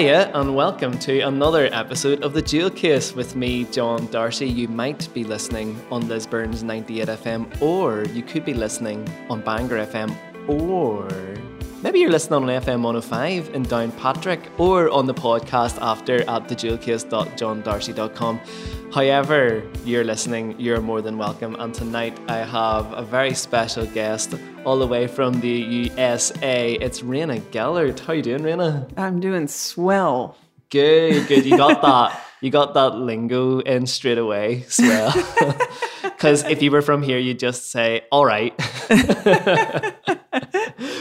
Hiya, 0.00 0.32
and 0.32 0.56
welcome 0.56 0.98
to 1.00 1.20
another 1.20 1.68
episode 1.74 2.22
of 2.22 2.32
The 2.32 2.40
Jewel 2.40 2.70
Case 2.70 3.14
with 3.14 3.36
me, 3.36 3.64
John 3.64 4.06
Darcy. 4.06 4.48
You 4.48 4.66
might 4.66 5.12
be 5.12 5.24
listening 5.24 5.78
on 5.90 6.08
Lisburn's 6.08 6.62
98 6.62 7.08
FM, 7.08 7.60
or 7.60 8.04
you 8.04 8.22
could 8.22 8.46
be 8.46 8.54
listening 8.54 9.06
on 9.28 9.42
Bangor 9.42 9.84
FM, 9.84 10.16
or 10.48 11.06
maybe 11.82 11.98
you're 11.98 12.10
listening 12.10 12.44
on 12.44 12.48
FM 12.48 12.80
105 12.80 13.54
in 13.54 13.62
Downpatrick, 13.62 14.40
or 14.58 14.88
on 14.88 15.04
the 15.04 15.12
podcast 15.12 15.76
after 15.82 16.22
at 16.22 16.48
thejewelcase.johndarcy.com. 16.48 18.40
However, 18.92 19.62
you're 19.84 20.02
listening, 20.02 20.58
you're 20.58 20.80
more 20.80 21.00
than 21.00 21.16
welcome. 21.16 21.54
And 21.60 21.72
tonight 21.72 22.18
I 22.26 22.38
have 22.38 22.92
a 22.92 23.02
very 23.02 23.34
special 23.34 23.86
guest 23.86 24.34
all 24.64 24.80
the 24.80 24.86
way 24.86 25.06
from 25.06 25.40
the 25.40 25.48
USA. 25.48 26.72
It's 26.72 27.00
Rayna 27.00 27.40
Gellert. 27.52 28.00
How 28.00 28.14
you 28.14 28.22
doing, 28.22 28.42
Rayna? 28.42 28.90
I'm 28.96 29.20
doing 29.20 29.46
swell. 29.46 30.36
Good, 30.70 31.28
good. 31.28 31.46
You 31.46 31.56
got 31.56 31.80
that. 31.82 32.20
You 32.40 32.50
got 32.50 32.74
that 32.74 32.96
lingo 32.96 33.60
in 33.60 33.86
straight 33.86 34.18
away. 34.18 34.62
Swell. 34.62 35.12
Because 36.20 36.44
if 36.44 36.60
you 36.60 36.70
were 36.70 36.82
from 36.82 37.02
here, 37.02 37.16
you'd 37.16 37.38
just 37.38 37.70
say, 37.70 38.02
"All 38.12 38.26
right." 38.26 38.52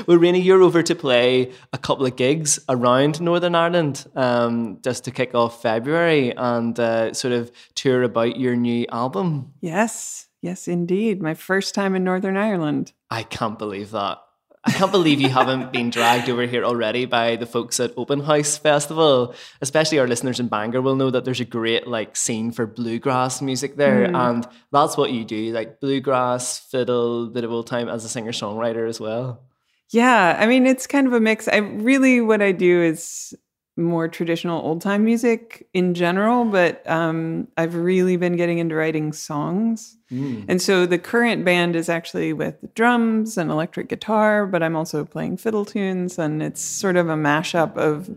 well, 0.07 0.17
Rayna, 0.17 0.41
you're 0.41 0.63
over 0.63 0.81
to 0.81 0.95
play 0.95 1.51
a 1.73 1.77
couple 1.77 2.05
of 2.05 2.15
gigs 2.15 2.57
around 2.69 3.19
Northern 3.19 3.53
Ireland 3.53 4.07
um, 4.15 4.79
just 4.81 5.03
to 5.03 5.11
kick 5.11 5.35
off 5.35 5.61
February 5.61 6.33
and 6.37 6.79
uh, 6.79 7.13
sort 7.13 7.33
of 7.33 7.51
tour 7.75 8.03
about 8.03 8.39
your 8.39 8.55
new 8.55 8.85
album. 8.93 9.51
Yes, 9.59 10.29
yes, 10.41 10.69
indeed. 10.69 11.21
My 11.21 11.33
first 11.33 11.75
time 11.75 11.95
in 11.95 12.05
Northern 12.05 12.37
Ireland. 12.37 12.93
I 13.11 13.23
can't 13.23 13.59
believe 13.59 13.91
that. 13.91 14.19
I 14.65 14.71
can't 14.71 14.91
believe 14.91 15.21
you 15.21 15.29
haven't 15.29 15.71
been 15.71 15.89
dragged 15.89 16.29
over 16.29 16.45
here 16.45 16.65
already 16.65 17.05
by 17.05 17.37
the 17.37 17.45
folks 17.45 17.79
at 17.79 17.93
Open 17.95 18.19
House 18.19 18.57
Festival. 18.57 19.33
Especially 19.61 19.99
our 19.99 20.07
listeners 20.07 20.39
in 20.39 20.49
Bangor 20.49 20.81
will 20.81 20.97
know 20.97 21.09
that 21.09 21.23
there's 21.23 21.39
a 21.39 21.45
great 21.45 21.87
like 21.87 22.17
scene 22.17 22.51
for 22.51 22.67
bluegrass 22.67 23.41
music 23.41 23.77
there, 23.77 24.07
mm. 24.07 24.15
and 24.15 24.47
that's 24.71 24.97
what 24.97 25.11
you 25.11 25.23
do, 25.23 25.53
like 25.53 25.79
bluegrass, 25.79 26.59
fiddle, 26.59 27.27
bit 27.27 27.45
of 27.45 27.51
old 27.51 27.67
time 27.67 27.87
as 27.87 28.03
a 28.03 28.09
singer 28.09 28.33
songwriter 28.33 28.87
as 28.87 28.99
well. 28.99 29.43
Yeah, 29.91 30.35
I 30.37 30.45
mean 30.45 30.67
it's 30.67 30.87
kind 30.87 31.07
of 31.07 31.13
a 31.13 31.19
mix. 31.19 31.47
I 31.47 31.57
really 31.57 32.19
what 32.19 32.41
I 32.41 32.51
do 32.51 32.81
is 32.81 33.33
more 33.77 34.09
traditional 34.09 34.61
old 34.61 34.81
time 34.81 35.05
music 35.05 35.67
in 35.73 35.93
general, 35.93 36.43
but 36.45 36.87
um, 36.89 37.47
I've 37.55 37.75
really 37.75 38.17
been 38.17 38.35
getting 38.35 38.57
into 38.57 38.75
writing 38.75 39.13
songs. 39.13 39.97
Mm. 40.11 40.45
And 40.47 40.61
so 40.61 40.85
the 40.85 40.97
current 40.97 41.45
band 41.45 41.75
is 41.75 41.89
actually 41.89 42.33
with 42.33 42.73
drums 42.73 43.37
and 43.37 43.51
electric 43.51 43.89
guitar, 43.89 44.47
but 44.47 44.63
I'm 44.63 44.75
also 44.75 45.05
playing 45.05 45.37
fiddle 45.37 45.65
tunes, 45.65 46.17
and 46.17 46.41
it's 46.41 46.61
sort 46.61 46.95
of 46.95 47.09
a 47.09 47.15
mashup 47.15 47.77
of 47.77 48.09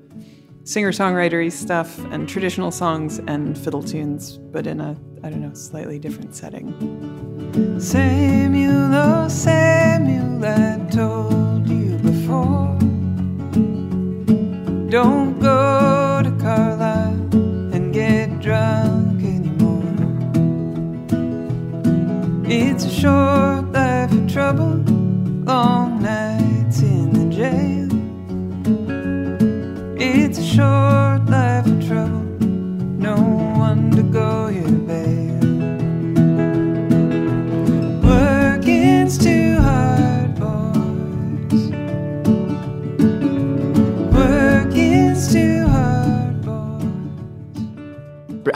singer 0.65 0.93
songwritery 0.93 1.51
stuff 1.51 1.99
and 2.13 2.29
traditional 2.29 2.71
songs 2.71 3.19
and 3.27 3.59
fiddle 3.59 3.83
tunes, 3.83 4.39
but 4.39 4.67
in 4.67 4.81
a, 4.81 4.97
I 5.23 5.31
don't 5.31 5.43
know, 5.43 5.55
slightly 5.55 5.99
different 5.99 6.35
setting. 6.35 6.73
Samuel, 7.81 8.95
oh 8.95 9.29
Samuel, 9.29 10.45
I 10.45 10.79
told 10.91 11.69
you 11.69 11.99
before. 11.99 12.79
Don't 14.89 15.41
go 15.41 15.72
It's 22.85 22.97
a 22.97 23.01
short 23.01 23.71
life 23.71 24.11
of 24.11 24.27
trouble, 24.27 24.83
long 25.45 26.03
nights 26.03 26.83
in 26.83 27.13
the 27.13 27.27
jail. 27.33 27.89
It's 30.03 30.39
a 30.39 30.45
short 30.45 31.27
life 31.31 31.65
of 31.65 31.87
trouble, 31.87 32.25
no 32.99 33.15
one 33.57 33.93
to 33.93 34.03
go 34.03 34.51
to 34.51 34.73
bail. 34.73 35.39
Working's 38.03 39.17
too 39.17 39.61
hard, 39.61 40.35
boys. 40.41 41.71
Working's 44.13 45.33
too 45.33 45.69
hard, 45.69 46.43
boys. 46.43 46.83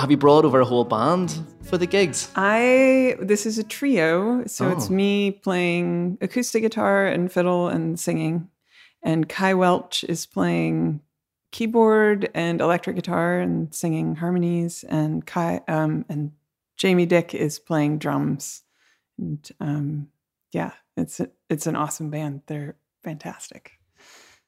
Have 0.01 0.11
you 0.11 0.17
brought 0.17 0.45
over 0.45 0.59
a 0.59 0.65
whole 0.65 0.85
band 0.85 1.46
for 1.67 1.77
the 1.79 1.87
gigs? 1.87 2.31
I 2.37 3.17
this 3.21 3.45
is 3.45 3.59
a 3.59 3.65
trio, 3.65 4.45
so 4.47 4.67
oh. 4.67 4.73
it's 4.73 4.89
me 4.89 5.33
playing 5.33 6.19
acoustic 6.21 6.63
guitar 6.63 7.07
and 7.07 7.31
fiddle 7.31 7.69
and 7.69 7.99
singing, 7.99 8.49
and 9.03 9.29
Kai 9.29 9.55
Welch 9.55 10.05
is 10.05 10.27
playing 10.27 11.01
keyboard 11.51 12.31
and 12.35 12.61
electric 12.61 12.97
guitar 12.97 13.41
and 13.41 13.75
singing 13.75 14.17
harmonies, 14.17 14.85
and 14.89 15.27
Kai 15.27 15.61
um, 15.69 16.05
and 16.09 16.33
Jamie 16.77 17.07
Dick 17.07 17.35
is 17.35 17.59
playing 17.59 17.99
drums, 17.99 18.63
and 19.19 19.49
um, 19.61 20.09
yeah, 20.53 20.73
it's 20.97 21.21
a, 21.21 21.29
it's 21.51 21.67
an 21.67 21.77
awesome 21.77 22.11
band. 22.11 22.43
They're 22.47 22.77
fantastic. 23.03 23.76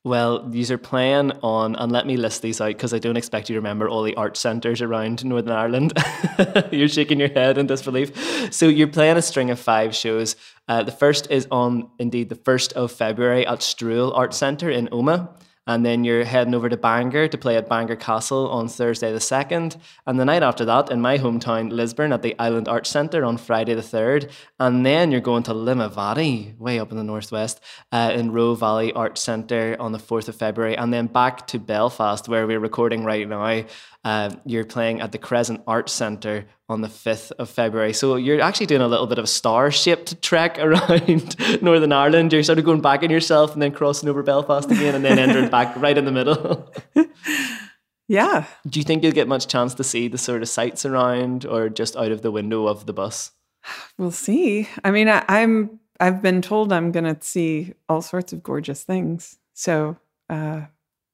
Well, 0.08 0.48
these 0.48 0.70
are 0.70 0.78
playing 0.78 1.32
on, 1.42 1.76
and 1.76 1.92
let 1.92 2.06
me 2.06 2.16
list 2.16 2.40
these 2.40 2.62
out 2.62 2.68
because 2.68 2.94
I 2.94 2.98
don't 2.98 3.18
expect 3.18 3.50
you 3.50 3.52
to 3.52 3.58
remember 3.58 3.90
all 3.90 4.02
the 4.02 4.14
art 4.14 4.38
centres 4.38 4.80
around 4.80 5.22
Northern 5.22 5.52
Ireland. 5.52 5.92
you're 6.70 6.88
shaking 6.88 7.20
your 7.20 7.28
head 7.28 7.58
in 7.58 7.66
disbelief. 7.66 8.50
So 8.50 8.68
you're 8.68 8.88
playing 8.88 9.18
a 9.18 9.22
string 9.22 9.50
of 9.50 9.60
five 9.60 9.94
shows. 9.94 10.34
Uh, 10.66 10.82
the 10.82 10.92
first 10.92 11.30
is 11.30 11.46
on, 11.50 11.90
indeed, 11.98 12.30
the 12.30 12.36
1st 12.36 12.72
of 12.72 12.90
February 12.90 13.46
at 13.46 13.62
Strule 13.62 14.10
Art 14.14 14.32
Centre 14.32 14.70
in 14.70 14.88
Omagh 14.88 15.28
and 15.68 15.84
then 15.84 16.02
you're 16.02 16.24
heading 16.24 16.54
over 16.54 16.68
to 16.68 16.76
Bangor 16.76 17.28
to 17.28 17.38
play 17.38 17.56
at 17.56 17.68
Bangor 17.68 17.94
Castle 17.94 18.48
on 18.48 18.68
Thursday 18.68 19.12
the 19.12 19.18
2nd, 19.18 19.76
and 20.06 20.18
the 20.18 20.24
night 20.24 20.42
after 20.42 20.64
that 20.64 20.90
in 20.90 21.02
my 21.02 21.18
hometown, 21.18 21.70
Lisburn, 21.70 22.10
at 22.12 22.22
the 22.22 22.34
Island 22.38 22.66
Arts 22.68 22.88
Centre 22.88 23.22
on 23.22 23.36
Friday 23.36 23.74
the 23.74 23.82
3rd, 23.82 24.30
and 24.58 24.84
then 24.84 25.12
you're 25.12 25.20
going 25.20 25.42
to 25.44 25.52
Limavady, 25.52 26.56
way 26.58 26.80
up 26.80 26.90
in 26.90 26.96
the 26.96 27.04
northwest, 27.04 27.60
uh, 27.92 28.10
in 28.14 28.32
Roe 28.32 28.54
Valley 28.54 28.94
Arts 28.94 29.20
Centre 29.20 29.76
on 29.78 29.92
the 29.92 29.98
4th 29.98 30.28
of 30.28 30.36
February, 30.36 30.76
and 30.76 30.92
then 30.92 31.06
back 31.06 31.46
to 31.48 31.58
Belfast, 31.58 32.26
where 32.28 32.46
we're 32.46 32.58
recording 32.58 33.04
right 33.04 33.28
now. 33.28 33.62
Uh, 34.04 34.30
you're 34.44 34.64
playing 34.64 35.00
at 35.00 35.12
the 35.12 35.18
Crescent 35.18 35.60
Arts 35.66 35.92
Centre 35.92 36.46
on 36.68 36.82
the 36.82 36.88
5th 36.88 37.32
of 37.32 37.50
February. 37.50 37.92
So 37.92 38.16
you're 38.16 38.40
actually 38.40 38.66
doing 38.66 38.80
a 38.82 38.88
little 38.88 39.06
bit 39.06 39.18
of 39.18 39.24
a 39.24 39.28
star 39.28 39.70
shaped 39.70 40.20
trek 40.22 40.58
around 40.60 41.62
Northern 41.62 41.92
Ireland. 41.92 42.32
You're 42.32 42.42
sort 42.42 42.58
of 42.58 42.64
going 42.64 42.80
back 42.80 43.02
in 43.02 43.10
yourself 43.10 43.52
and 43.52 43.62
then 43.62 43.72
crossing 43.72 44.08
over 44.08 44.22
Belfast 44.22 44.70
again 44.70 44.94
and 44.94 45.04
then 45.04 45.18
entering 45.18 45.50
back 45.50 45.76
right 45.76 45.98
in 45.98 46.04
the 46.04 46.12
middle. 46.12 46.72
yeah. 48.08 48.46
Do 48.66 48.78
you 48.78 48.84
think 48.84 49.02
you'll 49.02 49.12
get 49.12 49.28
much 49.28 49.48
chance 49.48 49.74
to 49.74 49.84
see 49.84 50.08
the 50.08 50.18
sort 50.18 50.42
of 50.42 50.48
sights 50.48 50.86
around 50.86 51.44
or 51.44 51.68
just 51.68 51.96
out 51.96 52.12
of 52.12 52.22
the 52.22 52.30
window 52.30 52.66
of 52.66 52.86
the 52.86 52.92
bus? 52.92 53.32
We'll 53.98 54.12
see. 54.12 54.68
I 54.84 54.90
mean, 54.90 55.08
I, 55.08 55.24
I'm 55.28 55.80
I've 56.00 56.22
been 56.22 56.40
told 56.42 56.72
I'm 56.72 56.92
going 56.92 57.04
to 57.04 57.16
see 57.20 57.74
all 57.88 58.02
sorts 58.02 58.32
of 58.32 58.42
gorgeous 58.42 58.84
things. 58.84 59.36
So, 59.54 59.96
uh, 60.30 60.62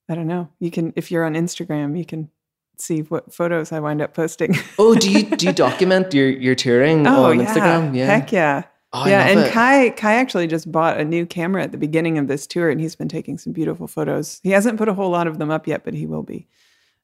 I 0.08 0.14
don't 0.14 0.26
know. 0.26 0.50
You 0.60 0.70
can 0.70 0.92
if 0.96 1.10
you're 1.10 1.24
on 1.24 1.34
Instagram, 1.34 1.96
you 1.96 2.04
can 2.04 2.30
see 2.80 3.00
what 3.00 3.34
photos 3.34 3.72
I 3.72 3.80
wind 3.80 4.02
up 4.02 4.14
posting. 4.14 4.54
oh, 4.78 4.94
do 4.94 5.10
you 5.10 5.24
do 5.24 5.46
you 5.46 5.52
document 5.52 6.12
your 6.14 6.28
your 6.28 6.54
touring 6.54 7.06
oh, 7.06 7.24
on 7.24 7.40
yeah. 7.40 7.46
Instagram? 7.46 7.96
Yeah, 7.96 8.06
heck 8.06 8.32
yeah. 8.32 8.64
Oh, 8.92 9.06
yeah, 9.06 9.26
and 9.26 9.40
it. 9.40 9.52
Kai 9.52 9.90
Kai 9.90 10.14
actually 10.14 10.46
just 10.46 10.70
bought 10.70 11.00
a 11.00 11.04
new 11.04 11.26
camera 11.26 11.64
at 11.64 11.72
the 11.72 11.78
beginning 11.78 12.16
of 12.16 12.28
this 12.28 12.46
tour, 12.46 12.70
and 12.70 12.80
he's 12.80 12.94
been 12.94 13.08
taking 13.08 13.38
some 13.38 13.52
beautiful 13.52 13.88
photos. 13.88 14.40
He 14.44 14.50
hasn't 14.50 14.78
put 14.78 14.88
a 14.88 14.94
whole 14.94 15.10
lot 15.10 15.26
of 15.26 15.38
them 15.38 15.50
up 15.50 15.66
yet, 15.66 15.84
but 15.84 15.94
he 15.94 16.06
will 16.06 16.22
be. 16.22 16.46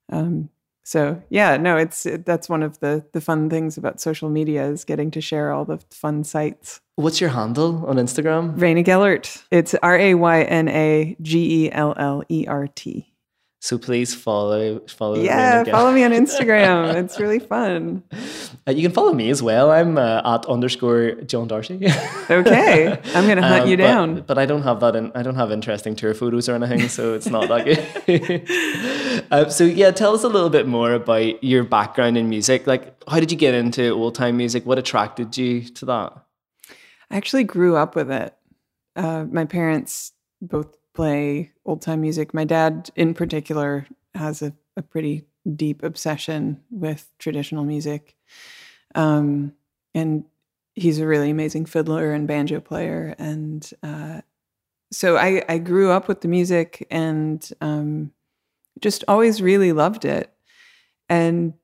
Um, 0.09 0.51
so 0.85 1.23
yeah, 1.29 1.57
no, 1.57 1.77
it's 1.77 2.07
it, 2.07 2.25
that's 2.25 2.49
one 2.49 2.63
of 2.63 2.81
the 2.81 3.05
the 3.13 3.21
fun 3.21 3.51
things 3.51 3.77
about 3.77 4.01
social 4.01 4.29
media 4.31 4.67
is 4.67 4.85
getting 4.85 5.11
to 5.13 5.21
share 5.21 5.53
all 5.53 5.65
the 5.65 5.79
fun 5.91 6.25
sites. 6.25 6.81
What's 6.97 7.21
your 7.21 7.31
handle 7.31 7.85
on 7.87 7.97
Instagram? 7.97 8.57
Rayna 8.57 8.85
Gellert. 8.85 9.43
It's 9.51 9.75
R 9.83 9.97
A 9.97 10.15
Y 10.15 10.43
N 10.43 10.69
A 10.69 11.17
G 11.23 11.65
E 11.65 11.73
L 11.73 11.95
L 11.97 12.23
E 12.29 12.47
R 12.47 12.67
T. 12.69 13.13
So 13.63 13.77
please 13.77 14.15
follow 14.15 14.81
follow. 14.89 15.17
Yeah, 15.17 15.65
follow 15.65 15.93
me 15.93 16.03
on 16.03 16.11
Instagram. 16.23 16.95
it's 16.95 17.21
really 17.21 17.39
fun. 17.39 18.03
Uh, 18.67 18.73
you 18.73 18.81
can 18.81 18.91
follow 18.91 19.13
me 19.13 19.29
as 19.29 19.43
well. 19.43 19.71
I'm 19.71 19.99
uh, 19.99 20.23
at 20.25 20.47
underscore 20.47 21.13
John 21.27 21.47
Darcy. 21.47 21.75
okay, 22.31 22.99
I'm 23.15 23.29
gonna 23.29 23.47
hunt 23.47 23.65
um, 23.65 23.69
you 23.69 23.77
down. 23.77 24.15
But, 24.15 24.27
but, 24.29 24.39
I 24.39 24.47
don't 24.47 24.63
have 24.63 24.81
that. 24.81 24.97
In, 24.97 25.13
I 25.15 25.23
don't 25.23 25.35
have 25.35 25.53
interesting 25.53 25.95
tour 25.95 26.15
photos 26.15 26.49
or 26.49 26.55
anything, 26.55 26.89
so 26.89 27.13
it's 27.13 27.27
not 27.27 27.49
that 27.49 27.67
good. 27.67 29.27
uh, 29.31 29.51
so 29.51 29.65
yeah, 29.65 29.91
tell 29.91 30.15
us 30.15 30.25
a 30.25 30.29
little 30.29 30.51
bit 30.51 30.67
more 30.67 30.95
about 30.95 31.45
your 31.45 31.63
background 31.63 32.17
in 32.17 32.31
music. 32.31 32.67
Like, 32.67 32.97
how 33.11 33.21
did 33.21 33.31
you 33.31 33.37
get 33.37 33.53
into 33.53 33.91
old 33.91 34.15
time 34.15 34.39
music? 34.39 34.65
What 34.65 34.79
attracted 34.79 35.37
you 35.37 35.65
to 35.65 35.85
that? 35.85 36.13
I 37.11 37.17
actually 37.19 37.45
grew 37.45 37.77
up 37.77 37.95
with 37.95 38.11
it. 38.11 38.35
Uh, 38.97 39.27
my 39.31 39.45
parents 39.45 40.13
both 40.41 40.80
play 41.01 41.51
old 41.65 41.81
time 41.81 42.03
music. 42.03 42.35
My 42.35 42.45
dad, 42.45 42.91
in 42.95 43.15
particular, 43.15 43.87
has 44.15 44.43
a, 44.43 44.53
a 44.77 44.83
pretty 44.83 45.25
deep 45.57 45.83
obsession 45.83 46.61
with 46.71 47.09
traditional 47.19 47.65
music. 47.65 48.15
Um, 48.95 49.55
and 49.95 50.27
he's 50.75 50.99
a 50.99 51.07
really 51.07 51.31
amazing 51.31 51.65
fiddler 51.65 52.13
and 52.13 52.29
banjo 52.29 52.61
player. 52.61 53.15
And 53.19 53.69
uh, 53.83 54.21
so 54.93 55.17
I, 55.17 55.43
I, 55.49 55.57
grew 55.57 55.91
up 55.91 56.07
with 56.07 56.21
the 56.21 56.29
music 56.29 56.87
and 56.91 57.51
um, 57.63 58.13
just 58.81 59.03
always 59.09 59.41
really 59.41 59.73
loved 59.73 60.05
it. 60.05 60.31
And 61.09 61.55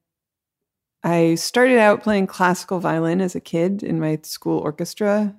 I 1.04 1.34
started 1.34 1.78
out 1.78 2.02
playing 2.02 2.28
classical 2.28 2.80
violin 2.80 3.20
as 3.20 3.34
a 3.34 3.40
kid 3.40 3.82
in 3.82 4.00
my 4.00 4.18
school 4.22 4.60
orchestra, 4.60 5.36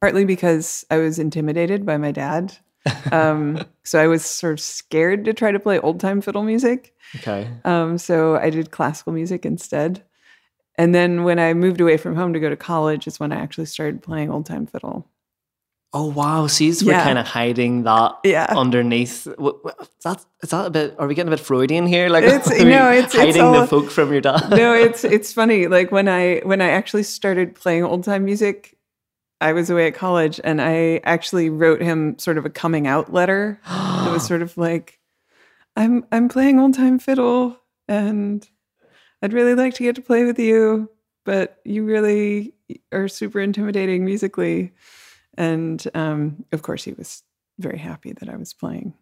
partly 0.00 0.24
because 0.24 0.84
I 0.92 0.98
was 0.98 1.18
intimidated 1.18 1.84
by 1.84 1.96
my 1.96 2.12
dad. 2.12 2.56
um, 3.12 3.62
so 3.84 3.98
I 4.00 4.06
was 4.06 4.24
sort 4.24 4.54
of 4.54 4.60
scared 4.60 5.24
to 5.26 5.32
try 5.34 5.52
to 5.52 5.58
play 5.60 5.78
old 5.78 6.00
time 6.00 6.20
fiddle 6.20 6.42
music. 6.42 6.94
Okay. 7.16 7.48
Um, 7.64 7.98
so 7.98 8.36
I 8.36 8.50
did 8.50 8.70
classical 8.70 9.12
music 9.12 9.44
instead. 9.44 10.02
And 10.78 10.94
then 10.94 11.24
when 11.24 11.38
I 11.38 11.52
moved 11.52 11.80
away 11.80 11.96
from 11.98 12.14
home 12.16 12.32
to 12.32 12.40
go 12.40 12.48
to 12.48 12.56
college 12.56 13.06
is 13.06 13.20
when 13.20 13.32
I 13.32 13.36
actually 13.36 13.66
started 13.66 14.02
playing 14.02 14.30
old 14.30 14.46
time 14.46 14.66
fiddle. 14.66 15.06
Oh 15.92 16.06
wow! 16.06 16.46
See, 16.46 16.72
we're 16.86 16.92
kind 16.92 17.18
of 17.18 17.26
hiding 17.26 17.82
that 17.82 18.12
Yeah. 18.22 18.46
underneath. 18.48 19.24
Wh- 19.40 19.58
Is 19.80 19.88
that 20.04 20.24
is 20.40 20.50
that 20.50 20.66
a 20.66 20.70
bit? 20.70 20.94
Are 21.00 21.08
we 21.08 21.16
getting 21.16 21.32
a 21.32 21.36
bit 21.36 21.44
Freudian 21.44 21.84
here? 21.84 22.08
Like, 22.08 22.22
It's- 22.22 22.48
no, 22.62 22.92
it's- 22.92 23.06
it's 23.06 23.14
hiding 23.16 23.42
all- 23.42 23.60
the 23.60 23.66
folk 23.66 23.90
from 23.90 24.12
your 24.12 24.20
dad. 24.20 24.50
no, 24.50 24.72
it's 24.86 25.02
it's 25.02 25.32
funny. 25.32 25.66
Like 25.66 25.90
when 25.90 26.08
I 26.08 26.42
when 26.44 26.60
I 26.62 26.68
actually 26.70 27.02
started 27.02 27.56
playing 27.56 27.82
old 27.82 28.04
time 28.04 28.24
music, 28.24 28.78
I 29.40 29.52
was 29.52 29.70
away 29.70 29.86
at 29.86 29.94
college 29.94 30.40
and 30.44 30.60
I 30.60 31.00
actually 31.04 31.48
wrote 31.50 31.80
him 31.80 32.18
sort 32.18 32.38
of 32.38 32.44
a 32.44 32.50
coming 32.50 32.86
out 32.86 33.12
letter. 33.12 33.60
it 33.66 34.10
was 34.10 34.26
sort 34.26 34.42
of 34.42 34.56
like, 34.58 34.98
I'm 35.76 36.04
I'm 36.12 36.28
playing 36.28 36.58
old 36.58 36.74
time 36.74 36.98
fiddle 36.98 37.56
and 37.88 38.46
I'd 39.22 39.32
really 39.32 39.54
like 39.54 39.74
to 39.74 39.82
get 39.82 39.96
to 39.96 40.02
play 40.02 40.24
with 40.24 40.38
you, 40.38 40.90
but 41.24 41.58
you 41.64 41.84
really 41.84 42.54
are 42.92 43.08
super 43.08 43.40
intimidating 43.40 44.04
musically. 44.04 44.72
And 45.36 45.82
um, 45.94 46.44
of 46.52 46.62
course, 46.62 46.84
he 46.84 46.92
was 46.92 47.22
very 47.58 47.78
happy 47.78 48.12
that 48.12 48.28
I 48.28 48.36
was 48.36 48.52
playing. 48.54 48.94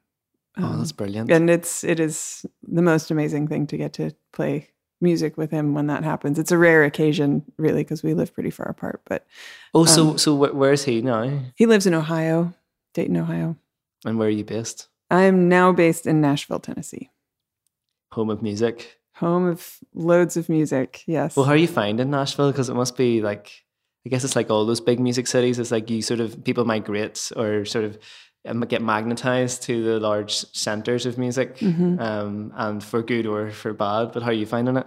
oh, 0.59 0.65
Um, 0.65 0.79
that's 0.79 0.93
brilliant. 0.93 1.31
and 1.31 1.49
it's 1.51 1.85
it 1.85 2.01
is 2.01 2.45
the 2.63 2.83
most 2.83 3.11
amazing 3.11 3.49
thing 3.49 3.67
to 3.69 3.77
get 3.77 3.93
to 3.95 4.11
play 4.33 4.69
music 5.01 5.37
with 5.37 5.51
him 5.51 5.75
when 5.75 5.87
that 5.89 6.05
happens. 6.05 6.39
It's 6.39 6.53
a 6.53 6.59
rare 6.59 6.85
occasion, 6.85 7.45
really, 7.57 7.83
because 7.83 8.03
we 8.03 8.15
live 8.15 8.35
pretty 8.35 8.51
far 8.51 8.67
apart. 8.67 9.01
But 9.07 9.27
oh, 9.75 9.85
so 9.85 10.11
um, 10.11 10.19
so 10.19 10.35
where's 10.35 10.85
he 10.85 11.03
now? 11.03 11.41
he 11.55 11.67
lives 11.67 11.87
in 11.87 11.95
Ohio, 11.95 12.53
Dayton, 12.95 13.17
Ohio. 13.17 13.57
And 14.05 14.19
where 14.19 14.29
are 14.29 14.31
you 14.31 14.45
based? 14.45 14.89
I'm 15.11 15.49
now 15.49 15.73
based 15.73 16.07
in 16.07 16.21
Nashville, 16.21 16.61
Tennessee, 16.61 17.11
Home 18.13 18.31
of 18.31 18.43
music. 18.43 18.99
home 19.15 19.47
of 19.47 19.79
loads 19.95 20.37
of 20.37 20.49
music. 20.49 21.03
Yes. 21.07 21.35
Well, 21.37 21.47
how 21.47 21.53
are 21.53 21.57
you 21.57 21.69
finding 21.69 22.11
Nashville? 22.11 22.51
Because 22.51 22.69
it 22.69 22.75
must 22.75 22.97
be 22.97 23.21
like, 23.21 23.65
I 24.07 24.09
guess 24.11 24.25
it's 24.25 24.37
like 24.37 24.51
all 24.51 24.65
those 24.67 24.81
big 24.81 25.01
music 25.01 25.27
cities. 25.27 25.59
It's 25.59 25.71
like 25.71 25.91
you 25.91 26.03
sort 26.03 26.21
of 26.21 26.45
people 26.45 26.65
migrate 26.65 27.31
or 27.37 27.65
sort 27.65 27.85
of 27.85 27.99
get 28.69 28.83
magnetized 28.83 29.63
to 29.65 29.83
the 29.85 30.01
large 30.01 30.33
centers 30.55 31.07
of 31.07 31.19
music, 31.19 31.59
Mhm. 31.59 32.01
um, 32.01 32.53
and 32.57 32.83
for 32.83 33.03
good 33.03 33.27
or 33.27 33.51
for 33.51 33.73
bad. 33.73 34.13
But 34.13 34.23
how 34.23 34.31
are 34.31 34.33
you 34.35 34.47
finding 34.47 34.77
it? 34.77 34.87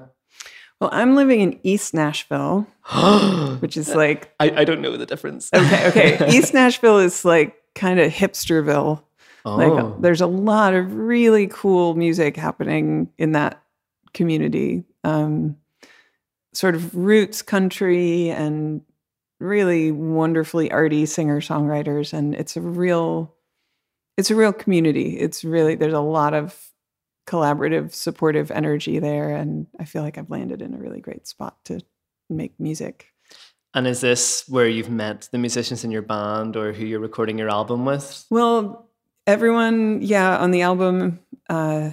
Well, 0.80 0.90
I'm 0.92 1.16
living 1.16 1.42
in 1.42 1.60
East 1.64 1.94
Nashville, 1.94 2.66
which 3.60 3.78
is 3.78 3.94
like 3.94 4.34
I, 4.40 4.50
I 4.62 4.64
don't 4.64 4.82
know 4.82 4.98
the 4.98 5.06
difference. 5.06 5.50
okay, 5.54 5.88
okay. 5.88 6.28
East 6.36 6.54
Nashville 6.54 6.98
is 7.00 7.24
like 7.24 7.56
kind 7.76 8.00
of 8.00 8.12
hipsterville. 8.12 9.02
oh, 9.46 9.56
Like 9.56 10.02
there's 10.02 10.22
a 10.22 10.28
lot 10.28 10.74
of 10.74 10.94
really 10.96 11.48
cool 11.48 11.94
music 11.96 12.36
happening 12.36 13.10
in 13.18 13.34
that 13.34 13.62
community. 14.14 14.84
Um, 15.04 15.58
sort 16.54 16.76
of 16.76 16.96
roots 16.96 17.42
country 17.42 18.30
and 18.30 18.82
really 19.40 19.92
wonderfully 19.92 20.70
arty 20.72 21.06
singer 21.06 21.40
songwriters 21.42 22.12
and 22.14 22.36
it's 22.36 22.58
a 22.58 22.62
real 22.62 23.34
it's 24.18 24.32
a 24.32 24.36
real 24.36 24.54
community. 24.54 25.18
It's 25.18 25.44
really 25.44 25.76
there's 25.76 25.94
a 25.94 26.00
lot 26.00 26.34
of 26.34 26.72
collaborative 27.28 27.94
supportive 27.94 28.52
energy 28.52 29.00
there 29.00 29.30
and 29.30 29.68
I 29.80 29.86
feel 29.86 30.02
like 30.02 30.18
I've 30.18 30.30
landed 30.30 30.62
in 30.62 30.74
a 30.74 30.78
really 30.78 31.00
great 31.00 31.28
spot 31.28 31.64
to 31.66 31.80
make 32.30 32.60
music. 32.60 33.08
and 33.74 33.88
is 33.88 34.02
this 34.02 34.44
where 34.48 34.68
you've 34.68 34.90
met 34.90 35.30
the 35.32 35.38
musicians 35.38 35.84
in 35.84 35.92
your 35.92 36.02
band 36.02 36.58
or 36.58 36.74
who 36.74 36.86
you're 36.86 37.00
recording 37.00 37.38
your 37.38 37.50
album 37.50 37.86
with? 37.86 38.26
Well, 38.30 38.90
everyone, 39.28 40.02
yeah, 40.02 40.38
on 40.38 40.52
the 40.52 40.62
album, 40.62 41.20
uh, 41.50 41.92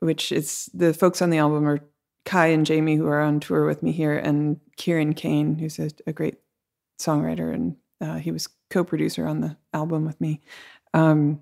which 0.00 0.30
is 0.30 0.70
the 0.72 0.94
folks 0.94 1.20
on 1.22 1.30
the 1.30 1.38
album 1.38 1.66
are 1.66 1.80
Kai 2.24 2.48
and 2.48 2.66
Jamie, 2.66 2.96
who 2.96 3.06
are 3.06 3.20
on 3.20 3.40
tour 3.40 3.66
with 3.66 3.82
me 3.82 3.92
here, 3.92 4.16
and 4.16 4.60
Kieran 4.76 5.14
Kane, 5.14 5.56
who's 5.56 5.78
a, 5.78 5.90
a 6.06 6.12
great 6.12 6.36
songwriter, 7.00 7.52
and 7.52 7.76
uh, 8.00 8.16
he 8.16 8.30
was 8.30 8.48
co-producer 8.68 9.26
on 9.26 9.40
the 9.40 9.56
album 9.72 10.04
with 10.04 10.20
me. 10.20 10.40
Um, 10.94 11.40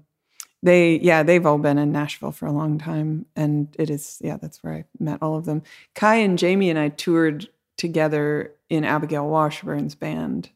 they, 0.63 0.99
yeah, 0.99 1.23
they've 1.23 1.47
all 1.47 1.59
been 1.59 1.79
in 1.79 1.93
Nashville 1.93 2.33
for 2.33 2.47
a 2.47 2.53
long 2.53 2.79
time, 2.79 3.27
and 3.37 3.69
it 3.79 3.91
is, 3.91 4.19
yeah, 4.21 4.37
that's 4.37 4.63
where 4.63 4.75
I 4.75 4.85
met 4.99 5.23
all 5.23 5.37
of 5.37 5.45
them. 5.45 5.63
Kai 5.95 6.17
and 6.17 6.37
Jamie 6.39 6.69
and 6.71 6.79
I 6.79 6.89
toured 6.89 7.49
together 7.77 8.53
in 8.69 8.85
Abigail 8.85 9.29
Washburn's 9.29 9.95
band, 9.95 10.51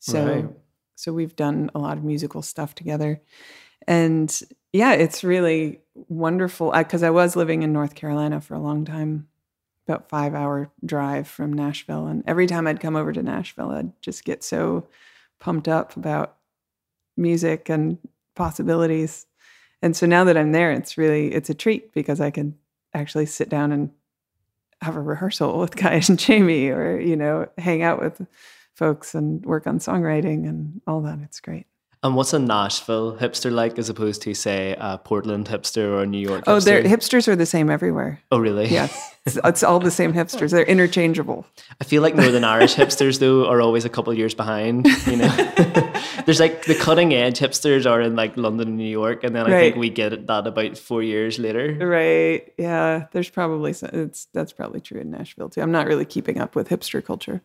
so 0.00 0.26
Right. 0.26 0.48
so 0.96 1.12
we've 1.12 1.36
done 1.36 1.70
a 1.74 1.78
lot 1.78 1.96
of 1.96 2.04
musical 2.04 2.42
stuff 2.42 2.74
together 2.74 3.20
and 3.86 4.42
yeah 4.72 4.92
it's 4.92 5.24
really 5.24 5.80
wonderful 6.08 6.72
because 6.72 7.02
I, 7.02 7.10
was 7.10 7.36
living 7.36 7.62
in 7.62 7.72
north 7.72 7.94
carolina 7.94 8.40
for 8.40 8.54
a 8.54 8.58
long 8.60 8.84
time 8.84 9.28
about 9.86 10.08
five 10.08 10.34
hour 10.34 10.70
drive 10.84 11.28
from 11.28 11.52
nashville 11.52 12.06
and 12.06 12.22
every 12.26 12.46
time 12.46 12.66
i'd 12.66 12.80
come 12.80 12.96
over 12.96 13.12
to 13.12 13.22
nashville 13.22 13.70
i'd 13.70 13.92
just 14.02 14.24
get 14.24 14.42
so 14.44 14.86
pumped 15.40 15.68
up 15.68 15.96
about 15.96 16.36
music 17.16 17.68
and 17.68 17.98
possibilities 18.34 19.26
and 19.82 19.96
so 19.96 20.06
now 20.06 20.24
that 20.24 20.36
i'm 20.36 20.52
there 20.52 20.72
it's 20.72 20.98
really 20.98 21.32
it's 21.32 21.50
a 21.50 21.54
treat 21.54 21.92
because 21.92 22.20
i 22.20 22.30
can 22.30 22.54
actually 22.94 23.26
sit 23.26 23.48
down 23.48 23.72
and 23.72 23.90
have 24.84 24.96
a 24.96 25.00
rehearsal 25.00 25.58
with 25.60 25.76
Kai 25.76 26.02
and 26.08 26.18
Jamie 26.18 26.68
or, 26.68 27.00
you 27.00 27.16
know, 27.16 27.48
hang 27.58 27.82
out 27.82 28.00
with 28.00 28.26
folks 28.74 29.14
and 29.14 29.44
work 29.44 29.66
on 29.66 29.78
songwriting 29.78 30.48
and 30.48 30.80
all 30.86 31.00
that. 31.02 31.18
It's 31.22 31.40
great. 31.40 31.66
And 32.04 32.14
what's 32.16 32.34
a 32.34 32.38
Nashville 32.38 33.16
hipster 33.16 33.50
like 33.50 33.78
as 33.78 33.88
opposed 33.88 34.20
to, 34.22 34.34
say, 34.34 34.76
a 34.78 34.98
Portland 34.98 35.46
hipster 35.48 35.84
or 35.88 36.02
a 36.02 36.06
New 36.06 36.18
York 36.18 36.44
Oh, 36.46 36.58
hipster? 36.58 36.64
they're 36.64 36.82
hipsters 36.82 37.28
are 37.28 37.34
the 37.34 37.46
same 37.46 37.70
everywhere. 37.70 38.20
Oh, 38.30 38.38
really? 38.38 38.68
Yes. 38.68 39.10
It's, 39.26 39.38
it's 39.42 39.62
all 39.62 39.80
the 39.80 39.90
same 39.90 40.12
hipsters. 40.12 40.50
They're 40.50 40.66
interchangeable. 40.66 41.46
I 41.80 41.84
feel 41.84 42.02
like 42.02 42.14
Northern 42.14 42.44
Irish 42.44 42.74
hipsters 42.74 43.20
though 43.20 43.46
are 43.48 43.62
always 43.62 43.86
a 43.86 43.88
couple 43.88 44.12
of 44.12 44.18
years 44.18 44.34
behind. 44.34 44.86
You 45.06 45.16
know, 45.16 45.28
there's 46.26 46.40
like 46.40 46.66
the 46.66 46.74
cutting 46.74 47.14
edge 47.14 47.38
hipsters 47.38 47.90
are 47.90 48.02
in 48.02 48.16
like 48.16 48.36
London 48.36 48.68
and 48.68 48.76
New 48.76 48.84
York, 48.84 49.24
and 49.24 49.34
then 49.34 49.46
I 49.46 49.60
think 49.60 49.76
we 49.76 49.88
get 49.88 50.26
that 50.26 50.46
about 50.46 50.76
four 50.76 51.02
years 51.02 51.38
later. 51.38 51.72
Right. 51.80 52.52
Yeah. 52.58 53.06
There's 53.12 53.30
probably 53.30 53.72
some, 53.72 53.88
it's 53.94 54.26
that's 54.34 54.52
probably 54.52 54.82
true 54.82 55.00
in 55.00 55.10
Nashville 55.10 55.48
too. 55.48 55.62
I'm 55.62 55.72
not 55.72 55.86
really 55.86 56.04
keeping 56.04 56.38
up 56.38 56.54
with 56.54 56.68
hipster 56.68 57.02
culture. 57.02 57.40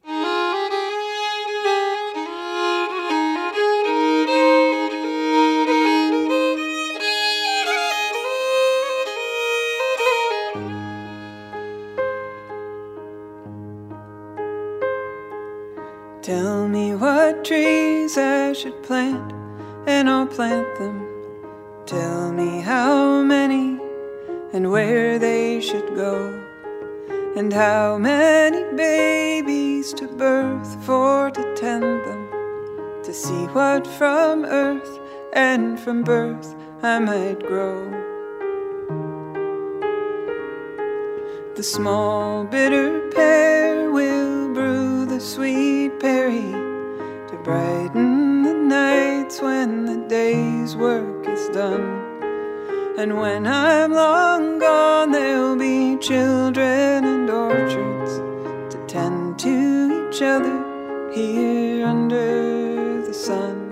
And 20.00 20.10
I'll 20.10 20.28
plant 20.28 20.78
them. 20.78 21.06
Tell 21.86 22.32
me 22.32 22.62
how 22.62 23.22
many 23.22 23.78
and 24.54 24.72
where 24.72 25.20
they 25.20 25.60
should 25.60 25.94
go, 25.94 26.42
and 27.36 27.52
how 27.52 27.98
many 27.98 28.64
babies 28.78 29.92
to 29.96 30.08
birth 30.08 30.72
for 30.86 31.30
to 31.32 31.44
tend 31.54 32.06
them, 32.06 32.30
to 33.04 33.14
see 33.14 33.44
what 33.48 33.86
from 33.86 34.46
earth 34.46 35.00
and 35.34 35.78
from 35.78 36.04
birth 36.04 36.56
I 36.82 37.00
might 37.00 37.46
grow. 37.46 37.78
The 41.58 41.64
small 41.64 42.46
bitter 42.46 43.10
pear 43.10 43.92
will 43.92 44.54
brew 44.54 45.06
the 45.06 45.20
sweet 45.20 46.00
berry 46.00 46.54
to 47.30 47.42
brighten 47.44 48.44
the 48.44 48.54
nights 49.30 49.42
when 49.42 49.86
the 49.86 50.08
day's 50.08 50.76
work 50.76 51.28
is 51.28 51.50
done. 51.50 52.08
And 52.98 53.18
when 53.18 53.46
I'm 53.46 53.92
long 53.92 54.58
gone, 54.60 55.12
there'll 55.12 55.56
be 55.56 55.98
children 55.98 57.06
and 57.06 57.30
orchards 57.30 58.18
to 58.74 58.86
tend 58.88 59.38
to 59.40 60.10
each 60.10 60.22
other 60.22 61.12
here 61.14 61.86
under 61.86 63.06
the 63.06 63.14
sun. 63.14 63.68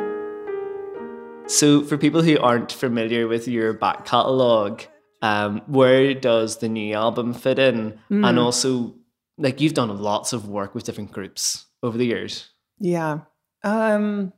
So, 1.47 1.81
for 1.83 1.97
people 1.97 2.21
who 2.21 2.37
aren't 2.39 2.71
familiar 2.71 3.27
with 3.27 3.47
your 3.47 3.73
back 3.73 4.05
catalogue, 4.05 4.83
um, 5.21 5.61
where 5.65 6.13
does 6.13 6.57
the 6.57 6.69
new 6.69 6.93
album 6.93 7.33
fit 7.33 7.57
in? 7.57 7.99
And 8.09 8.37
also, 8.37 8.93
like 9.37 9.59
you've 9.59 9.73
done 9.73 9.97
lots 9.97 10.33
of 10.33 10.47
work 10.47 10.75
with 10.75 10.83
different 10.83 11.11
groups 11.11 11.65
over 11.81 11.97
the 11.97 12.05
years. 12.05 12.49
Yeah. 12.79 13.21
Um 13.63 14.33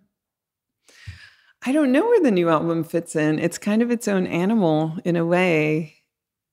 I 1.66 1.72
don't 1.72 1.92
know 1.92 2.06
where 2.06 2.22
the 2.22 2.32
new 2.32 2.50
album 2.50 2.84
fits 2.84 3.16
in. 3.16 3.38
It's 3.40 3.58
kind 3.58 3.82
of 3.82 3.92
its 3.92 4.08
own 4.08 4.26
animal 4.28 4.98
in 5.04 5.16
a 5.16 5.26
way. 5.26 5.96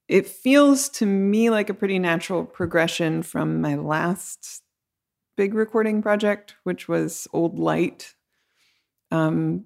it 0.08 0.28
feels 0.28 0.88
to 0.88 1.04
me 1.06 1.50
like 1.50 1.68
a 1.68 1.74
pretty 1.74 1.98
natural 1.98 2.44
progression 2.44 3.22
from 3.24 3.60
my 3.60 3.74
last 3.74 4.62
big 5.36 5.52
recording 5.52 6.00
project, 6.00 6.54
which 6.62 6.86
was 6.88 7.26
Old 7.32 7.58
Light, 7.58 8.14
um, 9.10 9.64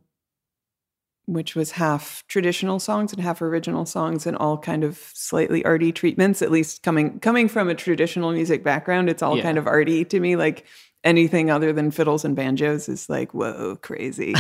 which 1.27 1.55
was 1.55 1.73
half 1.73 2.25
traditional 2.27 2.79
songs 2.81 3.13
and 3.13 3.21
half 3.23 3.43
original 3.43 3.85
songs, 3.85 4.27
and 4.27 4.35
all 4.39 4.57
kind 4.59 4.83
of 4.83 4.97
slightly 5.13 5.63
arty 5.65 5.93
treatments. 5.93 6.41
At 6.43 6.51
least 6.51 6.83
coming 6.83 7.21
coming 7.21 7.47
from 7.47 7.69
a 7.69 7.75
traditional 7.75 8.33
music 8.33 8.65
background, 8.65 9.11
it's 9.11 9.23
all 9.23 9.37
Yeah. 9.37 9.43
kind 9.43 9.59
of 9.59 9.67
arty 9.67 10.05
to 10.07 10.21
me. 10.21 10.37
Like 10.37 10.65
anything 11.05 11.51
other 11.51 11.73
than 11.73 11.91
fiddles 11.91 12.25
and 12.25 12.37
banjos 12.37 12.89
is 12.89 13.09
like 13.09 13.33
whoa, 13.35 13.77
crazy. 13.83 14.35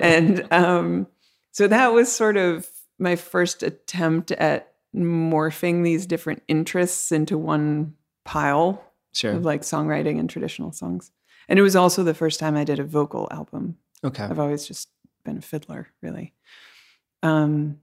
and 0.00 0.46
um, 0.52 1.06
so 1.52 1.68
that 1.68 1.92
was 1.92 2.10
sort 2.10 2.36
of 2.36 2.68
my 2.98 3.16
first 3.16 3.62
attempt 3.62 4.30
at 4.32 4.72
morphing 4.94 5.84
these 5.84 6.06
different 6.06 6.42
interests 6.48 7.12
into 7.12 7.36
one 7.38 7.94
pile 8.24 8.82
sure. 9.12 9.32
of 9.32 9.44
like 9.44 9.62
songwriting 9.62 10.18
and 10.18 10.28
traditional 10.28 10.72
songs. 10.72 11.10
And 11.48 11.58
it 11.58 11.62
was 11.62 11.76
also 11.76 12.02
the 12.02 12.14
first 12.14 12.38
time 12.38 12.56
I 12.56 12.64
did 12.64 12.78
a 12.78 12.84
vocal 12.84 13.28
album. 13.30 13.76
Okay. 14.04 14.24
I've 14.24 14.38
always 14.38 14.66
just 14.66 14.88
been 15.24 15.38
a 15.38 15.42
fiddler, 15.42 15.88
really. 16.00 16.32
Um, 17.22 17.78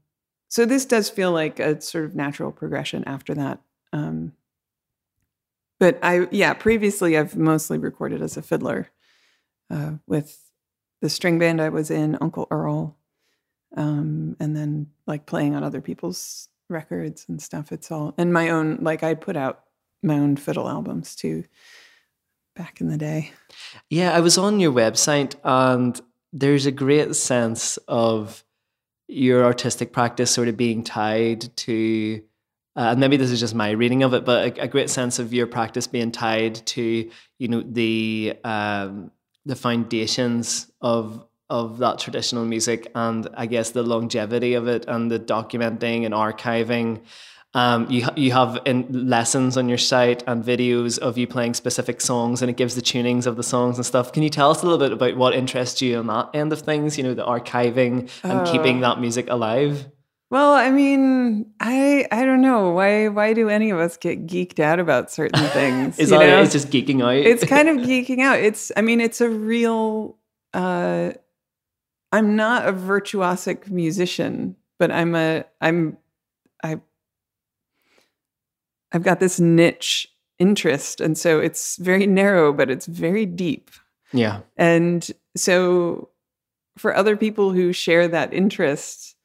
so 0.48 0.66
this 0.66 0.86
does 0.86 1.10
feel 1.10 1.32
like 1.32 1.60
a 1.60 1.80
sort 1.82 2.06
of 2.06 2.16
natural 2.16 2.52
progression 2.52 3.04
after 3.06 3.34
that. 3.36 3.60
Um, 3.94 4.34
but 5.80 6.00
I, 6.04 6.28
yeah, 6.32 6.54
previously 6.54 7.18
I've 7.18 7.36
mostly 7.36 7.78
recorded 7.78 8.22
as 8.22 8.38
a 8.38 8.42
fiddler 8.42 8.90
uh, 9.70 9.94
with 10.08 10.38
the 11.02 11.10
string 11.10 11.40
band 11.40 11.62
I 11.62 11.70
was 11.70 11.90
in, 11.90 12.18
Uncle 12.22 12.48
Earl, 12.52 12.98
um, 13.76 14.36
and 14.40 14.56
then 14.56 14.88
like 15.08 15.26
playing 15.26 15.56
on 15.56 15.64
other 15.64 15.82
people's 15.82 16.50
records 16.70 17.26
and 17.28 17.42
stuff. 17.42 17.72
It's 17.72 17.92
all 17.92 18.14
and 18.18 18.34
my 18.34 18.50
own. 18.50 18.80
Like 18.82 19.04
I 19.04 19.14
put 19.14 19.38
out 19.38 19.64
my 20.04 20.18
own 20.18 20.36
fiddle 20.36 20.68
albums 20.68 21.16
too 21.16 21.44
back 22.56 22.82
in 22.82 22.90
the 22.90 22.98
day. 22.98 23.32
Yeah, 23.90 24.12
I 24.14 24.20
was 24.20 24.38
on 24.38 24.60
your 24.60 24.72
website 24.72 25.36
and 25.44 26.00
there's 26.34 26.66
a 26.66 26.72
great 26.72 27.16
sense 27.16 27.78
of 27.88 28.44
your 29.08 29.44
artistic 29.44 29.92
practice 29.92 30.30
sort 30.30 30.48
of 30.48 30.58
being 30.58 30.84
tied 30.84 31.56
to, 31.58 32.22
uh, 32.76 32.90
and 32.92 33.00
maybe 33.00 33.18
this 33.18 33.32
is 33.32 33.40
just 33.40 33.56
my 33.56 33.72
reading 33.72 34.04
of 34.04 34.14
it, 34.14 34.24
but 34.26 34.58
a, 34.58 34.64
a 34.64 34.68
great 34.68 34.90
sense 34.90 35.20
of 35.20 35.34
your 35.34 35.48
practice 35.48 35.88
being 35.88 36.12
tied 36.12 36.56
to, 36.68 37.10
you 37.40 37.48
know, 37.48 37.62
the 37.62 38.36
um, 38.44 39.12
the 39.46 39.56
foundations 39.56 40.72
of 40.82 41.26
of 41.50 41.80
that 41.80 41.98
traditional 41.98 42.46
music 42.46 42.92
and 42.94 43.28
I 43.34 43.48
guess 43.48 43.72
the 43.72 43.82
longevity 43.82 44.54
of 44.54 44.68
it 44.68 44.86
and 44.88 45.10
the 45.10 45.20
documenting 45.20 46.06
and 46.06 46.14
archiving. 46.14 47.02
Um, 47.56 47.90
you 47.90 48.06
ha- 48.06 48.14
you 48.16 48.32
have 48.34 48.60
in 48.66 49.10
lessons 49.10 49.58
on 49.58 49.68
your 49.68 49.80
site 49.80 50.24
and 50.28 50.44
videos 50.44 51.00
of 51.00 51.18
you 51.18 51.26
playing 51.26 51.56
specific 51.56 52.00
songs, 52.00 52.44
and 52.44 52.50
it 52.52 52.58
gives 52.58 52.76
the 52.76 52.82
tunings 52.84 53.26
of 53.26 53.38
the 53.38 53.42
songs 53.44 53.78
and 53.78 53.86
stuff. 53.86 54.14
Can 54.14 54.22
you 54.22 54.30
tell 54.30 54.52
us 54.52 54.62
a 54.62 54.66
little 54.68 54.78
bit 54.78 54.92
about 54.92 55.18
what 55.18 55.34
interests 55.34 55.82
you 55.82 55.98
on 55.98 56.06
that 56.08 56.30
end 56.36 56.54
of 56.54 56.60
things? 56.62 56.96
You 57.00 57.06
know, 57.06 57.16
the 57.16 57.26
archiving 57.26 58.08
and 58.24 58.46
keeping 58.48 58.78
Oh. 58.78 58.82
that 58.82 59.02
music 59.02 59.26
alive. 59.32 59.88
Well, 60.32 60.54
I 60.54 60.70
mean, 60.70 61.52
I 61.60 62.08
I 62.12 62.24
don't 62.26 62.42
know 62.42 62.70
why 62.72 63.08
why 63.08 63.34
do 63.34 63.50
any 63.50 63.72
of 63.72 63.80
us 63.80 63.98
get 63.98 64.28
geeked 64.28 64.60
out 64.60 64.80
about 64.80 65.10
certain 65.12 65.44
things? 65.50 65.98
Is 65.98 66.12
you 66.12 66.20
that 66.20 66.26
know? 66.28 66.42
It's 66.44 66.52
just 66.52 66.70
geeking 66.70 67.04
out. 67.04 67.16
it's 67.16 67.44
kind 67.44 67.68
of 67.68 67.78
geeking 67.88 68.20
out. 68.22 68.40
It's 68.40 68.72
I 68.78 68.82
mean, 68.82 69.02
it's 69.02 69.22
a 69.22 69.30
real 69.30 70.18
uh 70.54 71.12
I'm 72.12 72.36
not 72.36 72.68
a 72.68 72.74
virtuosic 72.74 73.70
musician, 73.70 74.56
but 74.78 74.92
I'm 74.92 75.16
a 75.16 75.46
I'm 75.62 75.98
I 76.64 76.80
I've 78.92 79.04
got 79.04 79.20
this 79.20 79.40
niche 79.40 80.08
interest 80.40 81.02
and 81.02 81.18
so 81.18 81.40
it's 81.40 81.76
very 81.78 82.08
narrow 82.08 82.54
but 82.54 82.70
it's 82.70 82.86
very 82.86 83.26
deep. 83.26 83.72
yeah, 84.14 84.40
And 84.58 85.10
so 85.36 86.10
for 86.78 86.96
other 86.96 87.18
people 87.18 87.52
who 87.52 87.74
share 87.74 88.08
that 88.08 88.34
interest, 88.34 89.16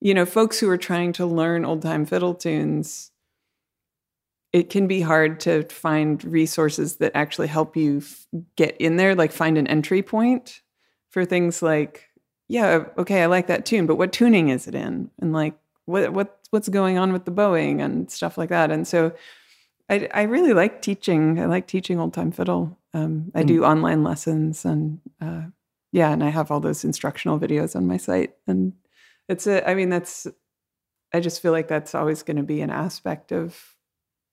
you 0.00 0.14
know, 0.14 0.26
folks 0.26 0.58
who 0.58 0.68
are 0.68 0.76
trying 0.76 1.12
to 1.14 1.26
learn 1.26 1.64
old 1.64 1.82
time 1.82 2.06
fiddle 2.06 2.34
tunes, 2.34 3.10
it 4.52 4.70
can 4.70 4.86
be 4.86 5.00
hard 5.00 5.40
to 5.40 5.64
find 5.64 6.22
resources 6.24 6.96
that 6.96 7.12
actually 7.14 7.48
help 7.48 7.76
you 7.76 7.98
f- 7.98 8.26
get 8.56 8.76
in 8.78 8.96
there, 8.96 9.14
like 9.14 9.32
find 9.32 9.58
an 9.58 9.66
entry 9.66 10.02
point 10.02 10.62
for 11.10 11.24
things 11.24 11.62
like, 11.62 12.08
yeah, 12.48 12.84
okay, 12.96 13.22
I 13.22 13.26
like 13.26 13.48
that 13.48 13.66
tune, 13.66 13.86
but 13.86 13.96
what 13.96 14.12
tuning 14.12 14.50
is 14.50 14.68
it 14.68 14.74
in? 14.74 15.10
And 15.20 15.32
like, 15.32 15.54
what 15.86 16.12
what 16.12 16.38
what's 16.50 16.68
going 16.68 16.98
on 16.98 17.12
with 17.12 17.24
the 17.24 17.30
bowing 17.30 17.80
and 17.80 18.10
stuff 18.10 18.38
like 18.38 18.50
that. 18.50 18.70
And 18.70 18.86
so 18.86 19.12
I, 19.88 20.08
I 20.12 20.22
really 20.22 20.52
like 20.52 20.82
teaching. 20.82 21.40
I 21.40 21.46
like 21.46 21.66
teaching 21.66 21.98
old 22.00 22.12
time 22.12 22.32
fiddle. 22.32 22.78
Um, 22.92 23.30
I 23.34 23.42
do 23.42 23.64
online 23.64 24.02
lessons 24.02 24.64
and 24.64 25.00
uh, 25.20 25.42
yeah, 25.92 26.12
and 26.12 26.24
I 26.24 26.30
have 26.30 26.50
all 26.50 26.60
those 26.60 26.84
instructional 26.84 27.38
videos 27.38 27.76
on 27.76 27.86
my 27.86 27.96
site. 27.96 28.34
And 28.46 28.72
it's 29.28 29.46
a, 29.46 29.68
I 29.68 29.74
mean, 29.74 29.88
that's, 29.90 30.26
I 31.12 31.20
just 31.20 31.40
feel 31.40 31.52
like 31.52 31.68
that's 31.68 31.94
always 31.94 32.22
going 32.22 32.36
to 32.36 32.42
be 32.42 32.60
an 32.60 32.70
aspect 32.70 33.32
of 33.32 33.76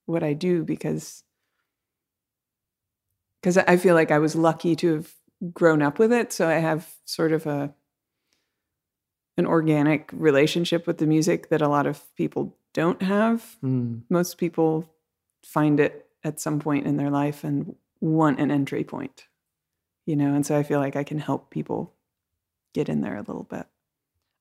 what 0.05 0.23
I 0.23 0.33
do 0.33 0.63
because, 0.63 1.23
because 3.41 3.57
I 3.57 3.77
feel 3.77 3.95
like 3.95 4.11
I 4.11 4.19
was 4.19 4.35
lucky 4.35 4.75
to 4.77 4.95
have 4.95 5.13
grown 5.53 5.81
up 5.81 5.99
with 5.99 6.11
it. 6.11 6.31
So 6.33 6.47
I 6.47 6.53
have 6.55 6.87
sort 7.05 7.31
of 7.31 7.45
a, 7.45 7.73
an 9.37 9.45
organic 9.45 10.09
relationship 10.13 10.85
with 10.87 10.97
the 10.99 11.07
music 11.07 11.49
that 11.49 11.61
a 11.61 11.67
lot 11.67 11.85
of 11.87 12.03
people 12.15 12.55
don't 12.73 13.01
have 13.01 13.57
Mm. 13.63 14.01
most 14.09 14.37
people 14.37 14.89
find 15.45 15.79
it 15.79 16.07
at 16.23 16.39
some 16.39 16.59
point 16.59 16.85
in 16.87 16.97
their 16.97 17.09
life 17.11 17.43
and 17.43 17.75
want 18.01 18.39
an 18.39 18.49
entry 18.51 18.83
point 18.83 19.25
you 20.05 20.15
know 20.15 20.33
and 20.33 20.45
so 20.45 20.57
i 20.57 20.63
feel 20.63 20.79
like 20.79 20.95
i 20.95 21.03
can 21.03 21.19
help 21.19 21.49
people 21.49 21.93
get 22.73 22.89
in 22.89 23.01
there 23.01 23.15
a 23.15 23.21
little 23.21 23.43
bit 23.43 23.67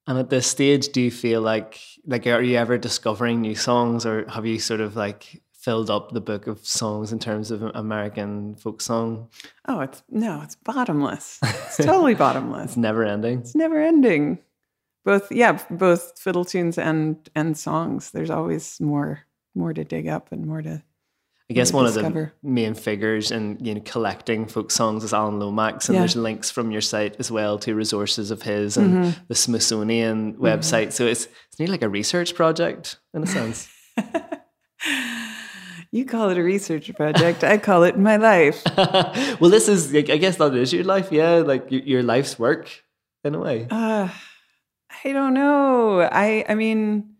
And 0.07 0.19
at 0.19 0.31
this 0.31 0.47
stage, 0.47 0.89
do 0.89 1.01
you 1.01 1.11
feel 1.11 1.41
like 1.41 1.79
like 2.07 2.27
are 2.27 2.43
you 2.43 2.57
ever 2.57 2.77
discovering 2.79 3.41
new 3.41 3.55
songs, 3.55 4.05
or 4.05 4.29
have 4.29 4.45
you 4.47 4.59
sort 4.59 4.81
of 4.81 4.97
like 4.97 5.43
filled 5.55 5.91
up 5.91 6.11
the 6.11 6.21
book 6.21 6.49
of 6.49 6.67
songs 6.67 7.13
in 7.13 7.21
terms 7.21 7.53
of 7.53 7.63
American 7.75 8.57
folk 8.57 8.81
song? 8.81 9.29
oh 9.69 9.79
it's 9.81 10.03
no 10.11 10.41
it's 10.43 10.57
bottomless 10.57 11.39
it's 11.45 11.77
totally 11.77 12.15
bottomless 12.17 12.71
It's 12.71 12.77
never 12.77 13.05
ending. 13.05 13.39
it's 13.39 13.55
never 13.55 13.81
ending 13.81 14.41
both 15.05 15.31
yeah 15.31 15.63
both 15.71 16.19
fiddle 16.19 16.45
tunes 16.45 16.79
and 16.79 17.31
and 17.37 17.57
songs 17.57 18.11
there's 18.11 18.31
always 18.31 18.81
more 18.81 19.21
more 19.55 19.73
to 19.73 19.85
dig 19.85 20.09
up 20.09 20.33
and 20.33 20.47
more 20.47 20.63
to 20.63 20.83
I 21.53 21.55
guess 21.61 21.73
one 21.73 21.87
of 21.87 21.95
the 21.95 22.33
main 22.43 22.75
figures 22.75 23.31
in 23.31 23.59
you 23.61 23.75
know 23.75 23.83
collecting 23.85 24.47
folk 24.47 24.71
songs 24.71 25.05
is 25.05 25.13
Alan 25.13 25.39
Lomax, 25.39 25.89
and 25.89 25.95
Yeah. 25.95 26.01
there's 26.03 26.17
links 26.17 26.51
from 26.51 26.71
your 26.71 26.81
site 26.81 27.17
as 27.19 27.31
well 27.31 27.59
to 27.59 27.75
resources 27.75 28.31
of 28.31 28.43
his 28.43 28.77
and 28.77 28.91
Mm-hmm. 28.95 29.11
the 29.29 29.35
Smithsonian 29.35 30.35
website. 30.39 30.93
So 30.93 31.07
it's 31.07 31.25
it's 31.49 31.59
nearly 31.59 31.73
like 31.73 31.83
a 31.83 31.89
research 31.89 32.35
project 32.35 32.99
in 33.15 33.23
a 33.23 33.27
sense. 33.27 33.69
you 35.93 36.05
call 36.07 36.31
it 36.31 36.39
a 36.39 36.43
research 36.43 36.91
project 36.97 37.45
i 37.45 37.59
call 37.59 37.83
it 37.85 37.99
my 37.99 38.17
life 38.17 38.63
well, 39.41 39.51
this 39.51 39.69
is 39.69 39.95
I 39.95 40.01
guess 40.19 40.37
that 40.39 40.55
is 40.55 40.73
your 40.73 40.85
life, 40.85 41.13
yeah, 41.13 41.37
like 41.45 41.71
your, 41.71 41.83
your 41.83 42.03
life's 42.03 42.39
work 42.39 42.69
in 43.25 43.35
a 43.35 43.39
way. 43.39 43.67
Uh, 43.71 44.09
I 45.05 45.13
don't 45.13 45.35
know. 45.35 46.01
I 46.01 46.45
I 46.49 46.55
mean, 46.55 47.12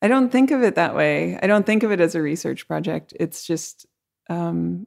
I 0.00 0.08
don't 0.08 0.30
think 0.30 0.50
of 0.50 0.62
it 0.62 0.76
that 0.76 0.94
way. 0.94 1.38
I 1.42 1.46
don't 1.46 1.66
think 1.66 1.82
of 1.82 1.90
it 1.90 2.00
as 2.00 2.14
a 2.14 2.22
research 2.22 2.66
project. 2.68 3.12
It's 3.18 3.44
just 3.44 3.86
um 4.28 4.86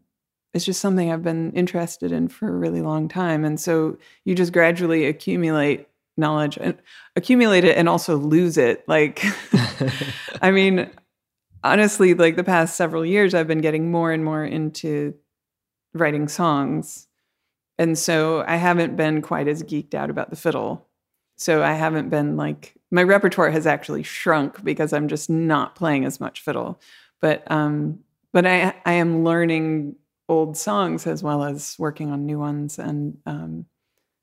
it's 0.53 0.65
just 0.65 0.81
something 0.81 1.11
I've 1.11 1.23
been 1.23 1.51
interested 1.53 2.11
in 2.11 2.27
for 2.27 2.47
a 2.49 2.57
really 2.57 2.81
long 2.81 3.07
time. 3.07 3.45
And 3.45 3.59
so 3.59 3.97
you 4.25 4.35
just 4.35 4.51
gradually 4.51 5.05
accumulate 5.05 5.87
knowledge 6.17 6.57
and 6.59 6.77
accumulate 7.15 7.63
it 7.63 7.77
and 7.77 7.87
also 7.87 8.17
lose 8.17 8.57
it. 8.57 8.83
Like 8.87 9.23
I 10.41 10.51
mean, 10.51 10.89
honestly, 11.63 12.13
like 12.13 12.35
the 12.35 12.43
past 12.43 12.75
several 12.75 13.05
years 13.05 13.33
I've 13.33 13.47
been 13.47 13.61
getting 13.61 13.91
more 13.91 14.11
and 14.11 14.23
more 14.23 14.45
into 14.45 15.13
writing 15.93 16.27
songs. 16.27 17.07
And 17.77 17.97
so 17.97 18.43
I 18.47 18.57
haven't 18.57 18.95
been 18.95 19.21
quite 19.21 19.47
as 19.47 19.63
geeked 19.63 19.93
out 19.93 20.09
about 20.09 20.29
the 20.29 20.35
fiddle. 20.35 20.87
So 21.37 21.63
I 21.63 21.73
haven't 21.73 22.09
been 22.09 22.37
like 22.37 22.75
my 22.91 23.01
repertoire 23.01 23.49
has 23.49 23.65
actually 23.65 24.03
shrunk 24.03 24.63
because 24.63 24.93
I'm 24.93 25.07
just 25.07 25.29
not 25.29 25.75
playing 25.75 26.05
as 26.05 26.19
much 26.19 26.41
fiddle. 26.41 26.79
But 27.21 27.49
um 27.49 27.99
but 28.33 28.45
I 28.45 28.75
I 28.85 28.93
am 28.93 29.23
learning 29.23 29.95
old 30.29 30.57
songs 30.57 31.07
as 31.07 31.23
well 31.23 31.43
as 31.43 31.75
working 31.79 32.11
on 32.11 32.25
new 32.25 32.39
ones 32.39 32.77
and 32.79 33.17
um 33.25 33.65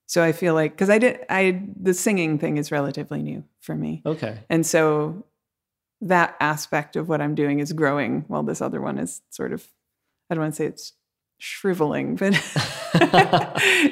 so 0.07 0.23
I 0.23 0.33
feel 0.33 0.55
like 0.55 0.77
cuz 0.77 0.89
I 0.91 0.99
did 0.99 1.25
I 1.29 1.63
the 1.81 1.95
singing 1.95 2.39
thing 2.39 2.57
is 2.57 2.71
relatively 2.71 3.23
new 3.23 3.45
for 3.61 3.75
me. 3.75 4.03
okay. 4.07 4.39
And 4.49 4.65
so 4.67 5.25
that 6.01 6.37
aspect 6.41 6.95
of 6.95 7.09
what 7.09 7.21
I'm 7.21 7.35
doing 7.35 7.59
is 7.59 7.73
growing 7.73 8.25
while 8.29 8.43
this 8.43 8.63
other 8.63 8.81
one 8.81 8.99
is 8.99 9.23
sort 9.31 9.53
of 9.53 9.67
I 10.31 10.35
don't 10.35 10.43
want 10.45 10.55
to 10.55 10.57
say 10.59 10.67
it's 10.67 10.93
shriveling, 11.39 12.17
but 12.17 12.35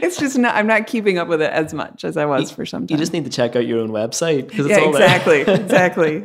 it's 0.03 0.19
just 0.19 0.38
not. 0.38 0.55
I'm 0.55 0.67
not 0.67 0.87
keeping 0.87 1.19
up 1.19 1.29
with 1.29 1.43
it 1.43 1.50
as 1.50 1.75
much 1.75 2.05
as 2.05 2.17
I 2.17 2.25
was 2.25 2.50
you, 2.50 2.57
for 2.57 2.67
some 2.67 2.87
time. 2.87 2.95
You 2.95 2.99
just 2.99 3.12
need 3.12 3.25
to 3.25 3.31
check 3.31 3.57
out 3.57 3.67
your 3.67 3.81
own 3.81 3.91
website 3.91 4.49
because 4.49 4.67
it's 4.67 4.79
yeah, 4.79 4.85
all 4.85 4.91
exactly, 4.97 5.45
there. 5.45 5.61
exactly. 5.61 6.25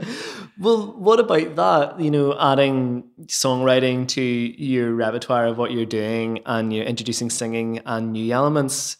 well, 0.59 0.93
what 0.93 1.19
about 1.19 1.55
that? 1.55 1.99
You 1.99 2.11
know, 2.11 2.37
adding 2.39 3.03
songwriting 3.25 4.07
to 4.09 4.21
your 4.21 4.93
repertoire 4.93 5.47
of 5.47 5.57
what 5.57 5.71
you're 5.71 5.85
doing, 5.85 6.39
and 6.45 6.73
you're 6.73 6.85
introducing 6.85 7.29
singing 7.29 7.79
and 7.85 8.13
new 8.13 8.31
elements. 8.31 8.97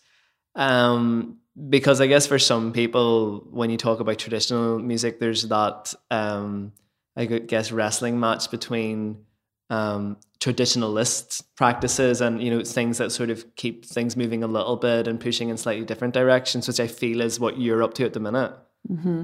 Um, 0.55 1.37
because 1.69 2.01
I 2.01 2.07
guess 2.07 2.27
for 2.27 2.39
some 2.39 2.71
people, 2.73 3.47
when 3.51 3.69
you 3.69 3.77
talk 3.77 3.99
about 3.99 4.17
traditional 4.17 4.79
music, 4.79 5.19
there's 5.19 5.43
that 5.49 5.93
um, 6.09 6.73
I 7.15 7.25
guess 7.25 7.71
wrestling 7.71 8.19
match 8.19 8.49
between 8.51 9.25
um, 9.71 10.17
traditionalist 10.39 11.43
practices 11.55 12.19
and 12.21 12.43
you 12.43 12.51
know 12.51 12.63
things 12.63 12.97
that 12.97 13.11
sort 13.11 13.29
of 13.29 13.55
keep 13.55 13.85
things 13.85 14.15
moving 14.15 14.43
a 14.43 14.47
little 14.47 14.75
bit 14.75 15.07
and 15.07 15.19
pushing 15.19 15.49
in 15.49 15.57
slightly 15.57 15.85
different 15.85 16.13
directions, 16.13 16.67
which 16.67 16.79
I 16.79 16.87
feel 16.87 17.21
is 17.21 17.39
what 17.39 17.59
you're 17.59 17.81
up 17.81 17.95
to 17.95 18.05
at 18.05 18.13
the 18.13 18.19
minute. 18.19 18.53
Mm-hmm. 18.91 19.23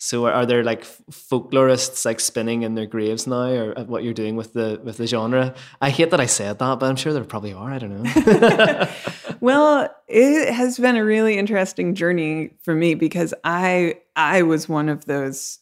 So 0.00 0.26
are, 0.26 0.32
are, 0.32 0.46
there 0.46 0.62
like 0.62 0.84
folklorists 0.84 2.04
like 2.04 2.20
spinning 2.20 2.62
in 2.62 2.76
their 2.76 2.86
graves 2.86 3.26
now, 3.26 3.48
or 3.48 3.74
what 3.84 4.04
you're 4.04 4.14
doing 4.14 4.36
with 4.36 4.52
the 4.52 4.80
with 4.84 4.96
the 4.96 5.08
genre? 5.08 5.54
I 5.80 5.90
hate 5.90 6.12
that 6.12 6.20
I 6.20 6.26
said 6.26 6.60
that, 6.60 6.78
but 6.78 6.86
I'm 6.86 6.94
sure 6.94 7.12
there 7.12 7.24
probably 7.24 7.52
are. 7.52 7.72
I 7.72 7.78
don't 7.78 8.02
know. 8.04 8.88
well, 9.40 9.92
it 10.06 10.52
has 10.54 10.78
been 10.78 10.94
a 10.94 11.04
really 11.04 11.36
interesting 11.36 11.96
journey 11.96 12.50
for 12.62 12.74
me 12.76 12.94
because 12.94 13.34
I 13.42 13.96
I 14.14 14.42
was 14.42 14.68
one 14.68 14.88
of 14.88 15.06
those 15.06 15.58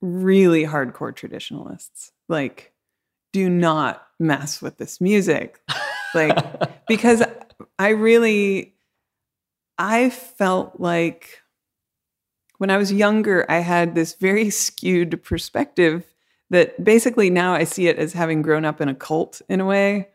really 0.00 0.64
hardcore 0.64 1.14
traditionalists. 1.14 2.12
Like, 2.28 2.72
do 3.32 3.48
not 3.48 4.06
mess 4.18 4.60
with 4.60 4.78
this 4.78 5.00
music. 5.00 5.60
Like, 6.12 6.86
because 6.88 7.22
I 7.78 7.90
really 7.90 8.74
I 9.80 10.10
felt 10.10 10.78
like 10.78 11.40
when 12.58 12.68
I 12.68 12.76
was 12.76 12.92
younger, 12.92 13.46
I 13.48 13.60
had 13.60 13.94
this 13.94 14.12
very 14.14 14.50
skewed 14.50 15.24
perspective 15.24 16.04
that 16.50 16.84
basically 16.84 17.30
now 17.30 17.54
I 17.54 17.64
see 17.64 17.88
it 17.88 17.96
as 17.96 18.12
having 18.12 18.42
grown 18.42 18.66
up 18.66 18.82
in 18.82 18.90
a 18.90 18.94
cult 18.94 19.40
in 19.48 19.58
a 19.58 19.64
way, 19.64 20.08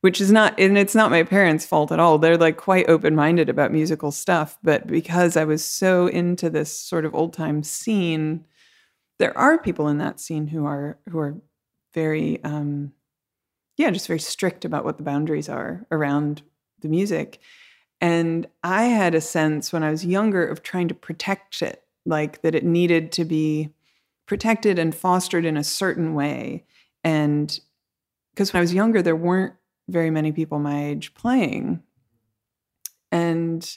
which 0.00 0.22
is 0.22 0.32
not, 0.32 0.58
and 0.58 0.78
it's 0.78 0.94
not 0.94 1.10
my 1.10 1.22
parents' 1.22 1.66
fault 1.66 1.92
at 1.92 2.00
all. 2.00 2.16
They're 2.16 2.38
like 2.38 2.56
quite 2.56 2.88
open 2.88 3.14
minded 3.14 3.50
about 3.50 3.72
musical 3.72 4.10
stuff. 4.10 4.56
But 4.62 4.86
because 4.86 5.36
I 5.36 5.44
was 5.44 5.62
so 5.62 6.06
into 6.06 6.48
this 6.48 6.74
sort 6.74 7.04
of 7.04 7.14
old 7.14 7.34
time 7.34 7.62
scene, 7.62 8.46
there 9.18 9.36
are 9.36 9.58
people 9.58 9.88
in 9.88 9.98
that 9.98 10.18
scene 10.18 10.46
who 10.46 10.64
are, 10.64 10.98
who 11.10 11.18
are 11.18 11.36
very, 11.94 12.42
um, 12.44 12.92
yeah, 13.76 13.90
just 13.90 14.06
very 14.06 14.20
strict 14.20 14.64
about 14.64 14.84
what 14.84 14.98
the 14.98 15.04
boundaries 15.04 15.48
are 15.48 15.86
around 15.90 16.42
the 16.80 16.88
music. 16.88 17.40
And 18.00 18.46
I 18.62 18.84
had 18.84 19.14
a 19.14 19.20
sense 19.20 19.72
when 19.72 19.82
I 19.82 19.90
was 19.90 20.04
younger 20.04 20.46
of 20.46 20.62
trying 20.62 20.88
to 20.88 20.94
protect 20.94 21.62
it 21.62 21.82
like 22.06 22.42
that 22.42 22.54
it 22.54 22.64
needed 22.64 23.12
to 23.12 23.24
be 23.24 23.70
protected 24.26 24.78
and 24.78 24.94
fostered 24.94 25.44
in 25.44 25.56
a 25.56 25.64
certain 25.64 26.14
way. 26.14 26.64
And 27.04 27.58
because 28.32 28.52
when 28.52 28.58
I 28.58 28.62
was 28.62 28.74
younger, 28.74 29.02
there 29.02 29.16
weren't 29.16 29.54
very 29.88 30.10
many 30.10 30.32
people 30.32 30.58
my 30.58 30.86
age 30.86 31.14
playing. 31.14 31.82
And 33.12 33.76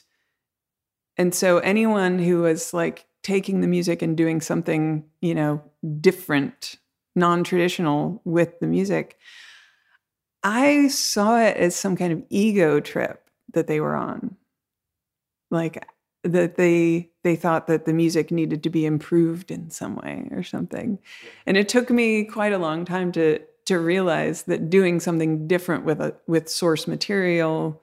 and 1.16 1.34
so 1.34 1.58
anyone 1.58 2.18
who 2.18 2.42
was 2.42 2.74
like 2.74 3.06
taking 3.22 3.60
the 3.60 3.66
music 3.66 4.02
and 4.02 4.16
doing 4.16 4.40
something, 4.40 5.04
you 5.20 5.34
know, 5.34 5.62
different, 6.00 6.76
non-traditional 7.14 8.20
with 8.24 8.58
the 8.60 8.66
music, 8.66 9.18
I 10.42 10.88
saw 10.88 11.40
it 11.40 11.56
as 11.56 11.74
some 11.74 11.96
kind 11.96 12.12
of 12.12 12.22
ego 12.28 12.80
trip 12.80 13.28
that 13.52 13.66
they 13.66 13.80
were 13.80 13.96
on. 13.96 14.36
Like 15.50 15.86
that 16.24 16.56
they 16.56 17.10
they 17.22 17.36
thought 17.36 17.66
that 17.66 17.84
the 17.84 17.92
music 17.92 18.30
needed 18.30 18.62
to 18.62 18.70
be 18.70 18.86
improved 18.86 19.50
in 19.50 19.70
some 19.70 19.96
way 19.96 20.26
or 20.32 20.42
something 20.42 20.98
and 21.46 21.56
it 21.56 21.68
took 21.68 21.90
me 21.90 22.24
quite 22.24 22.52
a 22.52 22.58
long 22.58 22.84
time 22.84 23.12
to 23.12 23.38
to 23.66 23.78
realize 23.78 24.44
that 24.44 24.70
doing 24.70 25.00
something 25.00 25.46
different 25.46 25.84
with 25.84 26.00
a 26.00 26.14
with 26.26 26.48
source 26.48 26.88
material 26.88 27.82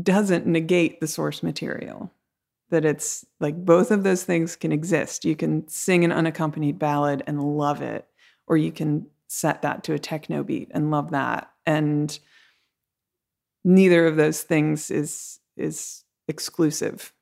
doesn't 0.00 0.46
negate 0.46 1.00
the 1.00 1.08
source 1.08 1.42
material 1.42 2.12
that 2.70 2.84
it's 2.84 3.24
like 3.40 3.56
both 3.64 3.90
of 3.90 4.02
those 4.02 4.24
things 4.24 4.56
can 4.56 4.72
exist 4.72 5.24
you 5.24 5.36
can 5.36 5.66
sing 5.68 6.04
an 6.04 6.12
unaccompanied 6.12 6.78
ballad 6.78 7.22
and 7.26 7.42
love 7.42 7.82
it 7.82 8.06
or 8.46 8.56
you 8.56 8.72
can 8.72 9.06
set 9.28 9.62
that 9.62 9.84
to 9.84 9.92
a 9.92 9.98
techno 9.98 10.42
beat 10.42 10.70
and 10.72 10.90
love 10.90 11.10
that 11.10 11.50
and 11.66 12.18
neither 13.66 14.06
of 14.06 14.16
those 14.16 14.42
things 14.42 14.90
is 14.90 15.40
is 15.56 16.04
exclusive. 16.28 17.12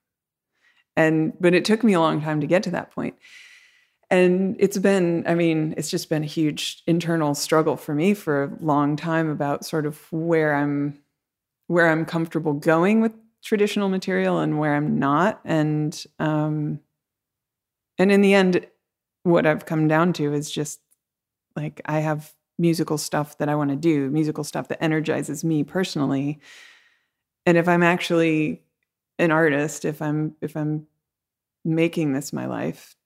And 0.96 1.32
but 1.40 1.54
it 1.54 1.64
took 1.64 1.82
me 1.82 1.94
a 1.94 2.00
long 2.00 2.20
time 2.20 2.40
to 2.40 2.46
get 2.46 2.62
to 2.64 2.70
that 2.72 2.92
point. 2.92 3.16
And 4.10 4.54
it's 4.60 4.78
been, 4.78 5.24
I 5.26 5.34
mean, 5.34 5.74
it's 5.76 5.90
just 5.90 6.08
been 6.08 6.22
a 6.22 6.26
huge 6.26 6.82
internal 6.86 7.34
struggle 7.34 7.76
for 7.76 7.94
me 7.94 8.14
for 8.14 8.44
a 8.44 8.56
long 8.60 8.96
time 8.96 9.28
about 9.28 9.64
sort 9.64 9.86
of 9.86 10.00
where 10.12 10.54
I'm 10.54 11.00
where 11.66 11.88
I'm 11.88 12.04
comfortable 12.04 12.52
going 12.52 13.00
with 13.00 13.14
traditional 13.44 13.88
material 13.88 14.38
and 14.40 14.58
where 14.58 14.74
I'm 14.74 14.98
not. 14.98 15.40
And 15.44 16.04
um 16.18 16.80
and 17.98 18.10
in 18.10 18.22
the 18.22 18.34
end, 18.34 18.66
what 19.22 19.46
I've 19.46 19.66
come 19.66 19.86
down 19.86 20.12
to 20.14 20.32
is 20.32 20.50
just 20.50 20.80
like 21.54 21.80
I 21.84 22.00
have 22.00 22.32
musical 22.58 22.98
stuff 22.98 23.38
that 23.38 23.48
I 23.48 23.54
want 23.54 23.70
to 23.70 23.76
do, 23.76 24.10
musical 24.10 24.44
stuff 24.44 24.68
that 24.68 24.82
energizes 24.82 25.44
me 25.44 25.62
personally. 25.62 26.40
And 27.46 27.56
if 27.58 27.68
I'm 27.68 27.82
actually 27.82 28.64
an 29.18 29.30
artist 29.30 29.84
if 29.84 30.02
i'm 30.02 30.34
if 30.40 30.56
i'm 30.56 30.86
making 31.64 32.12
this 32.12 32.32
my 32.32 32.46
life 32.46 32.96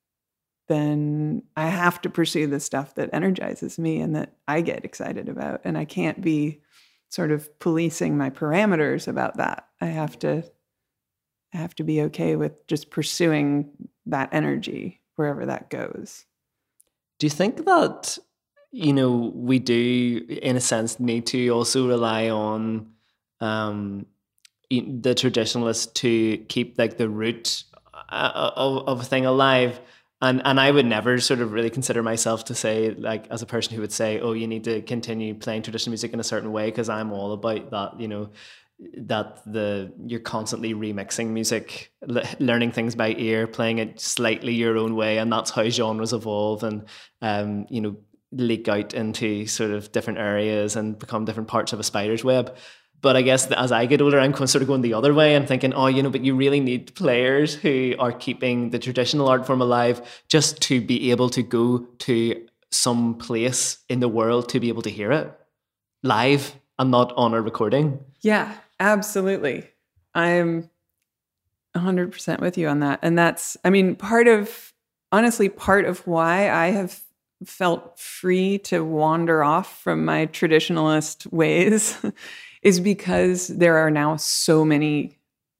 then 0.68 1.42
i 1.57 1.66
have 1.66 2.01
to 2.01 2.11
pursue 2.11 2.46
the 2.46 2.61
stuff 2.61 2.94
that 2.94 3.11
energizes 3.12 3.79
me 3.79 4.01
and 4.01 4.16
that 4.16 4.33
i 4.46 4.61
get 4.61 4.85
excited 4.85 5.29
about 5.29 5.61
and 5.64 5.77
i 5.77 5.85
can't 5.85 6.20
be 6.20 6.61
sort 7.11 7.31
of 7.31 7.59
policing 7.59 8.16
my 8.16 8.31
parameters 8.31 9.07
about 9.07 9.37
that 9.37 9.67
i 9.81 9.87
have 9.87 10.19
to 10.19 10.43
i 11.55 11.57
have 11.57 11.75
to 11.75 11.85
be 11.85 12.03
okay 12.03 12.37
with 12.37 12.67
just 12.67 12.91
pursuing 12.91 13.71
that 14.07 14.31
energy 14.33 15.01
wherever 15.19 15.45
that 15.47 15.69
goes. 15.69 16.25
Do 17.19 17.27
you 17.27 17.31
think 17.31 17.64
that 17.67 18.19
you 18.71 18.93
know 18.93 19.33
we 19.35 19.59
do 19.59 20.25
in 20.29 20.57
a 20.57 20.61
sense 20.61 21.01
need 21.01 21.27
to 21.27 21.49
also 21.49 21.88
rely 21.88 22.29
on 22.31 22.93
um 23.41 24.07
the 24.71 25.14
traditionalists 25.14 25.87
to 25.87 26.37
keep 26.49 26.79
like 26.79 26.99
the 26.99 27.09
root 27.09 27.64
uh, 28.11 28.51
of, 28.57 28.88
of 28.88 29.01
a 29.01 29.05
thing 29.05 29.27
alive? 29.27 29.81
And 30.21 30.43
and 30.45 30.61
I 30.61 30.71
would 30.71 30.87
never 30.87 31.19
sort 31.19 31.41
of 31.41 31.53
really 31.53 31.71
consider 31.71 32.03
myself 32.03 32.45
to 32.47 32.55
say 32.55 32.91
like 32.93 33.27
as 33.29 33.43
a 33.43 33.47
person 33.47 33.75
who 33.75 33.81
would 33.81 33.93
say 33.93 34.21
oh 34.21 34.33
you 34.33 34.47
need 34.47 34.64
to 34.64 34.83
continue 34.83 35.35
playing 35.35 35.62
traditional 35.62 35.93
music 35.93 36.12
in 36.12 36.21
a 36.21 36.25
certain 36.25 36.53
way 36.53 36.67
because 36.67 36.88
I'm 36.88 37.12
all 37.12 37.33
about 37.33 37.71
that 37.71 38.01
you 38.01 38.09
know 38.09 38.31
that 38.97 39.43
the 39.45 39.93
you're 40.07 40.21
constantly 40.21 40.73
remixing 40.73 41.31
music 41.31 41.93
learning 42.38 42.71
things 42.71 42.95
by 42.95 43.12
ear 43.14 43.49
playing 43.49 43.79
it 43.79 44.01
slightly 44.01 44.55
your 44.55 44.79
own 44.79 44.95
way 44.95 45.19
and 45.19 45.33
that's 45.33 45.51
how 45.51 45.69
genres 45.69 46.12
evolve 46.12 46.62
and 46.62 46.85
um 47.21 47.67
you 47.71 47.81
know 47.81 47.97
leak 48.33 48.69
out 48.69 48.95
into 48.95 49.47
sort 49.47 49.71
of 49.71 49.91
different 49.93 50.19
areas 50.19 50.77
and 50.77 50.99
become 50.99 51.25
different 51.25 51.49
parts 51.49 51.73
of 51.73 51.81
a 51.81 51.83
spider's 51.83 52.25
web. 52.25 52.55
But 53.01 53.17
I 53.17 53.23
guess 53.23 53.51
as 53.53 53.71
I 53.71 53.87
get 53.87 54.03
older, 54.03 54.19
I'm 54.19 54.35
sort 54.35 54.62
of 54.62 54.67
going 54.67 54.83
the 54.83 54.95
other 54.95 55.14
way. 55.14 55.37
And 55.37 55.47
thinking, 55.47 55.73
oh, 55.73 55.87
you 55.87 56.03
know, 56.03 56.11
but 56.11 56.25
you 56.25 56.35
really 56.35 56.59
need 56.59 56.95
players 56.97 57.55
who 57.55 57.95
are 57.99 58.12
keeping 58.12 58.71
the 58.71 58.79
traditional 58.79 59.29
art 59.29 59.47
form 59.47 59.61
alive 59.61 60.25
just 60.29 60.61
to 60.62 60.81
be 60.81 61.12
able 61.12 61.31
to 61.31 61.43
go 61.43 61.79
to 61.79 62.47
some 62.71 63.14
place 63.14 63.79
in 63.88 64.01
the 64.01 64.09
world 64.09 64.49
to 64.51 64.61
be 64.61 64.69
able 64.69 64.83
to 64.83 64.91
hear 64.91 65.12
it 65.12 65.33
live 66.03 66.55
and 66.79 66.91
not 66.91 67.12
on 67.17 67.35
a 67.35 67.41
recording. 67.41 68.01
Yeah, 68.21 68.53
absolutely. 68.81 69.69
I'm 70.14 70.71
100% 71.77 72.41
with 72.41 72.59
you 72.59 72.69
on 72.69 72.81
that. 72.81 72.99
And 73.03 73.19
that's, 73.19 73.57
I 73.64 73.71
mean, 73.71 73.95
part 73.95 74.29
of, 74.29 74.73
honestly, 75.12 75.49
part 75.49 75.85
of 75.85 76.07
why 76.07 76.51
I 76.51 76.71
have 76.71 77.03
felt 77.45 77.99
free 77.99 78.59
to 78.59 78.81
wander 78.81 79.45
off 79.45 79.81
from 79.81 80.05
my 80.05 80.27
traditionalist 80.27 81.31
ways 81.33 81.97
is 82.62 82.81
because 82.81 83.49
there 83.49 83.77
are 83.77 83.91
now 83.91 84.17
so 84.17 84.64
many 84.64 85.19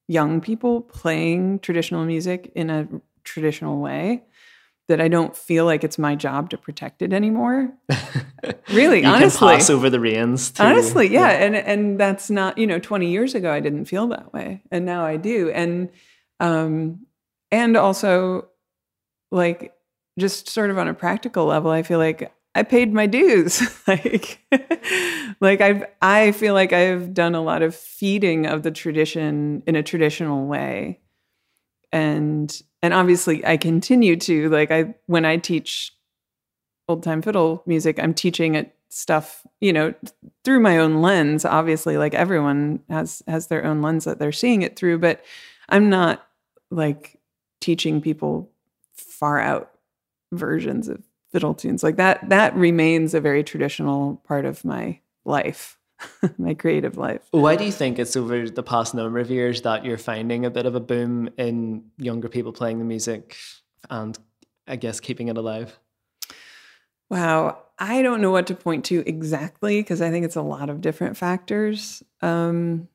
young 0.09 0.41
people 0.41 0.81
playing 0.81 1.61
traditional 1.61 2.05
music 2.05 2.51
in 2.55 2.71
a 2.71 2.89
traditional 3.25 3.79
way 3.79 4.25
that 4.89 5.01
I 5.01 5.09
don't 5.09 5.37
feel 5.37 5.65
like 5.65 5.85
it's 5.85 5.99
my 5.99 6.15
job 6.15 6.51
to 6.51 6.59
protect 6.59 7.03
it 7.03 7.13
anymore. 7.13 7.73
really, 8.73 9.03
you 9.03 9.07
honestly, 9.07 9.49
can 9.49 9.59
pass 9.59 9.71
over 9.71 9.89
the 9.91 10.01
reins. 10.01 10.51
To, 10.53 10.65
honestly, 10.65 11.09
yeah. 11.09 11.29
yeah, 11.29 11.45
and 11.45 11.57
and 11.57 12.01
that's 12.01 12.31
not 12.31 12.59
you 12.59 12.67
know 12.67 12.79
twenty 12.79 13.11
years 13.11 13.35
ago 13.35 13.53
I 13.53 13.61
didn't 13.61 13.85
feel 13.85 14.09
that 14.09 14.33
way, 14.33 14.63
and 14.71 14.85
now 14.85 15.05
I 15.05 15.17
do, 15.17 15.51
and 15.51 15.91
um, 16.41 17.07
and 17.51 17.77
also 17.77 18.49
like 19.31 19.75
just 20.19 20.49
sort 20.49 20.71
of 20.71 20.79
on 20.79 20.89
a 20.89 20.95
practical 20.95 21.47
level, 21.47 21.71
I 21.71 21.83
feel 21.83 21.99
like 21.99 22.33
I 22.55 22.63
paid 22.65 22.93
my 22.93 23.07
dues. 23.07 23.63
like, 23.87 24.41
like 25.41 25.61
I've, 25.61 25.85
I 26.03 26.33
feel 26.33 26.55
like 26.55 26.73
I've 26.73 27.15
done 27.15 27.35
a 27.35 27.41
lot 27.41 27.63
of 27.63 27.75
feeding 27.75 28.47
of 28.47 28.63
the 28.63 28.71
tradition 28.71 29.63
in 29.67 29.77
a 29.77 29.83
traditional 29.83 30.47
way. 30.47 31.01
And, 31.93 32.61
and 32.83 32.95
obviously 32.95 33.45
I 33.45 33.57
continue 33.57 34.17
to 34.17 34.49
like, 34.49 34.71
I, 34.71 34.95
when 35.07 35.25
I 35.25 35.37
teach 35.37 35.93
old 36.89 37.03
time 37.03 37.23
fiddle 37.23 37.63
music, 37.67 37.99
I'm 37.99 38.15
teaching 38.15 38.55
it 38.55 38.75
stuff, 38.89 39.47
you 39.61 39.73
know, 39.73 39.95
through 40.45 40.61
my 40.61 40.79
own 40.79 41.03
lens, 41.03 41.45
obviously, 41.45 41.99
like 41.99 42.15
everyone 42.15 42.81
has, 42.89 43.23
has 43.27 43.49
their 43.49 43.65
own 43.65 43.83
lens 43.83 44.05
that 44.05 44.19
they're 44.19 44.33
seeing 44.33 44.63
it 44.63 44.77
through, 44.77 44.99
but 44.99 45.25
I'm 45.69 45.91
not 45.91 46.27
like 46.71 47.19
teaching 47.61 48.01
people 48.01 48.51
far 48.95 49.41
out 49.41 49.71
versions 50.33 50.89
of 50.89 51.03
fiddle 51.33 51.55
tunes. 51.55 51.83
Like 51.83 51.97
that 51.97 52.29
that 52.29 52.55
remains 52.55 53.15
a 53.15 53.21
very 53.21 53.45
traditional 53.45 54.17
part 54.27 54.45
of 54.45 54.65
my 54.65 55.01
life 55.25 55.78
my 56.39 56.55
creative 56.55 56.97
life. 56.97 57.23
Why 57.31 57.57
do 57.57 57.65
you 57.65 57.73
think 57.73 57.99
it's 57.99 58.17
over 58.17 58.49
the 58.49 58.63
past 58.63 58.95
number 58.95 59.19
of 59.19 59.31
years 59.31 59.63
that 59.63 59.85
you're 59.85 59.99
finding 59.99 60.45
a 60.45 60.51
bit 60.51 60.67
of 60.67 60.75
a 60.75 60.81
boom 60.81 61.29
in 61.37 61.85
younger 61.97 62.29
people 62.29 62.53
playing 62.53 62.79
the 62.79 62.85
music 62.85 63.37
and 63.91 64.19
i 64.67 64.77
guess 64.77 65.01
keeping 65.01 65.29
it 65.29 65.37
alive? 65.37 65.79
Wow. 67.11 67.59
I 67.79 68.03
don't 68.03 68.21
know 68.21 68.31
what 68.31 68.49
to 68.49 68.55
point 68.55 68.85
to 68.87 69.03
exactly 69.07 69.81
because 69.81 70.03
i 70.03 70.11
think 70.11 70.25
it's 70.25 70.37
a 70.37 70.43
lot 70.43 70.71
of 70.71 70.81
different 70.81 71.17
factors. 71.17 72.03
Um 72.21 72.89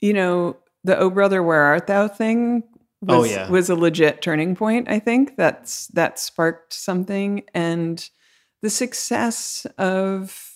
you 0.00 0.12
know 0.12 0.56
the 0.84 0.98
oh 0.98 1.10
brother 1.10 1.42
where 1.42 1.62
art 1.62 1.86
thou 1.86 2.08
thing 2.08 2.62
Oh, 3.08 3.20
was, 3.20 3.30
oh, 3.30 3.34
yeah. 3.34 3.50
was 3.50 3.70
a 3.70 3.74
legit 3.74 4.22
turning 4.22 4.56
point. 4.56 4.88
I 4.88 4.98
think. 4.98 5.36
That's 5.36 5.88
that 5.88 6.18
sparked 6.18 6.72
something, 6.72 7.44
and 7.54 8.08
the 8.62 8.70
success 8.70 9.66
of 9.76 10.55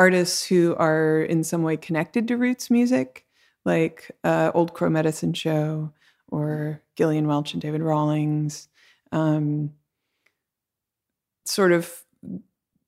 artists 0.00 0.46
who 0.46 0.74
are 0.76 1.20
in 1.20 1.44
some 1.44 1.62
way 1.62 1.76
connected 1.76 2.26
to 2.26 2.38
roots 2.38 2.70
music, 2.70 3.26
like 3.66 4.10
uh, 4.24 4.50
Old 4.54 4.72
Crow 4.72 4.88
Medicine 4.88 5.34
Show 5.34 5.92
or 6.28 6.80
Gillian 6.96 7.26
Welch 7.26 7.52
and 7.52 7.60
David 7.60 7.82
Rawlings, 7.82 8.68
um, 9.12 9.72
sort 11.44 11.72
of 11.72 12.02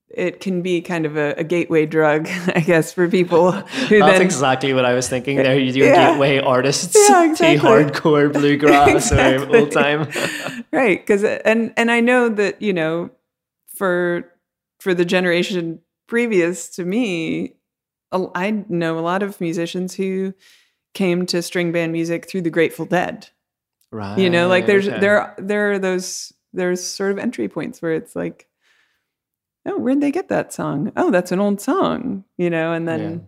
it 0.09 0.41
can 0.41 0.63
be 0.63 0.81
kind 0.81 1.05
of 1.05 1.17
a, 1.19 1.35
a, 1.39 1.45
gateway 1.45 1.85
drug, 1.87 2.29
I 2.55 2.61
guess, 2.61 2.93
for 2.95 3.09
people 3.09 3.53
who 3.89 3.99
That's 3.99 4.13
then, 4.19 4.23
exactly 4.23 4.73
what 4.73 4.87
I 4.87 4.95
was 4.95 5.07
thinking 5.09 5.37
there. 5.37 5.59
You're 5.59 5.89
Yeah. 5.89 6.13
gateway 6.13 6.39
artists 6.39 6.97
Yeah, 7.11 7.25
exactly. 7.31 7.59
to 7.59 7.63
hardcore 7.63 8.33
bluegrass 8.33 9.11
Exactly. 9.11 9.55
or 9.59 9.61
old 9.61 9.73
time. 9.73 10.09
right 10.73 10.99
because 10.99 11.25
and 11.25 11.75
and 11.77 11.91
i 11.91 12.01
know 12.01 12.29
that 12.31 12.63
you 12.63 12.73
know 12.73 13.11
for 13.75 14.31
for 14.81 14.95
the 14.95 15.05
generation 15.05 15.81
previous 16.07 16.69
to 16.69 16.85
me 16.85 17.55
I 18.13 18.51
know 18.69 18.99
a 18.99 19.01
lot 19.01 19.23
of 19.23 19.41
musicians 19.41 19.95
who 19.95 20.35
came 20.95 21.25
to 21.27 21.41
string 21.41 21.73
band 21.73 21.93
music 21.93 22.29
through 22.29 22.43
the 22.43 22.51
grateful 22.51 22.85
dead 22.85 23.29
right. 23.91 24.19
you 24.19 24.29
know 24.29 24.49
like 24.49 24.67
there's 24.67 24.89
okay. 24.89 25.01
there 25.01 25.35
there 25.39 25.73
are 25.73 25.79
those 25.79 26.33
there's 26.53 26.85
sort 26.85 27.13
of 27.13 27.19
entry 27.19 27.49
points 27.49 27.81
where 27.81 27.95
it's 27.95 28.15
like 28.15 28.49
oh 29.67 29.79
where'd 29.79 30.01
they 30.01 30.11
get 30.11 30.29
that 30.29 30.53
song 30.53 30.93
oh 30.97 31.11
that's 31.11 31.33
an 31.33 31.41
old 31.41 31.61
song 31.61 32.25
you 32.37 32.51
know 32.51 32.73
and 32.73 32.87
then 32.87 33.27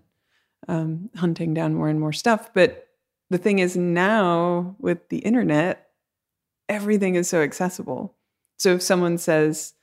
um, 0.66 1.10
hunting 1.16 1.52
down 1.52 1.74
more 1.74 1.88
and 1.88 2.00
more 2.00 2.12
stuff 2.12 2.52
but 2.54 2.88
the 3.30 3.38
thing 3.38 3.58
is 3.58 3.76
now 3.76 4.74
with 4.78 5.08
the 5.08 5.18
internet 5.18 5.88
everything 6.68 7.14
is 7.14 7.28
so 7.28 7.42
accessible 7.42 8.14
so 8.58 8.74
if 8.74 8.82
someone 8.82 9.18
says 9.18 9.74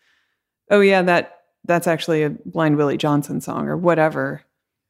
oh 0.69 0.81
yeah 0.81 1.01
that 1.01 1.40
that's 1.65 1.87
actually 1.87 2.23
a 2.23 2.29
blind 2.29 2.77
willie 2.77 2.97
johnson 2.97 3.41
song 3.41 3.67
or 3.67 3.77
whatever. 3.77 4.41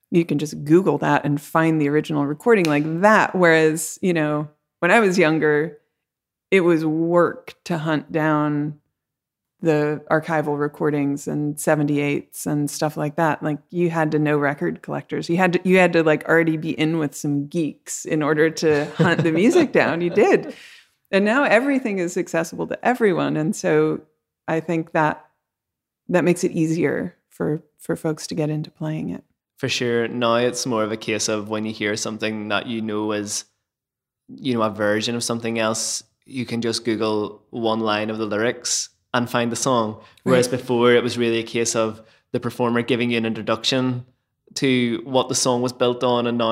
You 0.09 0.25
can 0.25 0.39
just 0.39 0.63
google 0.65 0.97
that 0.99 1.23
and 1.23 1.39
find 1.39 1.79
the 1.79 1.87
original 1.87 2.25
recording 2.25 2.65
like 2.65 3.01
that. 3.01 3.35
Whereas 3.35 3.97
you 4.01 4.13
know 4.13 4.49
when 4.79 4.91
i 4.91 4.99
was 4.99 5.17
younger 5.17 5.77
it 6.51 6.61
was 6.61 6.85
work 6.85 7.55
to 7.63 7.77
hunt 7.77 8.11
down 8.11 8.77
the 9.61 10.03
archival 10.09 10.59
recordings 10.59 11.27
and 11.27 11.55
78s 11.55 12.45
and 12.45 12.69
stuff 12.69 12.97
like 12.97 13.15
that. 13.15 13.41
Like 13.43 13.59
you 13.69 13.89
had 13.89 14.11
to 14.11 14.19
know 14.19 14.37
record 14.37 14.81
collectors. 14.81 15.29
You 15.29 15.37
had 15.37 15.53
to 15.53 15.61
you 15.63 15.77
had 15.77 15.93
to 15.93 16.03
like 16.03 16.27
already 16.27 16.57
be 16.57 16.71
in 16.71 16.97
with 16.97 17.15
some 17.15 17.47
geeks 17.47 18.05
in 18.05 18.23
order 18.23 18.49
to 18.49 18.85
hunt 18.95 19.23
the 19.23 19.31
music 19.31 19.71
down. 19.81 20.01
You 20.01 20.09
did. 20.09 20.55
And 21.11 21.25
now 21.25 21.43
everything 21.43 21.99
is 21.99 22.17
accessible 22.17 22.67
to 22.67 22.85
everyone. 22.85 23.37
And 23.37 23.55
so 23.55 24.01
i 24.47 24.59
think 24.59 24.91
that 24.91 25.25
that 26.11 26.23
makes 26.23 26.43
it 26.43 26.51
easier 26.51 27.15
for 27.29 27.61
for 27.79 27.95
folks 27.95 28.27
to 28.27 28.35
get 28.35 28.49
into 28.49 28.69
playing 28.71 29.09
it 29.09 29.23
For 29.57 29.69
sure. 29.69 30.07
Now 30.07 30.35
it's 30.35 30.65
more 30.65 30.83
of 30.83 30.91
a 30.91 30.97
case 30.97 31.27
of 31.29 31.49
when 31.49 31.65
you 31.65 31.73
hear 31.73 31.95
something 31.95 32.47
that 32.49 32.67
you 32.67 32.81
know 32.81 33.11
is, 33.11 33.45
you 34.27 34.53
know, 34.53 34.61
a 34.63 34.69
version 34.69 35.15
of 35.15 35.23
something 35.23 35.57
else, 35.59 36.03
you 36.25 36.45
can 36.45 36.61
just 36.61 36.85
Google 36.85 37.43
one 37.49 37.79
line 37.79 38.09
of 38.09 38.17
the 38.17 38.25
lyrics 38.25 38.89
and 39.13 39.29
find 39.29 39.51
the 39.51 39.55
song. 39.55 40.01
Whereas 40.23 40.47
Right. 40.47 40.57
before 40.59 40.93
it 40.93 41.03
was 41.03 41.17
really 41.17 41.39
a 41.39 41.43
case 41.43 41.75
of 41.75 42.01
the 42.31 42.39
performer 42.39 42.81
giving 42.81 43.11
you 43.11 43.17
an 43.17 43.25
introduction 43.25 44.05
to 44.55 45.01
what 45.05 45.27
the 45.29 45.35
song 45.35 45.61
was 45.61 45.73
built 45.73 46.03
on. 46.03 46.27
And 46.27 46.37
now 46.37 46.51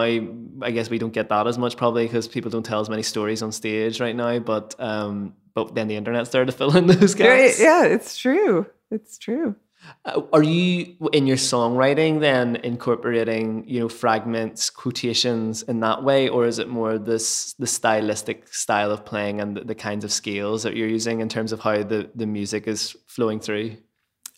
I 0.68 0.72
guess 0.72 0.90
we 0.90 0.98
don't 1.00 1.14
get 1.14 1.30
that 1.30 1.48
as 1.48 1.58
much 1.58 1.78
probably 1.78 2.06
because 2.06 2.28
people 2.28 2.52
don't 2.52 2.66
tell 2.66 2.82
as 2.82 2.90
many 2.90 3.04
stories 3.04 3.42
on 3.42 3.52
stage 3.52 4.00
right 4.02 4.16
now. 4.16 4.40
But 4.40 4.76
um, 4.80 5.34
but 5.54 5.74
then 5.76 5.88
the 5.88 5.96
internet 5.96 6.28
started 6.28 6.52
to 6.52 6.58
fill 6.58 6.76
in 6.78 6.88
those 6.94 7.14
Right, 7.20 7.48
gaps. 7.48 7.60
yeah 7.60 7.86
it's 7.86 8.18
true 8.18 8.66
it's 8.92 9.18
true 9.18 9.56
Uh, 10.04 10.22
Are 10.34 10.44
you 10.44 10.98
in 11.14 11.26
your 11.26 11.38
songwriting 11.38 12.20
then 12.20 12.58
incorporating 12.58 13.64
you 13.66 13.80
know 13.80 13.90
fragments, 13.90 14.70
quotations 14.70 15.64
in 15.64 15.80
that 15.80 16.04
way, 16.04 16.28
or 16.28 16.46
is 16.46 16.60
it 16.60 16.68
more 16.68 16.98
this 16.98 17.54
the 17.60 17.68
stylistic 17.68 18.48
style 18.54 18.92
of 18.92 19.06
playing 19.06 19.40
and 19.42 19.56
the, 19.56 19.64
the 19.64 19.76
kinds 19.76 20.04
of 20.04 20.12
scales 20.12 20.64
that 20.64 20.76
you're 20.76 20.88
using 20.88 21.22
in 21.22 21.30
terms 21.30 21.52
of 21.54 21.62
how 21.62 21.82
the 21.84 22.10
the 22.14 22.26
music 22.26 22.68
is 22.68 22.98
flowing 23.08 23.40
through? 23.40 23.78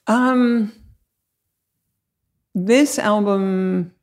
Um, 0.07 0.73
this 2.53 2.99
album, 2.99 3.93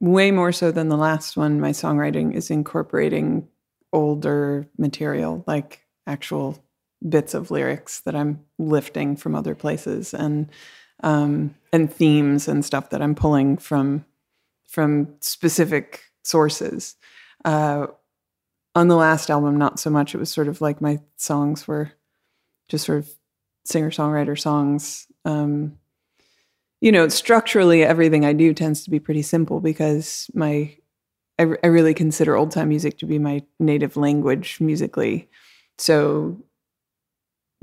way 0.00 0.30
more 0.30 0.52
so 0.52 0.70
than 0.72 0.88
the 0.88 0.96
last 0.96 1.36
one, 1.36 1.60
my 1.60 1.70
songwriting 1.70 2.34
is 2.34 2.50
incorporating 2.50 3.48
older 3.92 4.68
material, 4.76 5.42
like 5.46 5.80
actual 6.06 6.63
bits 7.08 7.34
of 7.34 7.50
lyrics 7.50 8.00
that 8.00 8.14
I'm 8.14 8.44
lifting 8.58 9.16
from 9.16 9.34
other 9.34 9.54
places, 9.54 10.14
and 10.14 10.50
um, 11.02 11.54
and 11.72 11.92
themes 11.92 12.48
and 12.48 12.64
stuff 12.64 12.90
that 12.90 13.02
I'm 13.02 13.14
pulling 13.14 13.56
from 13.56 14.04
from 14.68 15.14
specific 15.20 16.04
sources. 16.22 16.96
Uh, 17.44 17.86
on 18.74 18.88
the 18.88 18.96
last 18.96 19.30
album, 19.30 19.56
not 19.56 19.78
so 19.78 19.90
much. 19.90 20.14
It 20.14 20.18
was 20.18 20.30
sort 20.30 20.48
of 20.48 20.60
like 20.60 20.80
my 20.80 20.98
songs 21.16 21.68
were 21.68 21.92
just 22.68 22.86
sort 22.86 22.98
of 22.98 23.10
singer 23.64 23.90
songwriter 23.90 24.38
songs. 24.38 25.06
Um, 25.24 25.78
you 26.80 26.92
know, 26.92 27.08
structurally, 27.08 27.84
everything 27.84 28.24
I 28.24 28.32
do 28.32 28.52
tends 28.52 28.84
to 28.84 28.90
be 28.90 29.00
pretty 29.00 29.22
simple 29.22 29.60
because 29.60 30.30
my 30.34 30.76
I, 31.38 31.46
I 31.62 31.66
really 31.66 31.94
consider 31.94 32.36
old 32.36 32.50
time 32.50 32.68
music 32.68 32.98
to 32.98 33.06
be 33.06 33.18
my 33.18 33.42
native 33.58 33.96
language 33.96 34.58
musically. 34.60 35.28
So 35.78 36.42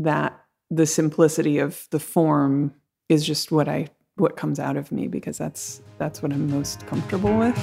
that 0.03 0.39
the 0.69 0.85
simplicity 0.85 1.59
of 1.59 1.87
the 1.91 1.99
form 1.99 2.73
is 3.09 3.25
just 3.25 3.51
what 3.51 3.67
I 3.67 3.87
what 4.15 4.37
comes 4.37 4.59
out 4.59 4.77
of 4.77 4.91
me 4.91 5.07
because 5.07 5.37
that's 5.37 5.81
that's 5.97 6.21
what 6.21 6.31
I'm 6.31 6.49
most 6.49 6.85
comfortable 6.87 7.37
with. 7.37 7.57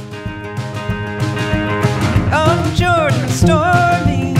On 2.32 2.74
Jordan 2.74 3.28
stormy 3.28 4.34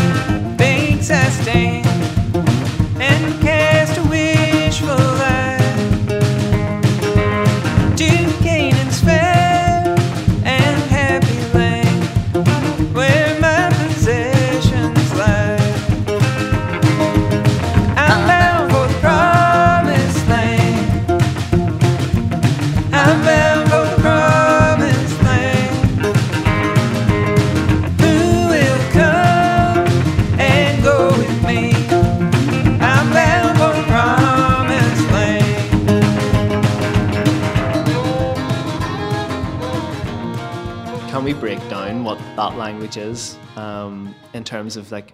language 42.79 42.97
is 42.97 43.37
um, 43.57 44.15
in 44.35 44.45
terms 44.45 44.77
of 44.77 44.93
like 44.93 45.13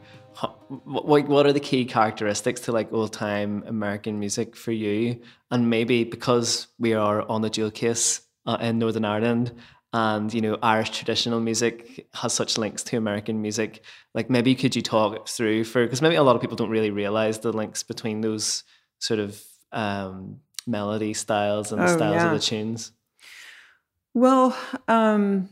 what 0.85 1.27
what 1.29 1.47
are 1.47 1.53
the 1.53 1.61
key 1.61 1.87
characteristics 1.87 2.61
to 2.63 2.73
like 2.73 2.93
old 2.93 3.13
time 3.13 3.65
American 3.67 4.19
music 4.19 4.55
for 4.55 4.71
you? 4.73 5.23
And 5.51 5.71
maybe 5.71 6.05
because 6.05 6.67
we 6.79 6.93
are 6.93 7.23
on 7.23 7.41
the 7.41 7.49
Jewel 7.49 7.71
Case 7.71 8.21
uh, 8.45 8.59
in 8.61 8.79
Northern 8.79 9.07
Ireland, 9.07 9.55
and 9.95 10.35
you 10.35 10.43
know 10.43 10.59
Irish 10.63 10.91
traditional 10.91 11.41
music 11.41 12.07
has 12.13 12.35
such 12.35 12.59
links 12.59 12.83
to 12.85 12.99
American 12.99 13.41
music. 13.41 13.83
Like 14.13 14.29
maybe 14.29 14.55
could 14.55 14.77
you 14.77 14.83
talk 14.83 15.27
through 15.27 15.65
for 15.65 15.85
because 15.85 16.03
maybe 16.03 16.17
a 16.17 16.23
lot 16.23 16.37
of 16.37 16.43
people 16.43 16.57
don't 16.57 16.69
really 16.71 16.91
realize 16.91 17.39
the 17.39 17.53
links 17.53 17.83
between 17.83 18.21
those 18.21 18.63
sort 18.99 19.21
of 19.21 19.43
um, 19.73 20.41
melody 20.67 21.15
styles 21.15 21.73
and 21.73 21.81
the 21.81 21.87
Oh, 21.87 21.97
styles 21.97 22.17
yeah. 22.17 22.27
of 22.27 22.33
the 22.33 22.41
tunes. 22.45 22.93
Well, 24.17 24.57
um, 24.87 25.49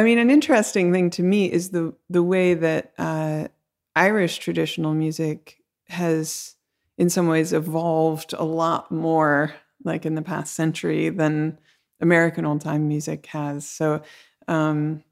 I 0.00 0.02
mean, 0.02 0.18
an 0.18 0.30
interesting 0.30 0.92
thing 0.94 1.10
to 1.10 1.22
me 1.22 1.52
is 1.52 1.70
the 1.70 1.92
the 2.08 2.22
way 2.22 2.54
that 2.54 2.94
uh, 2.96 3.48
Irish 3.94 4.38
traditional 4.38 4.94
music 4.94 5.58
has, 5.88 6.54
in 6.96 7.10
some 7.10 7.26
ways, 7.26 7.52
evolved 7.52 8.32
a 8.32 8.42
lot 8.42 8.90
more, 8.90 9.52
like 9.84 10.06
in 10.06 10.14
the 10.14 10.22
past 10.22 10.54
century, 10.54 11.10
than 11.10 11.58
American 12.00 12.46
old 12.46 12.62
time 12.62 12.88
music 12.88 13.26
has. 13.26 13.68
So, 13.68 14.00
um, 14.48 15.04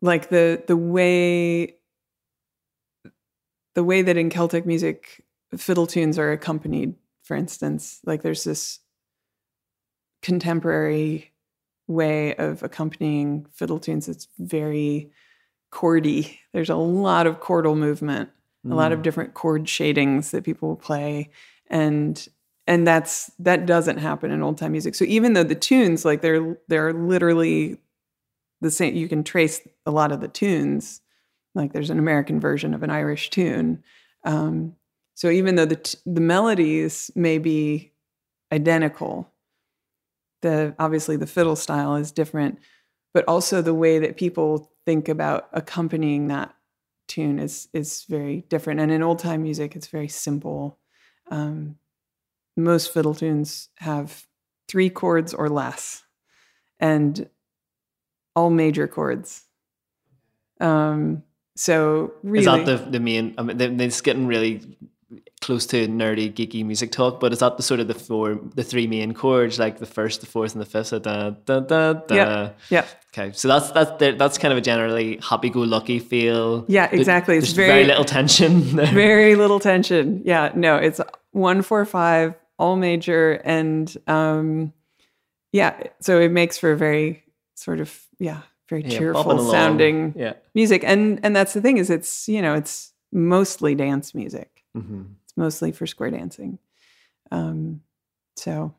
like 0.00 0.28
the 0.28 0.62
the 0.68 0.76
way 0.76 1.74
the 3.74 3.82
way 3.82 4.02
that 4.02 4.16
in 4.16 4.30
Celtic 4.30 4.66
music 4.66 5.24
fiddle 5.56 5.88
tunes 5.88 6.16
are 6.16 6.30
accompanied, 6.30 6.94
for 7.24 7.36
instance, 7.36 7.98
like 8.04 8.22
there's 8.22 8.44
this 8.44 8.78
contemporary 10.22 11.29
way 11.90 12.34
of 12.36 12.62
accompanying 12.62 13.46
fiddle 13.52 13.78
tunes 13.78 14.06
that's 14.06 14.28
very 14.38 15.10
chordy. 15.72 16.38
There's 16.52 16.70
a 16.70 16.76
lot 16.76 17.26
of 17.26 17.40
chordal 17.40 17.76
movement, 17.76 18.30
a 18.70 18.74
lot 18.74 18.92
of 18.92 19.02
different 19.02 19.34
chord 19.34 19.68
shadings 19.68 20.30
that 20.30 20.44
people 20.44 20.68
will 20.68 20.76
play, 20.76 21.30
and 21.68 22.26
and 22.66 22.86
that's 22.86 23.30
that 23.38 23.66
doesn't 23.66 23.98
happen 23.98 24.30
in 24.30 24.42
old 24.42 24.58
time 24.58 24.72
music. 24.72 24.94
So 24.94 25.04
even 25.06 25.32
though 25.32 25.42
the 25.42 25.54
tunes, 25.54 26.04
like 26.04 26.22
they're 26.22 26.58
they're 26.68 26.92
literally 26.92 27.78
the 28.60 28.70
same, 28.70 28.94
you 28.94 29.08
can 29.08 29.24
trace 29.24 29.60
a 29.86 29.90
lot 29.90 30.12
of 30.12 30.20
the 30.20 30.28
tunes. 30.28 31.00
Like 31.54 31.72
there's 31.72 31.90
an 31.90 31.98
American 31.98 32.38
version 32.38 32.74
of 32.74 32.82
an 32.82 32.90
Irish 32.90 33.30
tune. 33.30 33.82
Um, 34.24 34.76
so 35.14 35.30
even 35.30 35.56
though 35.56 35.66
the 35.66 35.76
t- 35.76 35.98
the 36.06 36.20
melodies 36.20 37.10
may 37.14 37.38
be 37.38 37.92
identical, 38.52 39.29
the 40.42 40.74
obviously 40.78 41.16
the 41.16 41.26
fiddle 41.26 41.56
style 41.56 41.96
is 41.96 42.12
different, 42.12 42.58
but 43.12 43.24
also 43.26 43.62
the 43.62 43.74
way 43.74 43.98
that 43.98 44.16
people 44.16 44.72
think 44.86 45.08
about 45.08 45.48
accompanying 45.52 46.28
that 46.28 46.54
tune 47.08 47.38
is 47.38 47.68
is 47.72 48.04
very 48.08 48.42
different. 48.48 48.80
And 48.80 48.90
in 48.90 49.02
old 49.02 49.18
time 49.18 49.42
music, 49.42 49.76
it's 49.76 49.88
very 49.88 50.08
simple. 50.08 50.78
Um, 51.30 51.76
most 52.56 52.92
fiddle 52.92 53.14
tunes 53.14 53.68
have 53.78 54.26
three 54.68 54.90
chords 54.90 55.34
or 55.34 55.48
less, 55.48 56.04
and 56.78 57.28
all 58.34 58.50
major 58.50 58.86
chords. 58.86 59.44
Um, 60.60 61.22
so 61.56 62.12
really, 62.22 62.40
Is 62.40 62.46
that 62.46 62.64
the 62.66 62.90
the 62.90 63.00
main? 63.00 63.34
I 63.36 63.42
mean, 63.42 63.80
it's 63.80 64.00
getting 64.00 64.26
really 64.26 64.62
close 65.40 65.64
to 65.66 65.88
nerdy, 65.88 66.32
geeky 66.32 66.64
music 66.64 66.92
talk. 66.92 67.18
But 67.20 67.32
is 67.32 67.38
that 67.38 67.56
the 67.56 67.62
sort 67.62 67.80
of 67.80 67.88
the 67.88 67.94
four, 67.94 68.38
the 68.54 68.62
three 68.64 68.86
main 68.86 69.14
chords, 69.14 69.58
like 69.58 69.78
the 69.78 69.86
first, 69.86 70.20
the 70.20 70.26
fourth, 70.26 70.52
and 70.54 70.60
the 70.60 70.66
fifth? 70.66 70.88
So 70.88 70.98
da 70.98 71.30
da 71.30 71.60
da 71.60 71.92
da. 71.94 72.14
Yeah. 72.14 72.50
yeah. 72.70 72.84
Okay, 73.12 73.32
so 73.32 73.48
that's 73.48 73.70
that's 73.72 73.90
that's 74.18 74.38
kind 74.38 74.52
of 74.52 74.58
a 74.58 74.60
generally 74.60 75.18
happy-go-lucky 75.28 75.98
feel. 75.98 76.64
Yeah, 76.68 76.88
exactly. 76.92 77.36
It's 77.38 77.52
very- 77.52 77.68
very 77.68 77.84
little 77.84 78.04
tension. 78.04 78.76
there. 78.76 78.86
very 78.86 79.34
little 79.34 79.58
tension. 79.58 80.22
Yeah, 80.24 80.52
no, 80.54 80.76
it's 80.76 81.00
one 81.32 81.62
four 81.62 81.84
five, 81.84 82.34
all 82.58 82.76
major, 82.76 83.32
and 83.44 83.92
um, 84.06 84.72
yeah, 85.52 85.82
so 86.00 86.20
it 86.20 86.30
makes 86.30 86.58
for 86.58 86.70
a 86.72 86.76
very 86.76 87.24
sort 87.56 87.80
of 87.80 87.98
yeah, 88.20 88.42
very 88.68 88.82
Yeah, 88.84 88.98
cheerful 88.98 89.50
sounding 89.50 90.14
Yeah. 90.16 90.34
music, 90.54 90.84
and 90.84 91.18
and 91.24 91.34
that's 91.34 91.52
the 91.52 91.60
thing 91.60 91.78
is 91.78 91.90
it's 91.90 92.28
you 92.28 92.40
know 92.42 92.54
it's 92.54 92.92
mostly 93.12 93.74
dance 93.74 94.14
music. 94.14 94.62
hmm 94.72 95.02
It's 95.16 95.19
mostly 95.40 95.72
for 95.72 95.86
square 95.86 96.10
dancing. 96.10 96.58
Um, 97.32 97.80
so, 98.36 98.74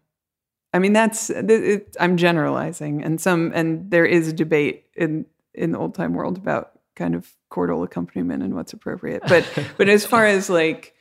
I 0.74 0.80
mean, 0.80 0.94
that's 0.94 1.30
it, 1.30 1.50
it, 1.50 1.98
I'm 2.00 2.16
generalizing, 2.16 3.04
and 3.04 3.20
some 3.20 3.52
and 3.54 3.90
there 3.92 4.06
is 4.06 4.30
a 4.30 4.34
debate 4.34 4.86
in 4.96 5.26
in 5.54 5.72
the 5.72 5.80
old 5.80 5.96
time 5.96 6.14
world 6.14 6.38
about 6.38 6.80
kind 6.96 7.16
of 7.16 7.30
chordal 7.52 7.84
accompaniment 7.84 8.44
and 8.44 8.54
what's 8.54 8.74
appropriate. 8.74 9.24
But 9.28 9.46
but 9.78 9.90
as 9.90 10.06
far 10.06 10.26
as 10.26 10.50
like 10.50 10.94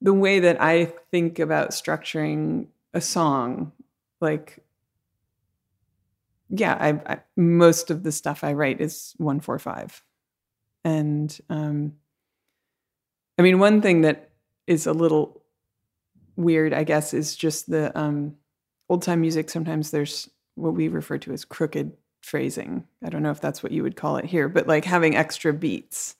the 0.00 0.12
way 0.12 0.40
that 0.40 0.60
I 0.60 0.92
think 1.10 1.38
about 1.38 1.70
structuring 1.70 2.68
a 2.92 3.00
song, 3.00 3.72
like 4.20 4.62
yeah, 6.50 6.76
I, 6.78 7.14
I 7.14 7.20
most 7.34 7.90
of 7.90 8.02
the 8.02 8.12
stuff 8.12 8.44
I 8.44 8.52
write 8.52 8.80
is 8.80 9.14
one 9.16 9.40
four 9.40 9.58
five, 9.58 10.04
and 10.84 11.36
um, 11.48 11.94
I 13.38 13.42
mean 13.42 13.58
one 13.58 13.80
thing 13.80 14.02
that 14.02 14.31
is 14.66 14.86
a 14.86 14.92
little 14.92 15.42
weird, 16.36 16.72
I 16.72 16.84
guess, 16.84 17.14
is 17.14 17.36
just 17.36 17.70
the 17.70 17.96
um, 17.98 18.36
old 18.88 19.02
time 19.02 19.20
music. 19.20 19.50
Sometimes 19.50 19.90
there's 19.90 20.28
what 20.54 20.74
we 20.74 20.88
refer 20.88 21.18
to 21.18 21.32
as 21.32 21.44
crooked 21.44 21.92
phrasing. 22.22 22.84
I 23.04 23.08
don't 23.08 23.22
know 23.22 23.30
if 23.30 23.40
that's 23.40 23.62
what 23.62 23.72
you 23.72 23.82
would 23.82 23.96
call 23.96 24.16
it 24.16 24.24
here, 24.24 24.48
but 24.48 24.66
like 24.66 24.84
having 24.84 25.16
extra 25.16 25.52
beats. 25.52 26.16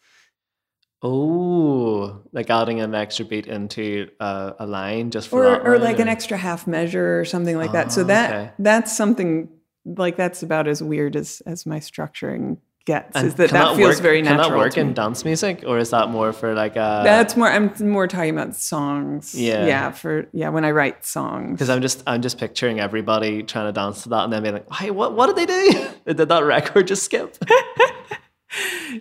Oh, 1.04 2.22
like 2.32 2.48
adding 2.48 2.80
an 2.80 2.94
extra 2.94 3.24
beat 3.24 3.48
into 3.48 4.08
uh, 4.20 4.52
a 4.60 4.66
line 4.66 5.10
just 5.10 5.28
for 5.28 5.44
or 5.44 5.74
or 5.74 5.78
like 5.78 5.98
an 5.98 6.06
extra 6.08 6.36
half 6.36 6.66
measure 6.68 7.18
or 7.18 7.24
something 7.24 7.56
like 7.56 7.72
that. 7.72 7.90
So 7.90 8.02
Ah, 8.02 8.04
that 8.04 8.30
okay. 8.30 8.52
that's 8.60 8.96
something 8.96 9.48
like 9.84 10.16
that's 10.16 10.44
about 10.44 10.68
as 10.68 10.80
weird 10.80 11.16
as 11.16 11.42
as 11.44 11.66
my 11.66 11.80
structuring 11.80 12.58
gets. 12.84 13.16
And 13.16 13.26
is 13.26 13.34
that 13.36 13.50
can 13.50 13.60
that, 13.60 13.76
feels 13.76 13.96
work, 13.96 14.02
very 14.02 14.22
natural. 14.22 14.44
Can 14.44 14.50
that 14.52 14.58
work 14.58 14.78
in 14.78 14.94
dance 14.94 15.24
music, 15.24 15.64
or 15.66 15.78
is 15.78 15.90
that 15.90 16.10
more 16.10 16.32
for 16.32 16.54
like 16.54 16.76
a? 16.76 17.02
That's 17.04 17.36
more. 17.36 17.48
I'm 17.48 17.72
more 17.80 18.06
talking 18.06 18.30
about 18.30 18.56
songs. 18.56 19.34
Yeah. 19.34 19.66
yeah. 19.66 19.90
For 19.90 20.26
yeah, 20.32 20.48
when 20.50 20.64
I 20.64 20.70
write 20.70 21.04
songs. 21.04 21.52
Because 21.52 21.70
I'm 21.70 21.82
just 21.82 22.02
I'm 22.06 22.22
just 22.22 22.38
picturing 22.38 22.80
everybody 22.80 23.42
trying 23.42 23.66
to 23.66 23.72
dance 23.72 24.02
to 24.04 24.10
that 24.10 24.24
and 24.24 24.32
then 24.32 24.42
being 24.42 24.54
like, 24.54 24.72
hey, 24.72 24.90
what 24.90 25.14
what 25.14 25.34
did 25.34 25.36
they 25.36 25.46
do? 25.46 25.88
did 26.14 26.28
that 26.28 26.44
record 26.44 26.86
just 26.86 27.04
skip? 27.04 27.36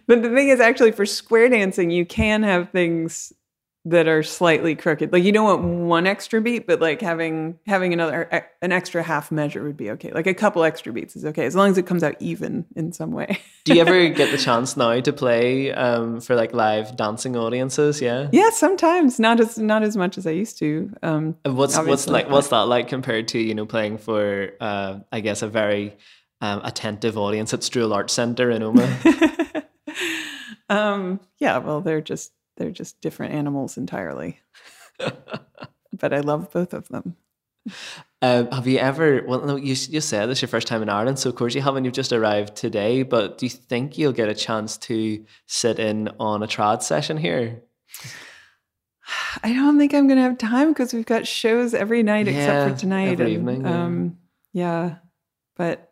But 0.08 0.22
the 0.22 0.30
thing 0.30 0.48
is, 0.48 0.62
actually, 0.62 0.92
for 0.92 1.06
square 1.06 1.50
dancing, 1.50 1.92
you 1.92 2.06
can 2.06 2.44
have 2.44 2.70
things 2.70 3.34
that 3.86 4.08
are 4.08 4.22
slightly 4.22 4.76
crooked. 4.76 5.12
Like 5.12 5.24
you 5.24 5.32
don't 5.32 5.46
want 5.46 5.88
one 5.88 6.08
extra 6.08 6.40
beat, 6.40 6.68
but 6.68 6.80
like 6.80 7.02
having 7.02 7.58
having 7.66 7.94
another 7.94 8.24
an 8.62 8.72
extra 8.72 9.02
half 9.02 9.32
measure 9.32 9.64
would 9.64 9.78
be 9.78 9.90
okay. 9.92 10.12
Like 10.12 10.28
a 10.28 10.36
couple 10.36 10.64
extra 10.64 10.94
beats 10.94 11.16
is 11.16 11.26
okay 11.26 11.46
as 11.46 11.56
long 11.56 11.72
as 11.72 11.78
it 11.78 11.88
comes 11.88 12.04
out 12.04 12.16
even 12.20 12.66
in 12.76 12.92
some 12.92 13.12
way. 13.12 13.40
Do 13.66 13.74
you 13.74 13.82
ever 13.82 14.10
get 14.10 14.32
the 14.32 14.38
chance 14.44 14.78
now 14.78 15.00
to 15.00 15.14
play 15.14 15.72
um, 15.72 16.22
for 16.22 16.36
like 16.36 16.54
live 16.54 16.96
dancing 16.96 17.36
audiences? 17.36 18.02
Yeah. 18.02 18.30
yeah, 18.32 18.52
sometimes 18.52 19.20
not 19.20 19.40
as 19.40 19.58
not 19.58 19.82
as 19.82 19.98
much 19.98 20.18
as 20.18 20.28
I 20.28 20.32
used 20.32 20.60
to. 20.60 20.94
Um, 21.02 21.36
what's 21.44 21.78
what's 21.78 22.08
like 22.08 22.30
what's 22.30 22.50
that 22.50 22.68
like 22.68 22.88
compared 22.88 23.30
to 23.30 23.40
you 23.40 23.56
know 23.56 23.66
playing 23.66 23.98
for 23.98 24.52
uh, 24.60 25.00
I 25.12 25.22
guess 25.22 25.42
a 25.42 25.48
very 25.48 25.98
um, 26.40 26.62
attentive 26.64 27.18
audience 27.18 27.54
at 27.54 27.64
Strule 27.64 27.94
Arts 27.94 28.14
Centre 28.14 28.52
in 28.52 28.62
Omagh? 28.62 29.64
um, 30.70 31.20
yeah, 31.40 31.58
well, 31.58 31.82
they're 31.82 32.02
just 32.02 32.32
they're 32.62 32.72
just 32.72 33.02
different 33.02 33.34
animals 33.34 33.76
entirely. 33.78 34.40
but 34.98 36.14
I 36.14 36.20
love 36.20 36.52
both 36.52 36.74
of 36.74 36.88
them. 36.90 37.16
Uh, 38.22 38.46
have 38.54 38.68
you 38.68 38.78
ever? 38.78 39.24
Well, 39.28 39.42
no, 39.46 39.56
you 39.56 39.76
you 39.90 40.02
said 40.02 40.28
this 40.30 40.38
is 40.38 40.42
your 40.44 40.50
first 40.50 40.68
time 40.68 40.82
in 40.84 40.90
Ireland, 40.90 41.18
so 41.20 41.30
of 41.30 41.36
course 41.36 41.56
you 41.56 41.62
haven't. 41.62 41.86
You've 41.86 41.94
just 41.94 42.14
arrived 42.14 42.56
today, 42.56 43.02
but 43.04 43.38
do 43.40 43.46
you 43.48 43.50
think 43.50 43.98
you'll 43.98 44.12
get 44.14 44.30
a 44.30 44.36
chance 44.36 44.78
to 44.78 45.26
sit 45.48 45.80
in 45.80 46.10
on 46.20 46.44
a 46.44 46.48
trad 46.48 46.84
session 46.84 47.18
here? 47.18 47.64
I 49.44 49.54
don't 49.54 49.78
think 49.78 49.94
I'm 49.94 50.08
gonna 50.08 50.22
have 50.22 50.38
time 50.38 50.70
because 50.70 50.94
we've 50.94 51.06
got 51.06 51.28
shows 51.28 51.74
every 51.74 52.04
night 52.04 52.28
Yeah, 52.28 52.34
except 52.34 52.72
for 52.72 52.80
tonight. 52.80 53.10
every 53.10 53.26
and, 53.26 53.34
evening, 53.34 53.62
yeah. 53.62 53.84
Um, 53.84 54.18
yeah, 54.54 54.96
but 55.56 55.91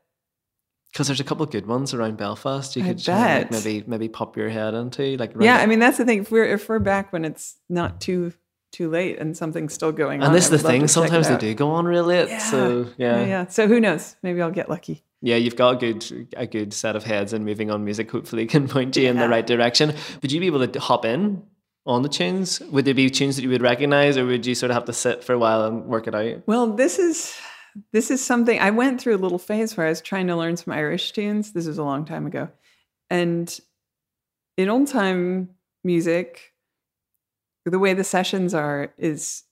Because 1.00 1.08
there's 1.08 1.22
a 1.22 1.24
couple 1.24 1.46
of 1.46 1.50
good 1.50 1.66
ones 1.66 1.94
around 1.94 2.18
Belfast. 2.18 2.76
You 2.76 2.84
I 2.84 2.88
could 2.88 3.08
like, 3.08 3.52
maybe 3.52 3.86
maybe 3.88 4.10
pop 4.10 4.36
your 4.36 4.50
head 4.50 4.74
into 4.74 5.16
like. 5.16 5.32
yeah, 5.40 5.56
I 5.60 5.66
mean 5.66 5.80
that's 5.80 5.98
the 5.98 6.04
thing. 6.04 6.20
If 6.20 6.30
we're 6.30 6.44
if 6.44 6.68
we're 6.68 6.80
back 6.80 7.14
when 7.14 7.24
it's 7.24 7.56
not 7.70 8.02
too 8.02 8.34
too 8.74 8.90
late 8.90 9.18
and 9.18 9.38
something's 9.38 9.74
still 9.74 9.94
going 9.94 10.20
on, 10.20 10.28
and 10.28 10.36
this 10.36 10.44
is 10.44 10.50
the 10.50 10.60
thing. 10.60 10.90
Sometimes 10.90 11.30
they 11.30 11.38
do 11.38 11.54
go 11.54 11.72
on 11.72 11.86
real 11.86 12.04
late. 12.04 12.28
Yeah. 12.28 12.40
So 12.40 12.90
Yeah, 12.98 13.22
yeah. 13.22 13.26
yeah. 13.28 13.48
So 13.48 13.70
who 13.70 13.80
knows? 13.80 14.18
Maybe 14.24 14.42
I'll 14.42 14.52
get 14.52 14.70
lucky. 14.70 15.06
Yeah, 15.22 15.38
you've 15.38 15.56
got 15.56 15.76
a 15.76 15.78
good 15.78 16.28
a 16.36 16.46
good 16.46 16.74
set 16.74 16.98
of 16.98 17.06
heads, 17.06 17.32
and 17.32 17.46
moving 17.46 17.72
on 17.72 17.86
music 17.86 18.12
hopefully 18.12 18.46
can 18.54 18.68
point 18.68 18.98
you 18.98 19.08
in 19.08 19.20
the 19.20 19.30
right 19.30 19.48
direction. 19.48 19.96
Would 20.22 20.34
you 20.34 20.42
be 20.42 20.48
able 20.48 20.68
to 20.68 20.80
hop 20.82 21.06
in 21.06 21.44
on 21.86 22.02
the 22.02 22.10
tunes? 22.10 22.60
Would 22.60 22.84
there 22.84 22.94
be 22.94 23.10
tunes 23.10 23.38
that 23.38 23.44
you 23.44 23.50
would 23.52 23.62
recognize, 23.62 24.18
or 24.18 24.26
would 24.26 24.46
you 24.46 24.54
sort 24.54 24.70
of 24.72 24.76
have 24.76 24.86
to 24.86 24.94
sit 24.94 25.24
for 25.24 25.32
a 25.32 25.40
while 25.40 25.64
and 25.64 25.86
work 25.86 26.08
it 26.08 26.14
out? 26.14 26.46
Well, 26.46 26.74
this 26.74 27.00
is 27.00 27.34
this 27.92 28.12
is 28.12 28.26
something 28.26 28.60
I 28.60 28.72
went 28.72 29.02
through 29.02 29.16
a 29.16 29.18
little 29.18 29.38
phase 29.38 29.76
where 29.76 29.88
I 29.88 29.90
was 29.90 30.02
trying 30.02 30.28
to 30.28 30.36
learn 30.36 30.58
some 30.58 30.74
Irish 30.74 31.12
tunes. 31.12 31.54
This 31.54 31.68
was 31.68 31.78
a 31.78 31.84
long 31.84 32.06
time 32.06 32.26
ago. 32.26 32.50
And 33.10 33.60
in 34.58 34.70
old 34.70 34.88
time 34.88 35.50
music, 35.84 36.54
the 37.66 37.80
way 37.80 37.94
the 37.94 38.04
sessions 38.04 38.54
are 38.54 38.94
is 38.98 39.44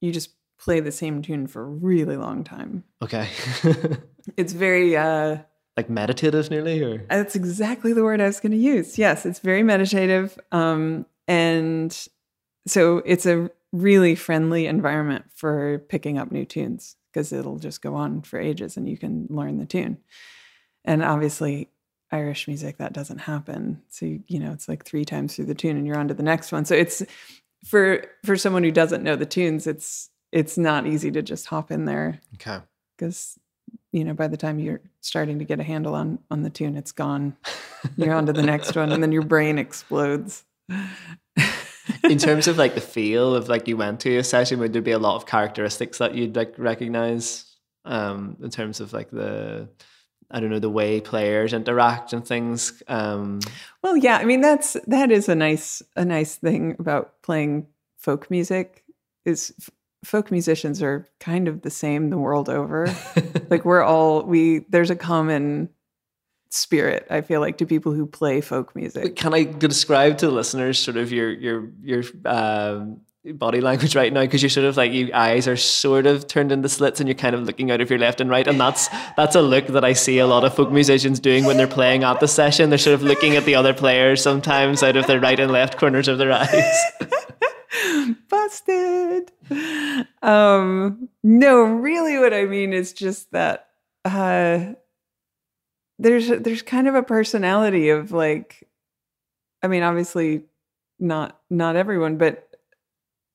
you 0.00 0.12
just 0.12 0.30
play 0.58 0.80
the 0.80 0.92
same 0.92 1.22
tune 1.22 1.46
for 1.46 1.62
a 1.62 1.66
really 1.66 2.16
long 2.16 2.44
time. 2.44 2.84
Okay. 3.02 3.28
It's 4.36 4.52
very 4.52 4.96
uh 4.96 5.38
like 5.78 5.88
meditative 5.88 6.50
nearly 6.50 6.82
or 6.82 7.06
that's 7.08 7.34
exactly 7.34 7.94
the 7.94 8.04
word 8.04 8.20
I 8.20 8.26
was 8.26 8.38
going 8.38 8.52
to 8.52 8.58
use. 8.58 8.98
Yes, 8.98 9.24
it's 9.24 9.40
very 9.40 9.62
meditative 9.62 10.38
um 10.52 11.06
and 11.26 12.06
so 12.66 12.98
it's 13.06 13.24
a 13.24 13.50
really 13.72 14.14
friendly 14.14 14.66
environment 14.66 15.24
for 15.34 15.78
picking 15.88 16.18
up 16.18 16.30
new 16.30 16.44
tunes 16.44 16.96
because 17.12 17.32
it'll 17.32 17.58
just 17.58 17.82
go 17.82 17.94
on 17.94 18.22
for 18.22 18.38
ages 18.38 18.76
and 18.76 18.88
you 18.88 18.96
can 18.98 19.26
learn 19.30 19.58
the 19.58 19.66
tune. 19.66 19.98
And 20.84 21.02
obviously 21.02 21.68
Irish 22.12 22.48
music 22.48 22.78
that 22.78 22.92
doesn't 22.92 23.18
happen. 23.18 23.82
So 23.88 24.06
you, 24.06 24.22
you 24.26 24.38
know, 24.40 24.52
it's 24.52 24.68
like 24.68 24.84
three 24.84 25.04
times 25.04 25.36
through 25.36 25.46
the 25.46 25.54
tune 25.54 25.76
and 25.76 25.86
you're 25.86 25.98
on 25.98 26.08
to 26.08 26.14
the 26.14 26.22
next 26.22 26.50
one. 26.52 26.64
So 26.64 26.74
it's 26.74 27.02
for 27.66 28.04
for 28.24 28.36
someone 28.36 28.64
who 28.64 28.70
doesn't 28.72 29.02
know 29.04 29.16
the 29.16 29.26
tunes, 29.26 29.66
it's 29.66 30.08
it's 30.32 30.56
not 30.56 30.86
easy 30.86 31.10
to 31.10 31.22
just 31.22 31.46
hop 31.46 31.70
in 31.70 31.84
there 31.84 32.20
Okay. 32.34 32.58
because 32.96 33.38
you 33.92 34.04
know 34.04 34.14
by 34.14 34.28
the 34.28 34.36
time 34.36 34.58
you're 34.58 34.80
starting 35.00 35.38
to 35.40 35.44
get 35.44 35.60
a 35.60 35.62
handle 35.64 35.94
on 35.94 36.18
on 36.30 36.42
the 36.42 36.50
tune, 36.50 36.76
it's 36.76 36.92
gone. 36.92 37.36
You're 37.96 38.14
on 38.14 38.26
to 38.26 38.32
the 38.32 38.42
next 38.42 38.76
one, 38.76 38.92
and 38.92 39.02
then 39.02 39.12
your 39.12 39.24
brain 39.24 39.58
explodes. 39.58 40.44
In 42.04 42.18
terms 42.18 42.48
of 42.48 42.58
like 42.58 42.74
the 42.74 42.80
feel 42.80 43.34
of 43.34 43.48
like 43.48 43.68
you 43.68 43.76
went 43.76 44.00
to 44.00 44.16
a 44.18 44.24
session, 44.24 44.58
would 44.60 44.72
there 44.72 44.82
be 44.82 44.92
a 44.92 44.98
lot 44.98 45.16
of 45.16 45.26
characteristics 45.26 45.98
that 45.98 46.14
you'd 46.14 46.36
like 46.36 46.54
recognize 46.58 47.46
um 47.84 48.36
in 48.42 48.50
terms 48.50 48.80
of 48.80 48.92
like 48.92 49.10
the 49.10 49.68
I 50.30 50.38
don't 50.38 50.50
know, 50.50 50.60
the 50.60 50.70
way 50.70 51.00
players 51.00 51.52
interact 51.52 52.12
and 52.12 52.26
things. 52.26 52.82
Um 52.88 53.40
Well, 53.82 53.96
yeah, 53.96 54.18
I 54.18 54.24
mean 54.24 54.40
that's 54.40 54.76
that 54.86 55.10
is 55.10 55.28
a 55.28 55.34
nice 55.34 55.82
a 55.96 56.04
nice 56.04 56.36
thing 56.36 56.76
about 56.78 57.22
playing 57.22 57.66
folk 57.98 58.30
music 58.30 58.84
is 59.24 59.52
f- 59.60 59.70
folk 60.04 60.30
musicians 60.30 60.82
are 60.82 61.06
kind 61.18 61.48
of 61.48 61.62
the 61.62 61.70
same 61.70 62.10
the 62.10 62.18
world 62.18 62.48
over. 62.48 62.86
like 63.50 63.64
we're 63.64 63.82
all 63.82 64.22
we 64.22 64.60
there's 64.70 64.90
a 64.90 64.96
common 64.96 65.68
spirit 66.50 67.06
I 67.10 67.20
feel 67.20 67.40
like 67.40 67.58
to 67.58 67.66
people 67.66 67.92
who 67.92 68.06
play 68.06 68.40
folk 68.40 68.74
music. 68.74 69.16
Can 69.16 69.32
I 69.32 69.44
describe 69.44 70.18
to 70.18 70.30
listeners 70.30 70.78
sort 70.78 70.96
of 70.96 71.12
your 71.12 71.30
your 71.30 71.70
your 71.82 72.04
um, 72.24 73.00
body 73.24 73.60
language 73.60 73.94
right 73.94 74.12
now? 74.12 74.22
Because 74.22 74.42
you're 74.42 74.50
sort 74.50 74.66
of 74.66 74.76
like 74.76 74.92
your 74.92 75.14
eyes 75.14 75.46
are 75.46 75.56
sort 75.56 76.06
of 76.06 76.26
turned 76.26 76.50
into 76.52 76.68
slits, 76.68 77.00
and 77.00 77.08
you're 77.08 77.14
kind 77.14 77.34
of 77.34 77.42
looking 77.42 77.70
out 77.70 77.80
of 77.80 77.88
your 77.88 77.98
left 77.98 78.20
and 78.20 78.28
right, 78.28 78.46
and 78.46 78.60
that's 78.60 78.88
that's 79.16 79.36
a 79.36 79.42
look 79.42 79.68
that 79.68 79.84
I 79.84 79.92
see 79.92 80.18
a 80.18 80.26
lot 80.26 80.44
of 80.44 80.54
folk 80.54 80.70
musicians 80.70 81.20
doing 81.20 81.44
when 81.44 81.56
they're 81.56 81.66
playing 81.66 82.02
at 82.02 82.20
the 82.20 82.28
session. 82.28 82.68
They're 82.68 82.78
sort 82.78 82.94
of 82.94 83.02
looking 83.02 83.36
at 83.36 83.44
the 83.44 83.54
other 83.54 83.72
players 83.72 84.22
sometimes 84.22 84.82
out 84.82 84.96
of 84.96 85.06
their 85.06 85.20
right 85.20 85.38
and 85.38 85.52
left 85.52 85.78
corners 85.78 86.08
of 86.08 86.18
their 86.18 86.32
eyes. 86.32 86.82
Busted. 88.28 89.30
Um 90.22 91.08
no, 91.22 91.62
really 91.62 92.18
what 92.18 92.34
I 92.34 92.44
mean 92.46 92.72
is 92.72 92.92
just 92.92 93.30
that 93.30 93.68
uh 94.04 94.74
there's 96.00 96.28
there's 96.28 96.62
kind 96.62 96.88
of 96.88 96.94
a 96.94 97.02
personality 97.02 97.90
of 97.90 98.10
like 98.10 98.66
I 99.62 99.68
mean 99.68 99.82
obviously 99.82 100.42
not 100.98 101.38
not 101.50 101.76
everyone 101.76 102.16
but 102.16 102.48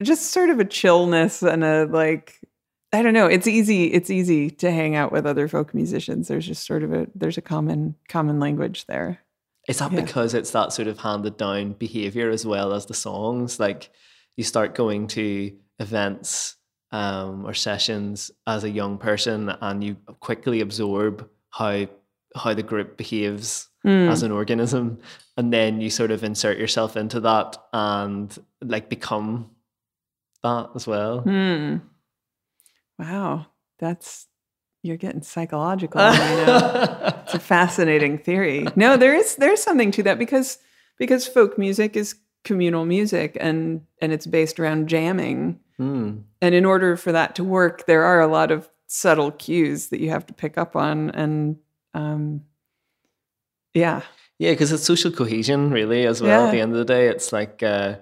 just 0.04 0.32
sort 0.34 0.50
of 0.50 0.60
a 0.60 0.66
chillness 0.66 1.42
and 1.42 1.64
a 1.64 1.86
like 1.86 2.40
I 2.92 3.02
don't 3.02 3.14
know, 3.14 3.28
it's 3.28 3.48
easy 3.48 3.86
it's 3.94 4.10
easy 4.10 4.50
to 4.50 4.72
hang 4.72 4.96
out 4.96 5.12
with 5.12 5.26
other 5.26 5.48
folk 5.48 5.74
musicians. 5.74 6.28
There's 6.28 6.48
just 6.48 6.66
sort 6.66 6.84
of 6.84 6.94
a 6.94 7.08
there's 7.16 7.38
a 7.38 7.42
common 7.42 7.96
common 8.10 8.40
language 8.40 8.86
there. 8.88 9.20
Is 9.68 9.80
that 9.80 9.92
Yeah. 9.92 10.02
because 10.02 10.34
it's 10.34 10.52
that 10.52 10.74
sort 10.74 10.88
of 10.88 11.00
handed 11.00 11.38
down 11.38 11.74
behavior 11.74 12.30
as 12.30 12.46
well 12.46 12.74
as 12.74 12.86
the 12.86 12.94
songs? 12.94 13.60
Like 13.60 13.90
you 14.38 14.44
start 14.44 14.76
going 14.76 15.08
to 15.08 15.52
events 15.80 16.56
um, 16.92 17.46
or 17.46 17.54
sessions 17.54 18.32
as 18.48 18.64
a 18.64 18.70
young 18.70 18.98
person, 18.98 19.50
and 19.62 19.84
you 19.84 19.96
quickly 20.20 20.62
absorb 20.62 21.28
how 21.50 21.88
how 22.36 22.54
the 22.54 22.64
group 22.64 22.98
behaves 22.98 23.68
Mm. 23.86 24.10
as 24.10 24.24
an 24.24 24.32
organism, 24.32 24.98
and 25.38 25.54
then 25.54 25.80
you 25.80 25.92
sort 25.92 26.10
of 26.10 26.24
insert 26.24 26.58
yourself 26.58 26.98
into 26.98 27.20
that 27.20 27.56
and 27.72 28.36
like 28.64 28.90
become 28.90 29.52
that 30.42 30.70
as 30.74 30.88
well. 30.88 31.20
Hmm. 31.22 31.76
Wow, 32.98 33.46
that's 33.80 34.26
you're 34.82 34.98
getting 34.98 35.22
psychological 35.22 36.00
now. 36.02 37.12
It's 37.26 37.34
a 37.34 37.40
fascinating 37.40 38.18
theory. 38.20 38.68
No, 38.76 38.98
there 38.98 39.16
is 39.16 39.36
there's 39.36 39.62
something 39.62 39.92
to 39.92 40.04
that 40.04 40.18
because 40.20 40.58
because 40.98 41.28
folk 41.28 41.58
music 41.58 41.96
is 41.96 42.16
communal 42.44 42.86
music 42.86 43.36
and 43.40 43.82
and 44.02 44.12
it's 44.12 44.26
based 44.28 44.60
around 44.60 44.88
jamming. 44.88 45.60
Hmm. 45.78 46.20
And 46.42 46.56
in 46.56 46.66
order 46.66 46.96
for 46.98 47.12
that 47.12 47.36
to 47.36 47.44
work, 47.44 47.86
there 47.86 48.04
are 48.04 48.22
a 48.22 48.28
lot 48.28 48.52
of 48.52 48.70
subtle 48.88 49.32
cues 49.32 49.90
that 49.90 50.00
you 50.00 50.10
have 50.12 50.26
to 50.28 50.34
pick 50.34 50.58
up 50.58 50.76
on 50.76 51.10
and 51.12 51.58
um 51.96 52.42
yeah. 53.74 54.02
Yeah, 54.38 54.52
because 54.52 54.72
it's 54.72 54.84
social 54.84 55.12
cohesion, 55.12 55.70
really, 55.72 56.06
as 56.06 56.22
well. 56.22 56.48
At 56.48 56.52
the 56.52 56.60
end 56.60 56.72
of 56.74 56.78
the 56.78 56.86
day, 56.86 57.08
it's 57.08 57.32
like 57.32 57.64
uh, 57.64 57.96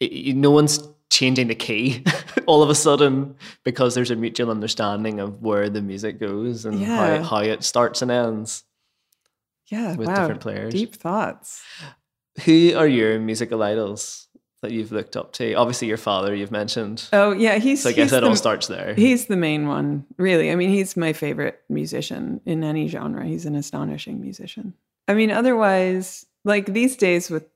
it- 0.00 0.36
no 0.36 0.50
one's 0.50 0.78
changing 1.10 1.48
the 1.48 1.54
key 1.54 2.02
all 2.46 2.62
of 2.62 2.68
a 2.70 2.74
sudden 2.74 3.36
because 3.64 3.94
there's 3.94 4.10
a 4.10 4.16
mutual 4.16 4.50
understanding 4.50 5.20
of 5.20 5.42
where 5.42 5.68
the 5.70 5.80
music 5.80 6.18
goes 6.18 6.64
and 6.64 6.80
Yeah. 6.80 7.22
how, 7.22 7.22
how 7.22 7.42
it 7.42 7.62
starts 7.64 8.02
and 8.02 8.10
ends 8.10 8.64
Yeah. 9.70 9.94
with 9.96 10.08
wow. 10.08 10.14
different 10.16 10.40
players. 10.40 10.72
Deep 10.74 10.94
thoughts. 10.94 11.62
Who 12.44 12.74
are 12.76 12.88
your 12.88 13.18
musical 13.20 13.62
idols 13.62 14.26
that 14.64 14.72
you've 14.72 14.90
looked 14.92 15.16
up 15.16 15.32
to? 15.34 15.54
Obviously, 15.54 15.86
your 15.88 15.96
father 15.96 16.34
you've 16.34 16.50
mentioned. 16.50 17.08
Oh 17.12 17.30
yeah, 17.32 17.58
he's 17.58 17.82
so 17.82 17.90
I 17.90 17.92
guess 17.92 18.12
it 18.12 18.24
all 18.24 18.34
starts 18.36 18.66
there. 18.66 18.94
He's 18.94 19.26
the 19.26 19.36
main 19.36 19.68
one, 19.68 20.04
really. 20.16 20.50
I 20.50 20.56
mean, 20.56 20.70
he's 20.70 20.96
my 20.96 21.12
favorite 21.12 21.62
musician 21.68 22.40
in 22.44 22.64
any 22.64 22.88
genre. 22.88 23.24
He's 23.24 23.46
an 23.46 23.54
astonishing 23.54 24.20
musician. 24.20 24.74
I 25.06 25.14
mean, 25.14 25.30
otherwise, 25.30 26.26
like 26.44 26.66
these 26.66 26.96
days 26.96 27.30
with 27.30 27.46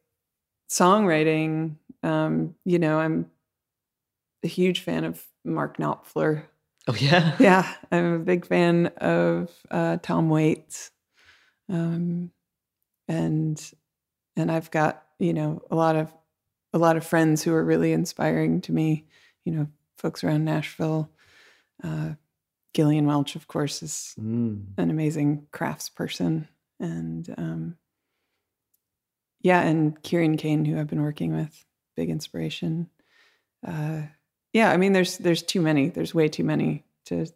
songwriting, 0.70 1.76
um, 2.02 2.54
you 2.64 2.78
know, 2.78 2.98
I'm 3.00 3.30
a 4.44 4.48
huge 4.48 4.80
fan 4.80 5.04
of 5.04 5.24
Mark 5.44 5.78
Knopfler. 5.78 6.44
oh 6.86 6.94
yeah. 6.98 7.34
Yeah, 7.40 7.74
I'm 7.90 8.14
a 8.14 8.18
big 8.18 8.46
fan 8.46 8.86
of 8.98 9.50
uh, 9.70 9.98
Tom 10.02 10.28
Waits, 10.30 10.90
um, 11.70 12.30
and 13.08 13.72
and 14.36 14.52
I've 14.52 14.70
got 14.70 15.02
you 15.18 15.32
know 15.32 15.62
a 15.70 15.74
lot 15.74 15.96
of 15.96 16.12
a 16.72 16.78
lot 16.78 16.96
of 16.96 17.06
friends 17.06 17.42
who 17.42 17.52
are 17.54 17.64
really 17.64 17.92
inspiring 17.92 18.60
to 18.62 18.72
me. 18.72 19.04
You 19.44 19.52
know, 19.52 19.66
folks 19.96 20.22
around 20.24 20.44
Nashville. 20.44 21.10
Uh, 21.82 22.10
Gillian 22.74 23.06
Welch, 23.06 23.34
of 23.36 23.46
course, 23.48 23.82
is 23.82 24.14
Mm. 24.20 24.66
an 24.76 24.90
amazing 24.90 25.46
crafts 25.52 25.88
person, 25.88 26.46
and 26.78 27.34
um, 27.38 27.76
yeah, 29.40 29.60
and 29.62 30.00
Kieran 30.02 30.36
Kane, 30.36 30.64
who 30.64 30.78
I've 30.78 30.86
been 30.88 31.02
working 31.02 31.34
with, 31.34 31.64
big 31.96 32.10
inspiration. 32.10 32.88
Uh, 33.66 34.02
yeah, 34.52 34.70
I 34.70 34.76
mean, 34.76 34.92
there's 34.92 35.18
there's 35.18 35.42
too 35.42 35.60
many. 35.60 35.88
There's 35.88 36.14
way 36.14 36.28
too 36.28 36.44
many 36.44 36.84
to 37.06 37.26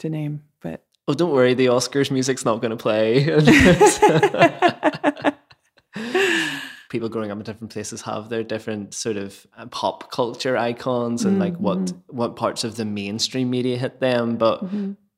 to 0.00 0.08
name, 0.08 0.42
but 0.60 0.84
Oh, 1.06 1.12
don't 1.14 1.32
worry. 1.32 1.52
The 1.54 1.66
Oscars 1.66 2.10
music's 2.10 2.44
not 2.46 2.60
going 2.62 2.70
to 2.70 2.76
play. 2.78 3.24
people 6.94 7.08
growing 7.14 7.30
up 7.32 7.38
in 7.38 7.44
different 7.44 7.72
places 7.72 8.02
have 8.02 8.28
their 8.28 8.44
different 8.54 8.94
sort 8.94 9.16
of 9.24 9.30
uh, 9.58 9.66
pop 9.66 9.98
culture 10.12 10.56
icons 10.56 11.24
and 11.24 11.38
like 11.44 11.56
what 11.66 11.92
what 12.20 12.36
parts 12.36 12.62
of 12.68 12.76
the 12.76 12.84
mainstream 12.84 13.48
media 13.50 13.76
hit 13.84 13.94
them 13.98 14.36
but 14.44 14.62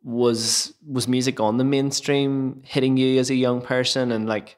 was 0.03 0.73
was 0.87 1.07
music 1.09 1.39
on 1.41 1.57
the 1.59 1.65
mainstream 1.65 2.63
hitting 2.65 2.97
you 2.97 3.19
as 3.21 3.29
a 3.31 3.35
young 3.35 3.61
person 3.61 4.11
and 4.13 4.27
like 4.27 4.57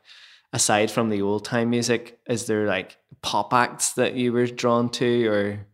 aside 0.52 0.90
from 0.90 1.09
the 1.11 1.20
old 1.22 1.44
time 1.44 1.70
music 1.70 2.18
is 2.28 2.46
there 2.46 2.66
like 2.66 2.96
pop 3.22 3.52
acts 3.52 3.94
that 3.94 4.14
you 4.14 4.33
were 4.33 4.46
drawn 4.46 4.88
to 4.90 5.26
or 5.26 5.66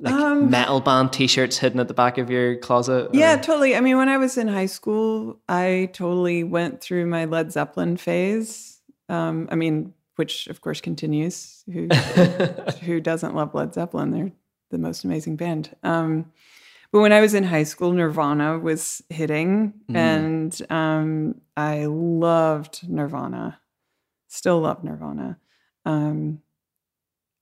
like 0.00 0.14
Um, 0.14 0.50
metal 0.50 0.80
band 0.80 1.12
t-shirts 1.12 1.58
hidden 1.58 1.80
at 1.80 1.88
the 1.88 1.94
back 1.94 2.18
of 2.18 2.30
your 2.30 2.56
closet 2.56 3.08
or- 3.08 3.16
yeah, 3.18 3.36
totally. 3.36 3.74
I 3.76 3.80
mean, 3.80 3.96
when 3.96 4.08
I 4.08 4.18
was 4.18 4.36
in 4.36 4.48
high 4.48 4.66
school, 4.78 5.38
I 5.48 5.88
totally 5.92 6.42
went 6.44 6.80
through 6.80 7.06
my 7.06 7.24
Led 7.26 7.52
Zeppelin 7.52 7.96
phase. 7.96 8.80
Um, 9.08 9.48
I 9.52 9.54
mean, 9.54 9.94
which 10.16 10.46
of 10.48 10.60
course 10.60 10.80
continues. 10.80 11.64
Who 11.72 11.88
who 12.82 13.00
doesn't 13.00 13.34
love 13.34 13.54
Led 13.54 13.74
Zeppelin? 13.74 14.10
They're 14.10 14.32
the 14.70 14.78
most 14.78 15.04
amazing 15.04 15.36
band. 15.36 15.74
Um, 15.82 16.32
but 16.92 17.00
when 17.00 17.12
I 17.12 17.20
was 17.20 17.34
in 17.34 17.44
high 17.44 17.64
school, 17.64 17.92
Nirvana 17.92 18.58
was 18.58 19.02
hitting, 19.08 19.74
and 19.92 20.56
um, 20.70 21.40
I 21.56 21.86
loved 21.86 22.88
Nirvana. 22.88 23.58
Still 24.28 24.60
love 24.60 24.84
Nirvana. 24.84 25.38
Um, 25.84 26.40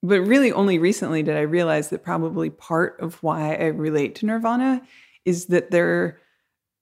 but 0.02 0.20
really, 0.22 0.52
only 0.52 0.78
recently 0.78 1.22
did 1.22 1.36
I 1.36 1.42
realize 1.42 1.90
that 1.90 2.02
probably 2.02 2.48
part 2.48 2.98
of 3.00 3.22
why 3.22 3.54
I 3.54 3.66
relate 3.66 4.14
to 4.16 4.26
Nirvana 4.26 4.82
is 5.24 5.46
that 5.46 5.70
they're 5.70 6.18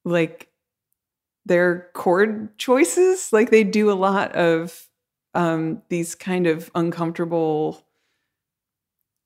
like 0.05 0.49
their 1.45 1.91
chord 1.95 2.57
choices, 2.57 3.33
like 3.33 3.51
they 3.51 3.65
do 3.65 3.91
a 3.91 3.95
lot 3.95 4.33
of 4.37 4.89
um, 5.35 5.83
these 5.89 6.15
kind 6.15 6.47
of 6.47 6.71
uncomfortable, 6.75 7.85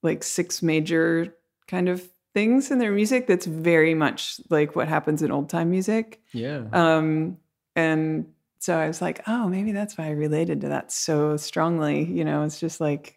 like 0.02 0.22
six 0.22 0.62
major 0.62 1.34
kind 1.66 1.88
of 1.88 2.02
things 2.34 2.70
in 2.70 2.78
their 2.78 2.92
music 2.92 3.26
that's 3.26 3.46
very 3.46 3.94
much 3.94 4.40
like 4.50 4.74
what 4.74 4.88
happens 4.88 5.22
in 5.22 5.30
old 5.30 5.48
time 5.48 5.70
music. 5.70 6.20
Yeah. 6.32 6.64
Um, 6.72 7.38
and 7.76 8.26
so 8.58 8.76
I 8.76 8.86
was 8.86 9.00
like, 9.00 9.22
oh, 9.26 9.48
maybe 9.48 9.72
that's 9.72 9.96
why 9.96 10.06
I 10.06 10.10
related 10.10 10.62
to 10.62 10.68
that 10.68 10.90
so 10.90 11.36
strongly. 11.36 12.04
You 12.04 12.24
know, 12.24 12.42
it's 12.42 12.58
just 12.58 12.80
like, 12.80 13.16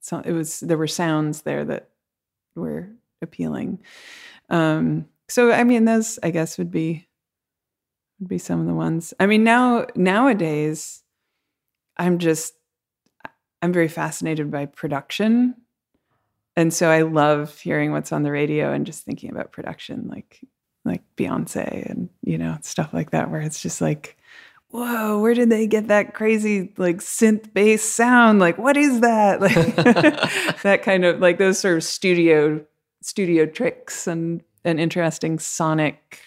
so 0.00 0.20
it 0.24 0.32
was, 0.32 0.60
there 0.60 0.78
were 0.78 0.86
sounds 0.86 1.42
there 1.42 1.64
that 1.64 1.90
were 2.54 2.88
appealing. 3.20 3.80
Um, 4.48 5.06
so, 5.28 5.52
I 5.52 5.64
mean, 5.64 5.84
those, 5.84 6.18
I 6.22 6.30
guess, 6.30 6.58
would 6.58 6.70
be, 6.70 7.06
would 8.18 8.28
be 8.28 8.38
some 8.38 8.60
of 8.60 8.66
the 8.66 8.74
ones. 8.74 9.12
I 9.20 9.26
mean, 9.26 9.44
now, 9.44 9.86
nowadays, 9.94 11.02
I'm 12.00 12.18
just, 12.18 12.54
I'm 13.60 13.74
very 13.74 13.88
fascinated 13.88 14.50
by 14.50 14.66
production. 14.66 15.54
And 16.56 16.72
so 16.72 16.88
I 16.88 17.02
love 17.02 17.56
hearing 17.60 17.92
what's 17.92 18.10
on 18.10 18.22
the 18.22 18.32
radio 18.32 18.72
and 18.72 18.86
just 18.86 19.04
thinking 19.04 19.30
about 19.30 19.52
production, 19.52 20.08
like 20.08 20.40
like 20.86 21.02
Beyonce 21.14 21.88
and 21.90 22.08
you 22.22 22.38
know 22.38 22.56
stuff 22.62 22.94
like 22.94 23.10
that, 23.10 23.30
where 23.30 23.42
it's 23.42 23.60
just 23.60 23.82
like, 23.82 24.16
whoa, 24.70 25.20
where 25.20 25.34
did 25.34 25.50
they 25.50 25.66
get 25.66 25.88
that 25.88 26.14
crazy 26.14 26.72
like 26.78 26.98
synth 26.98 27.52
bass 27.52 27.84
sound? 27.84 28.40
Like, 28.40 28.56
what 28.56 28.76
is 28.78 29.00
that? 29.00 29.40
Like 29.40 29.76
that 30.62 30.80
kind 30.82 31.04
of 31.04 31.20
like 31.20 31.38
those 31.38 31.58
sort 31.58 31.76
of 31.76 31.84
studio 31.84 32.64
studio 33.02 33.44
tricks 33.44 34.06
and 34.06 34.42
and 34.64 34.80
interesting 34.80 35.38
sonic 35.38 36.20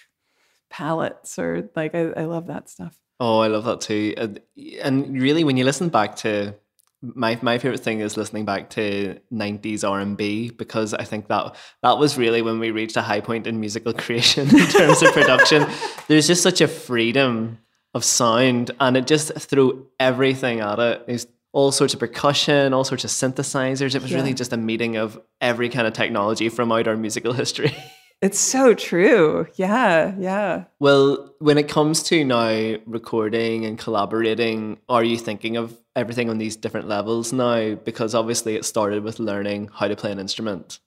palettes, 0.74 1.38
or 1.38 1.70
like 1.76 1.94
I, 1.96 2.10
I 2.18 2.26
love 2.26 2.48
that 2.48 2.68
stuff. 2.70 2.98
Oh, 3.20 3.40
I 3.40 3.48
love 3.48 3.64
that 3.66 3.80
too. 3.82 4.14
And, 4.18 4.42
and 4.82 5.22
really, 5.22 5.44
when 5.44 5.56
you 5.56 5.64
listen 5.66 5.90
back 5.90 6.16
to 6.18 6.56
my 7.02 7.38
my 7.42 7.58
favorite 7.60 7.82
thing 7.82 8.00
is 8.00 8.18
listening 8.18 8.46
back 8.46 8.70
to 8.72 9.20
90s 9.32 9.88
R&B 9.90 10.50
because 10.52 10.94
I 10.94 11.04
think 11.04 11.28
that 11.28 11.56
that 11.82 11.98
was 11.98 12.18
really 12.18 12.42
when 12.42 12.60
we 12.60 12.72
reached 12.72 12.96
a 12.98 13.02
high 13.02 13.20
point 13.20 13.46
in 13.46 13.60
musical 13.60 13.94
creation 14.04 14.48
in 14.50 14.68
terms 14.68 15.04
of 15.04 15.12
production. 15.14 15.68
There's 16.08 16.28
just 16.28 16.42
such 16.42 16.62
a 16.62 16.68
freedom 16.68 17.60
of 17.94 18.04
sound 18.06 18.72
and 18.80 18.96
it 18.98 19.06
just 19.06 19.34
threw 19.38 19.86
everything 20.00 20.62
at 20.62 20.80
it. 20.80 21.04
It's 21.08 21.28
all 21.52 21.72
sorts 21.74 21.94
of 21.94 22.00
percussion, 22.00 22.74
all 22.74 22.84
sorts 22.86 23.04
of 23.04 23.12
synthesizers. 23.12 23.94
It 23.96 24.02
was 24.02 24.10
Yeah. 24.12 24.18
really 24.20 24.34
just 24.34 24.54
a 24.54 24.58
meeting 24.58 24.96
of 24.96 25.20
every 25.42 25.70
kind 25.70 25.86
of 25.86 25.94
technology 25.94 26.48
from 26.50 26.72
out 26.72 26.88
our 26.88 26.96
musical 26.98 27.34
history. 27.34 27.76
It's 28.24 28.40
so 28.40 28.74
true. 28.74 29.48
Yeah, 29.56 30.16
yeah. 30.18 30.64
Well, 30.80 31.36
when 31.40 31.58
it 31.58 31.68
comes 31.68 32.02
to 32.04 32.24
now 32.24 32.78
recording 32.86 33.66
and 33.66 33.78
collaborating, 33.78 34.80
are 34.88 35.04
you 35.04 35.18
thinking 35.18 35.58
of 35.58 35.78
everything 35.94 36.30
on 36.30 36.38
these 36.38 36.56
different 36.56 36.88
levels 36.88 37.34
now? 37.34 37.76
Because 37.76 38.16
obviously 38.16 38.56
it 38.56 38.64
started 38.64 39.04
with 39.04 39.20
learning 39.20 39.72
how 39.74 39.90
to 39.90 39.98
play 39.98 40.10
an 40.10 40.20
instrument. 40.20 40.80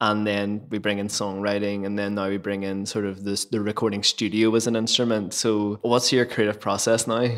And 0.00 0.26
then 0.26 0.66
we 0.70 0.78
bring 0.78 0.98
in 0.98 1.08
songwriting, 1.08 1.84
and 1.84 1.98
then 1.98 2.14
now 2.14 2.30
we 2.30 2.38
bring 2.38 2.62
in 2.62 2.86
sort 2.86 3.04
of 3.04 3.24
this 3.24 3.44
the 3.44 3.60
recording 3.60 4.02
studio 4.02 4.54
as 4.54 4.66
an 4.66 4.76
instrument. 4.76 5.34
So 5.34 5.78
what's 5.82 6.10
your 6.10 6.24
creative 6.24 6.58
process 6.58 7.06
now? 7.06 7.28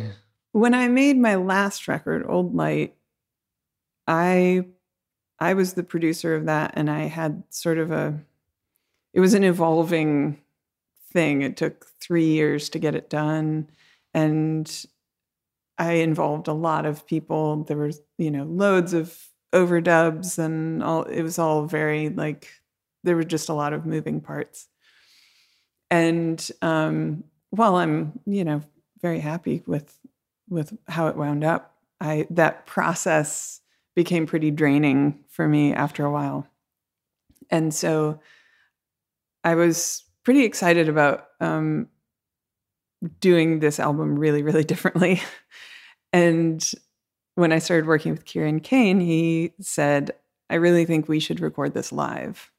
when 0.53 0.75
I 0.75 0.87
made 0.87 1.19
my 1.19 1.35
last 1.35 1.89
record, 1.89 2.25
Old 2.25 2.55
Light, 2.55 2.95
I 4.07 4.67
I 5.41 5.55
was 5.55 5.75
the 5.75 5.83
producer 5.83 6.37
of 6.37 6.47
that 6.47 6.75
and 6.75 6.89
I 6.89 7.07
had 7.07 7.43
sort 7.51 7.79
of 7.79 7.91
a 7.91 8.21
it 9.13 9.21
was 9.21 9.35
an 9.35 9.45
evolving 9.45 10.39
thing. 11.13 11.43
It 11.43 11.57
took 11.57 11.87
3 12.01 12.25
years 12.25 12.69
to 12.71 12.79
get 12.79 12.95
it 12.95 13.11
done 13.11 13.71
and 14.15 14.87
I 15.79 15.93
involved 15.93 16.49
a 16.49 16.53
lot 16.53 16.87
of 16.87 17.07
people. 17.07 17.65
There 17.65 17.77
was, 17.77 18.01
you 18.19 18.31
know, 18.31 18.45
loads 18.45 18.93
of 18.95 19.17
overdubs 19.55 20.39
and 20.39 20.83
all 20.83 21.05
it 21.05 21.23
was 21.23 21.39
all 21.39 21.65
very 21.67 22.11
like 22.11 22.49
there 23.05 23.17
were 23.17 23.25
just 23.25 23.49
a 23.49 23.55
lot 23.55 23.73
of 23.73 23.87
moving 23.87 24.21
parts. 24.21 24.69
And 25.91 26.51
um 26.63 27.25
while 27.51 27.77
I'm, 27.77 28.21
you 28.27 28.45
know, 28.45 28.63
very 29.01 29.21
happy 29.21 29.63
with 29.67 29.99
with 30.49 30.77
how 30.89 31.07
it 31.09 31.17
wound 31.17 31.45
up. 31.45 31.75
I 32.01 32.27
that 32.31 32.67
process 32.67 33.61
became 33.95 34.27
pretty 34.27 34.51
draining 34.51 35.19
for 35.29 35.49
me 35.49 35.73
after 35.73 36.05
a 36.05 36.11
while. 36.11 36.47
And 37.51 37.73
so 37.75 38.21
I 39.45 39.55
was 39.55 40.05
pretty 40.25 40.45
excited 40.45 40.89
about 40.89 41.27
um, 41.41 41.89
doing 43.21 43.61
this 43.61 43.81
album 43.81 44.19
really, 44.19 44.43
really 44.43 44.65
differently. 44.73 45.23
and 46.13 46.71
when 47.35 47.53
I 47.53 47.61
started 47.61 47.87
working 47.87 48.13
with 48.13 48.25
Kieran 48.25 48.61
Kane, 48.61 49.01
he 49.01 49.53
said, 49.61 50.11
I 50.51 50.57
really 50.57 50.85
think 50.85 51.09
we 51.09 51.21
should 51.21 51.41
record 51.41 51.73
this 51.73 51.93
live. 51.93 52.51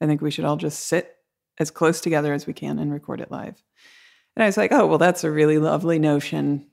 I 0.00 0.06
think 0.06 0.20
we 0.20 0.30
should 0.30 0.44
all 0.44 0.56
just 0.56 0.86
sit 0.86 1.16
as 1.58 1.70
close 1.70 2.00
together 2.00 2.32
as 2.32 2.46
we 2.46 2.52
can 2.52 2.78
and 2.78 2.92
record 2.92 3.20
it 3.20 3.30
live. 3.30 3.62
And 4.36 4.42
I 4.42 4.46
was 4.46 4.56
like, 4.56 4.72
oh, 4.72 4.86
well, 4.86 4.98
that's 4.98 5.24
a 5.24 5.30
really 5.30 5.58
lovely 5.58 5.98
notion. 5.98 6.66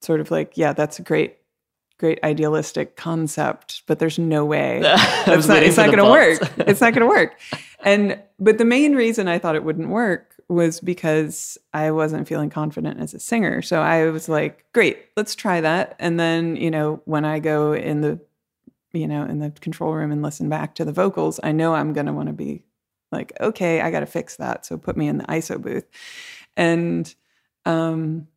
Sort 0.00 0.20
of 0.20 0.30
like, 0.30 0.56
yeah, 0.56 0.72
that's 0.72 0.98
a 0.98 1.02
great, 1.02 1.36
great 1.98 2.18
idealistic 2.22 2.96
concept, 2.96 3.82
but 3.86 3.98
there's 3.98 4.18
no 4.18 4.44
way. 4.44 4.80
Was 5.26 5.48
not, 5.48 5.62
it's 5.62 5.76
not 5.76 5.86
going 5.86 5.98
to 5.98 6.04
work. 6.04 6.40
It's 6.58 6.80
not 6.80 6.94
going 6.94 7.02
to 7.02 7.06
work. 7.06 7.38
And, 7.82 8.20
but 8.38 8.58
the 8.58 8.64
main 8.64 8.94
reason 8.94 9.28
I 9.28 9.38
thought 9.38 9.56
it 9.56 9.64
wouldn't 9.64 9.88
work 9.88 10.40
was 10.48 10.80
because 10.80 11.58
I 11.74 11.90
wasn't 11.90 12.28
feeling 12.28 12.50
confident 12.50 13.00
as 13.00 13.14
a 13.14 13.18
singer. 13.18 13.62
So 13.62 13.80
I 13.80 14.10
was 14.10 14.28
like, 14.28 14.64
great, 14.72 14.98
let's 15.16 15.34
try 15.34 15.60
that. 15.60 15.96
And 15.98 16.18
then, 16.18 16.56
you 16.56 16.70
know, 16.70 17.02
when 17.04 17.24
I 17.24 17.38
go 17.38 17.72
in 17.72 18.00
the, 18.00 18.20
you 18.92 19.08
know, 19.08 19.24
in 19.24 19.38
the 19.38 19.50
control 19.50 19.94
room 19.94 20.12
and 20.12 20.22
listen 20.22 20.48
back 20.48 20.74
to 20.76 20.84
the 20.84 20.92
vocals, 20.92 21.40
I 21.42 21.52
know 21.52 21.74
I'm 21.74 21.92
going 21.92 22.06
to 22.06 22.12
want 22.12 22.28
to 22.28 22.34
be 22.34 22.62
like, 23.10 23.32
okay, 23.40 23.80
I 23.80 23.90
got 23.90 24.00
to 24.00 24.06
fix 24.06 24.36
that. 24.36 24.64
So 24.66 24.76
put 24.78 24.96
me 24.96 25.08
in 25.08 25.18
the 25.18 25.24
ISO 25.24 25.60
booth. 25.60 25.86
And, 26.56 27.12
um, 27.64 28.28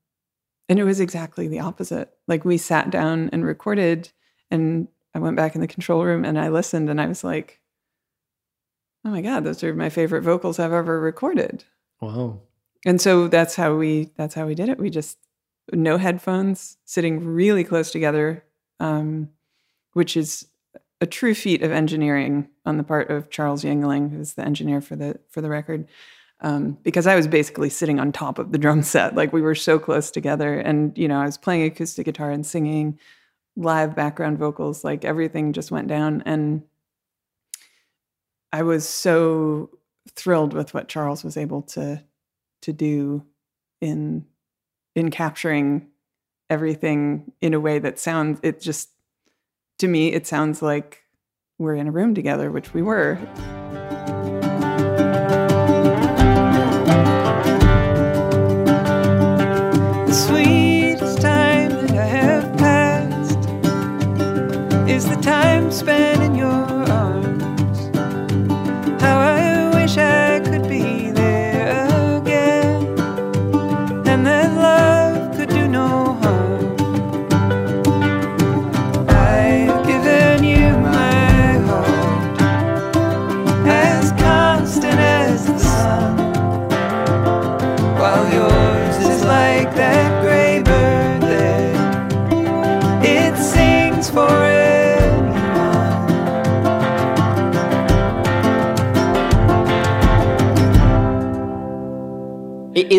and 0.67 0.79
it 0.79 0.83
was 0.83 0.99
exactly 0.99 1.47
the 1.47 1.59
opposite. 1.59 2.11
Like 2.27 2.45
we 2.45 2.57
sat 2.57 2.89
down 2.89 3.29
and 3.31 3.45
recorded, 3.45 4.11
and 4.49 4.87
I 5.13 5.19
went 5.19 5.37
back 5.37 5.55
in 5.55 5.61
the 5.61 5.67
control 5.67 6.03
room 6.03 6.25
and 6.25 6.39
I 6.39 6.49
listened, 6.49 6.89
and 6.89 6.99
I 6.99 7.07
was 7.07 7.23
like, 7.23 7.61
"Oh 9.05 9.09
my 9.09 9.21
god, 9.21 9.43
those 9.43 9.63
are 9.63 9.73
my 9.73 9.89
favorite 9.89 10.23
vocals 10.23 10.59
I've 10.59 10.73
ever 10.73 10.99
recorded." 10.99 11.63
Wow. 12.01 12.41
And 12.85 12.99
so 12.99 13.27
that's 13.27 13.55
how 13.55 13.75
we 13.75 14.11
that's 14.17 14.35
how 14.35 14.45
we 14.45 14.55
did 14.55 14.69
it. 14.69 14.79
We 14.79 14.89
just 14.89 15.17
no 15.71 15.97
headphones, 15.97 16.77
sitting 16.85 17.25
really 17.25 17.63
close 17.63 17.91
together, 17.91 18.43
um, 18.79 19.29
which 19.93 20.15
is 20.15 20.47
a 21.01 21.05
true 21.05 21.33
feat 21.33 21.61
of 21.61 21.71
engineering 21.71 22.47
on 22.65 22.77
the 22.77 22.83
part 22.83 23.09
of 23.09 23.29
Charles 23.29 23.63
Yingling, 23.63 24.11
who's 24.11 24.33
the 24.33 24.45
engineer 24.45 24.81
for 24.81 24.95
the 24.95 25.19
for 25.29 25.41
the 25.41 25.49
record. 25.49 25.87
Um, 26.41 26.77
because 26.83 27.07
I 27.07 27.15
was 27.15 27.27
basically 27.27 27.69
sitting 27.69 27.99
on 27.99 28.11
top 28.11 28.39
of 28.39 28.51
the 28.51 28.57
drum 28.57 28.83
set, 28.83 29.15
like 29.15 29.33
we 29.33 29.41
were 29.41 29.55
so 29.55 29.79
close 29.79 30.11
together, 30.11 30.59
and 30.59 30.97
you 30.97 31.07
know 31.07 31.19
I 31.19 31.25
was 31.25 31.37
playing 31.37 31.63
acoustic 31.63 32.05
guitar 32.05 32.31
and 32.31 32.45
singing 32.45 32.99
live 33.55 33.95
background 33.95 34.37
vocals, 34.37 34.83
like 34.83 35.05
everything 35.05 35.53
just 35.53 35.71
went 35.71 35.87
down, 35.87 36.21
and 36.25 36.61
I 38.55 38.61
was 38.61 38.87
so 38.87 39.69
thrilled 40.11 40.53
with 40.53 40.73
what 40.73 40.87
Charles 40.87 41.25
was 41.25 41.35
able 41.35 41.61
to 41.63 42.01
to 42.61 42.71
do 42.71 43.25
in 43.81 44.27
in 44.95 45.11
capturing 45.11 45.89
everything 46.49 47.33
in 47.41 47.53
a 47.53 47.59
way 47.59 47.79
that 47.79 47.99
sounds 47.99 48.39
it 48.43 48.61
just 48.61 48.91
to 49.79 49.89
me 49.89 50.13
it 50.13 50.25
sounds 50.25 50.61
like 50.61 51.03
we're 51.59 51.75
in 51.75 51.87
a 51.87 51.91
room 51.91 52.15
together 52.15 52.49
which 52.49 52.73
we 52.73 52.81
were 52.81 53.19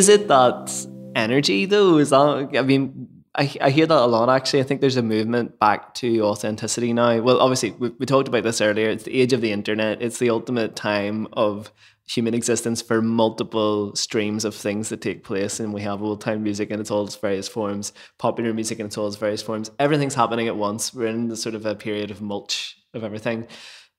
Is 0.06 0.10
it 0.10 0.28
that 0.28 0.86
energy 1.16 1.64
though? 1.64 1.98
Is 1.98 2.10
that 2.10 2.50
I 2.56 2.62
mean, 2.62 3.08
I, 3.34 3.52
I 3.60 3.70
hear 3.70 3.86
that 3.86 3.98
a 3.98 4.06
lot 4.06 4.28
actually. 4.28 4.60
I 4.60 4.62
think 4.62 4.80
there's 4.80 4.96
a 4.96 5.02
movement 5.02 5.58
back 5.58 5.94
to 5.94 6.20
authenticity 6.20 6.92
now. 6.92 7.20
Well, 7.22 7.40
obviously, 7.40 7.72
we, 7.72 7.88
we 7.88 8.06
talked 8.06 8.28
about 8.28 8.44
this 8.44 8.60
earlier. 8.60 8.88
It's 8.88 9.02
the 9.02 9.20
age 9.20 9.32
of 9.32 9.40
the 9.40 9.50
internet, 9.50 10.00
it's 10.00 10.20
the 10.20 10.30
ultimate 10.30 10.76
time 10.76 11.26
of 11.32 11.72
human 12.06 12.34
existence 12.34 12.80
for 12.80 13.02
multiple 13.02 13.96
streams 13.96 14.44
of 14.44 14.54
things 14.54 14.90
that 14.90 15.00
take 15.00 15.24
place. 15.24 15.58
And 15.58 15.74
we 15.74 15.82
have 15.82 16.04
old 16.04 16.20
time 16.20 16.44
music 16.44 16.70
in 16.70 16.78
its 16.78 16.92
all 16.92 17.04
its 17.04 17.16
various 17.16 17.48
forms, 17.48 17.92
popular 18.16 18.54
music 18.54 18.78
in 18.78 18.86
its 18.86 18.96
all 18.96 19.08
its 19.08 19.16
various 19.16 19.42
forms. 19.42 19.72
Everything's 19.80 20.14
happening 20.14 20.46
at 20.46 20.56
once. 20.56 20.94
We're 20.94 21.08
in 21.08 21.26
the 21.26 21.36
sort 21.36 21.56
of 21.56 21.66
a 21.66 21.74
period 21.74 22.12
of 22.12 22.22
mulch 22.22 22.76
of 22.94 23.02
everything. 23.02 23.48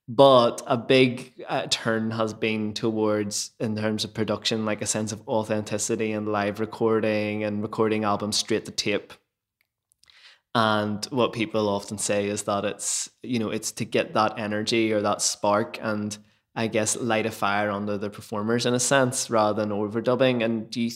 But 0.08 0.62
a 0.66 0.78
big 0.78 1.34
uh, 1.50 1.68
turn 1.70 2.12
has 2.12 2.34
been 2.34 2.74
towards, 2.74 3.52
in 3.60 3.76
terms 3.76 4.06
of 4.06 4.14
production, 4.14 4.66
like 4.66 4.82
a 4.82 4.86
sense 4.86 5.12
of 5.12 5.28
authenticity 5.28 6.14
and 6.14 6.32
live 6.32 6.62
recording 6.62 7.44
and 7.44 7.62
recording 7.62 8.06
albums 8.06 8.38
straight 8.38 8.66
to 8.66 8.72
tape. 8.72 9.12
And 10.56 11.04
what 11.08 11.34
people 11.34 11.68
often 11.68 11.98
say 11.98 12.28
is 12.28 12.44
that 12.44 12.64
it's, 12.64 13.10
you 13.22 13.38
know, 13.38 13.50
it's 13.50 13.72
to 13.74 13.86
get 13.86 14.14
that 14.14 14.40
energy 14.40 14.94
or 14.94 15.02
that 15.02 15.22
spark 15.22 15.78
and 15.82 16.18
I 16.56 16.66
guess 16.66 16.96
light 16.98 17.28
a 17.28 17.32
fire 17.32 17.70
under 17.70 18.00
the 18.00 18.10
performers 18.10 18.66
in 18.66 18.74
a 18.74 18.80
sense 18.80 19.30
rather 19.30 19.62
than 19.62 19.70
overdubbing. 19.70 20.44
And 20.44 20.70
do 20.72 20.82
you, 20.82 20.92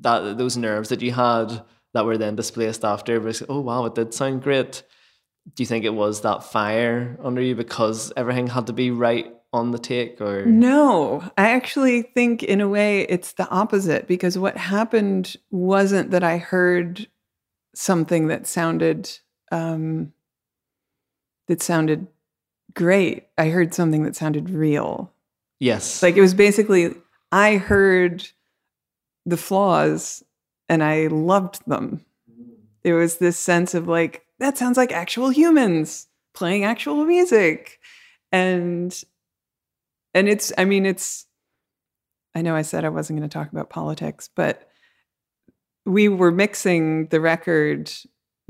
that 0.00 0.38
those 0.38 0.56
nerves 0.56 0.88
that 0.88 1.02
you 1.02 1.12
had 1.12 1.62
that 1.92 2.06
were 2.06 2.16
then 2.16 2.36
displaced 2.36 2.84
after 2.84 3.20
was 3.20 3.42
oh 3.48 3.60
wow 3.60 3.84
it 3.84 3.94
did 3.94 4.14
sound 4.14 4.42
great. 4.42 4.82
Do 5.54 5.62
you 5.62 5.66
think 5.66 5.84
it 5.84 5.94
was 5.94 6.20
that 6.22 6.44
fire 6.44 7.18
under 7.22 7.40
you 7.40 7.54
because 7.54 8.12
everything 8.16 8.48
had 8.48 8.66
to 8.66 8.72
be 8.72 8.90
right 8.90 9.32
on 9.52 9.70
the 9.70 9.78
take 9.78 10.20
or 10.20 10.44
No, 10.44 11.22
I 11.38 11.50
actually 11.50 12.02
think 12.02 12.42
in 12.42 12.60
a 12.60 12.68
way 12.68 13.02
it's 13.02 13.32
the 13.32 13.48
opposite 13.48 14.06
because 14.06 14.36
what 14.36 14.56
happened 14.56 15.36
wasn't 15.50 16.10
that 16.10 16.22
I 16.22 16.38
heard 16.38 17.08
something 17.74 18.26
that 18.28 18.46
sounded 18.46 19.10
um 19.50 20.12
that 21.46 21.62
sounded 21.62 22.06
great. 22.74 23.28
I 23.38 23.48
heard 23.48 23.72
something 23.72 24.02
that 24.02 24.16
sounded 24.16 24.50
real. 24.50 25.12
yes 25.60 26.02
Like 26.02 26.16
it 26.16 26.20
was 26.20 26.34
basically 26.34 26.94
I 27.32 27.56
heard 27.56 28.26
the 29.24 29.36
flaws 29.36 30.22
and 30.68 30.82
I 30.82 31.06
loved 31.06 31.66
them. 31.66 32.04
It 32.84 32.92
was 32.92 33.16
this 33.16 33.38
sense 33.38 33.74
of 33.74 33.88
like 33.88 34.24
that 34.38 34.58
sounds 34.58 34.76
like 34.76 34.92
actual 34.92 35.30
humans 35.30 36.06
playing 36.34 36.64
actual 36.64 37.04
music. 37.04 37.80
And 38.32 38.94
and 40.14 40.28
it's 40.28 40.52
I 40.58 40.64
mean 40.64 40.86
it's 40.86 41.26
I 42.34 42.42
know 42.42 42.54
I 42.54 42.62
said 42.62 42.84
I 42.84 42.90
wasn't 42.90 43.18
going 43.18 43.28
to 43.28 43.32
talk 43.32 43.50
about 43.50 43.70
politics, 43.70 44.28
but 44.34 44.68
we 45.84 46.08
were 46.08 46.30
mixing 46.30 47.06
the 47.06 47.20
record 47.20 47.90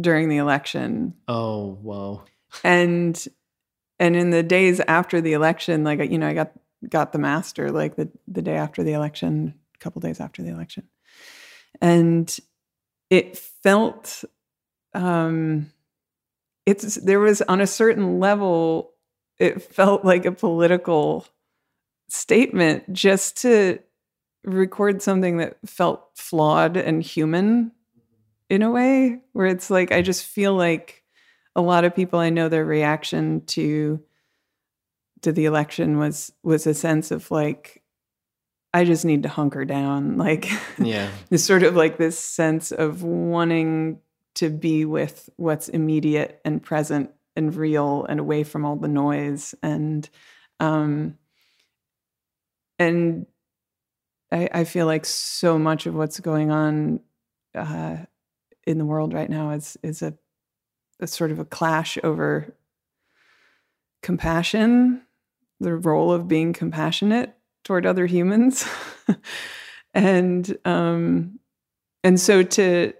during 0.00 0.28
the 0.28 0.36
election. 0.36 1.14
Oh 1.26 1.78
wow 1.82 2.24
and 2.64 3.26
and 3.98 4.16
in 4.16 4.30
the 4.30 4.42
days 4.42 4.80
after 4.88 5.20
the 5.20 5.34
election 5.34 5.84
like 5.84 5.98
you 6.10 6.16
know 6.16 6.26
i 6.26 6.32
got 6.32 6.52
got 6.88 7.12
the 7.12 7.18
master 7.18 7.70
like 7.70 7.96
the 7.96 8.08
the 8.26 8.40
day 8.40 8.54
after 8.54 8.82
the 8.82 8.92
election 8.92 9.54
a 9.74 9.78
couple 9.78 10.00
days 10.00 10.20
after 10.20 10.42
the 10.42 10.50
election. 10.50 10.84
And 11.80 12.34
it 13.10 13.36
felt 13.36 14.24
um 14.94 15.70
it's 16.68 16.96
there 16.96 17.20
was 17.20 17.40
on 17.42 17.62
a 17.62 17.66
certain 17.66 18.20
level 18.20 18.92
it 19.38 19.62
felt 19.62 20.04
like 20.04 20.26
a 20.26 20.32
political 20.32 21.26
statement 22.08 22.92
just 22.92 23.40
to 23.40 23.78
record 24.44 25.00
something 25.00 25.38
that 25.38 25.56
felt 25.64 26.10
flawed 26.14 26.76
and 26.76 27.02
human 27.02 27.72
in 28.50 28.62
a 28.62 28.70
way 28.70 29.20
where 29.32 29.46
it's 29.46 29.70
like 29.70 29.92
I 29.92 30.02
just 30.02 30.26
feel 30.26 30.54
like 30.54 31.04
a 31.56 31.62
lot 31.62 31.84
of 31.84 31.96
people 31.96 32.18
I 32.18 32.30
know 32.30 32.48
their 32.48 32.64
reaction 32.64 33.44
to 33.46 34.02
to 35.22 35.32
the 35.32 35.46
election 35.46 35.98
was 35.98 36.32
was 36.42 36.66
a 36.66 36.74
sense 36.74 37.10
of 37.10 37.30
like 37.30 37.82
I 38.74 38.84
just 38.84 39.06
need 39.06 39.22
to 39.22 39.28
hunker 39.30 39.64
down. 39.64 40.18
Like 40.18 40.50
yeah. 40.78 41.08
it's 41.30 41.44
sort 41.44 41.62
of 41.62 41.76
like 41.76 41.96
this 41.96 42.18
sense 42.18 42.72
of 42.72 43.02
wanting 43.02 44.00
to 44.36 44.50
be 44.50 44.84
with 44.84 45.28
what's 45.36 45.68
immediate 45.68 46.40
and 46.44 46.62
present 46.62 47.10
and 47.36 47.54
real 47.54 48.04
and 48.08 48.20
away 48.20 48.44
from 48.44 48.64
all 48.64 48.76
the 48.76 48.88
noise. 48.88 49.54
And 49.62 50.08
um 50.60 51.18
and 52.78 53.26
I, 54.30 54.48
I 54.52 54.64
feel 54.64 54.86
like 54.86 55.06
so 55.06 55.58
much 55.58 55.86
of 55.86 55.94
what's 55.94 56.20
going 56.20 56.50
on 56.50 57.00
uh, 57.54 57.96
in 58.66 58.78
the 58.78 58.84
world 58.84 59.12
right 59.12 59.30
now 59.30 59.50
is 59.50 59.76
is 59.82 60.02
a, 60.02 60.14
a 61.00 61.06
sort 61.06 61.30
of 61.30 61.38
a 61.38 61.44
clash 61.44 61.98
over 62.04 62.54
compassion, 64.02 65.02
the 65.60 65.74
role 65.74 66.12
of 66.12 66.28
being 66.28 66.52
compassionate 66.52 67.34
toward 67.64 67.86
other 67.86 68.06
humans, 68.06 68.66
and 69.94 70.56
um, 70.64 71.38
and 72.04 72.20
so 72.20 72.42
to 72.42 72.92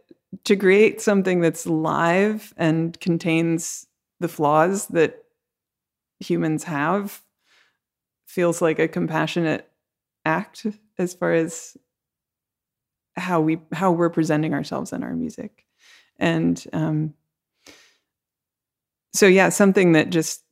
to 0.45 0.57
create 0.57 1.01
something 1.01 1.41
that's 1.41 1.67
live 1.67 2.53
and 2.57 2.99
contains 3.01 3.87
the 4.21 4.29
flaws 4.29 4.87
that 4.89 5.25
humans 6.21 6.65
have 6.65 7.23
feels 8.27 8.61
like 8.61 8.79
a 8.79 8.89
compassionate 8.89 9.69
act 10.25 10.67
as 10.99 11.15
far 11.15 11.33
as 11.33 11.77
how 13.17 13.41
we 13.41 13.59
how 13.73 13.91
we're 13.91 14.11
presenting 14.11 14.55
ourselves 14.55 14.93
in 14.93 15.03
our 15.03 15.15
music. 15.15 15.65
And 16.19 16.63
um 16.73 17.15
so 19.13 19.27
yeah 19.27 19.49
something 19.49 19.93
that 19.93 20.11
just 20.11 20.43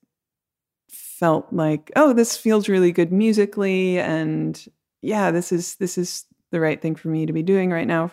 felt 0.88 1.52
like 1.52 1.90
oh 1.96 2.12
this 2.12 2.36
feels 2.36 2.68
really 2.68 2.92
good 2.92 3.12
musically 3.12 3.98
and 3.98 4.66
yeah 5.02 5.30
this 5.30 5.52
is 5.52 5.76
this 5.76 5.96
is 5.96 6.24
the 6.50 6.60
right 6.60 6.80
thing 6.80 6.94
for 6.94 7.08
me 7.08 7.26
to 7.26 7.32
be 7.32 7.42
doing 7.42 7.70
right 7.70 7.86
now 7.86 8.10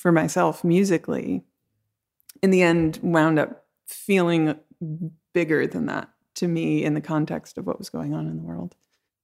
for 0.00 0.10
myself 0.10 0.64
musically 0.64 1.42
in 2.42 2.50
the 2.50 2.62
end 2.62 2.98
wound 3.02 3.38
up 3.38 3.66
feeling 3.86 4.58
bigger 5.34 5.66
than 5.66 5.84
that 5.84 6.08
to 6.34 6.48
me 6.48 6.82
in 6.82 6.94
the 6.94 7.02
context 7.02 7.58
of 7.58 7.66
what 7.66 7.78
was 7.78 7.90
going 7.90 8.14
on 8.14 8.26
in 8.26 8.38
the 8.38 8.42
world 8.42 8.74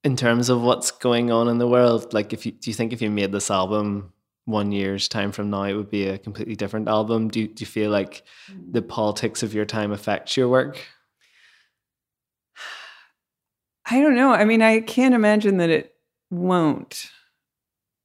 in 0.05 0.17
terms 0.17 0.51
of 0.51 0.61
what's 0.61 0.91
going 0.91 1.31
on 1.31 1.49
in 1.49 1.57
the 1.57 1.67
world 1.67 2.13
like 2.13 2.35
if 2.35 2.45
you 2.45 2.53
do 2.53 2.69
you 2.69 2.75
think 2.75 2.93
if 2.93 3.01
you 3.01 3.11
made 3.11 3.33
this 3.33 3.51
album 3.51 4.13
one 4.45 4.71
year's 4.71 5.09
time 5.09 5.33
from 5.33 5.49
now 5.49 5.63
it 5.63 5.73
would 5.73 5.89
be 5.89 6.09
a 6.09 6.19
completely 6.19 6.55
different 6.55 6.89
album 6.89 7.29
do 7.29 7.41
you, 7.41 7.49
do 7.49 7.63
you 7.63 7.67
feel 7.67 7.91
like 7.91 8.23
the 8.71 8.83
mm. 8.83 8.89
politics 8.89 9.43
of 9.43 9.55
your 9.55 9.65
time 9.65 9.93
affects 9.93 10.37
your 10.37 10.49
work 10.49 10.87
I 13.91 14.01
don't 14.01 14.17
know. 14.17 14.33
I 14.33 14.45
mean, 14.45 14.63
I 14.63 14.81
can't 14.81 15.15
imagine 15.15 15.59
that 15.59 15.71
it 15.71 15.95
won't. 16.29 17.09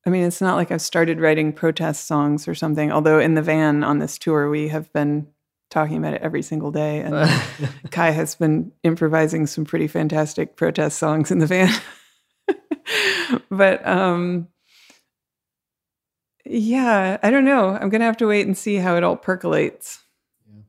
I 0.05 0.09
mean, 0.09 0.23
it's 0.23 0.41
not 0.41 0.55
like 0.55 0.71
I've 0.71 0.81
started 0.81 1.19
writing 1.19 1.53
protest 1.53 2.05
songs 2.07 2.47
or 2.47 2.55
something, 2.55 2.91
although 2.91 3.19
in 3.19 3.35
the 3.35 3.41
van 3.41 3.83
on 3.83 3.99
this 3.99 4.17
tour, 4.17 4.49
we 4.49 4.69
have 4.69 4.91
been 4.93 5.27
talking 5.69 5.97
about 5.97 6.15
it 6.15 6.21
every 6.21 6.41
single 6.41 6.71
day. 6.71 6.99
And 7.01 7.15
Kai 7.91 8.11
has 8.11 8.35
been 8.35 8.71
improvising 8.83 9.45
some 9.47 9.63
pretty 9.63 9.87
fantastic 9.87 10.55
protest 10.55 10.97
songs 10.97 11.29
in 11.31 11.37
the 11.37 11.45
van. 11.45 11.71
but 13.51 13.85
um, 13.87 14.47
yeah, 16.45 17.17
I 17.21 17.29
don't 17.29 17.45
know. 17.45 17.69
I'm 17.69 17.89
going 17.89 18.01
to 18.01 18.05
have 18.05 18.17
to 18.17 18.27
wait 18.27 18.47
and 18.47 18.57
see 18.57 18.75
how 18.75 18.95
it 18.95 19.03
all 19.03 19.15
percolates. 19.15 20.03
Yeah. 20.51 20.61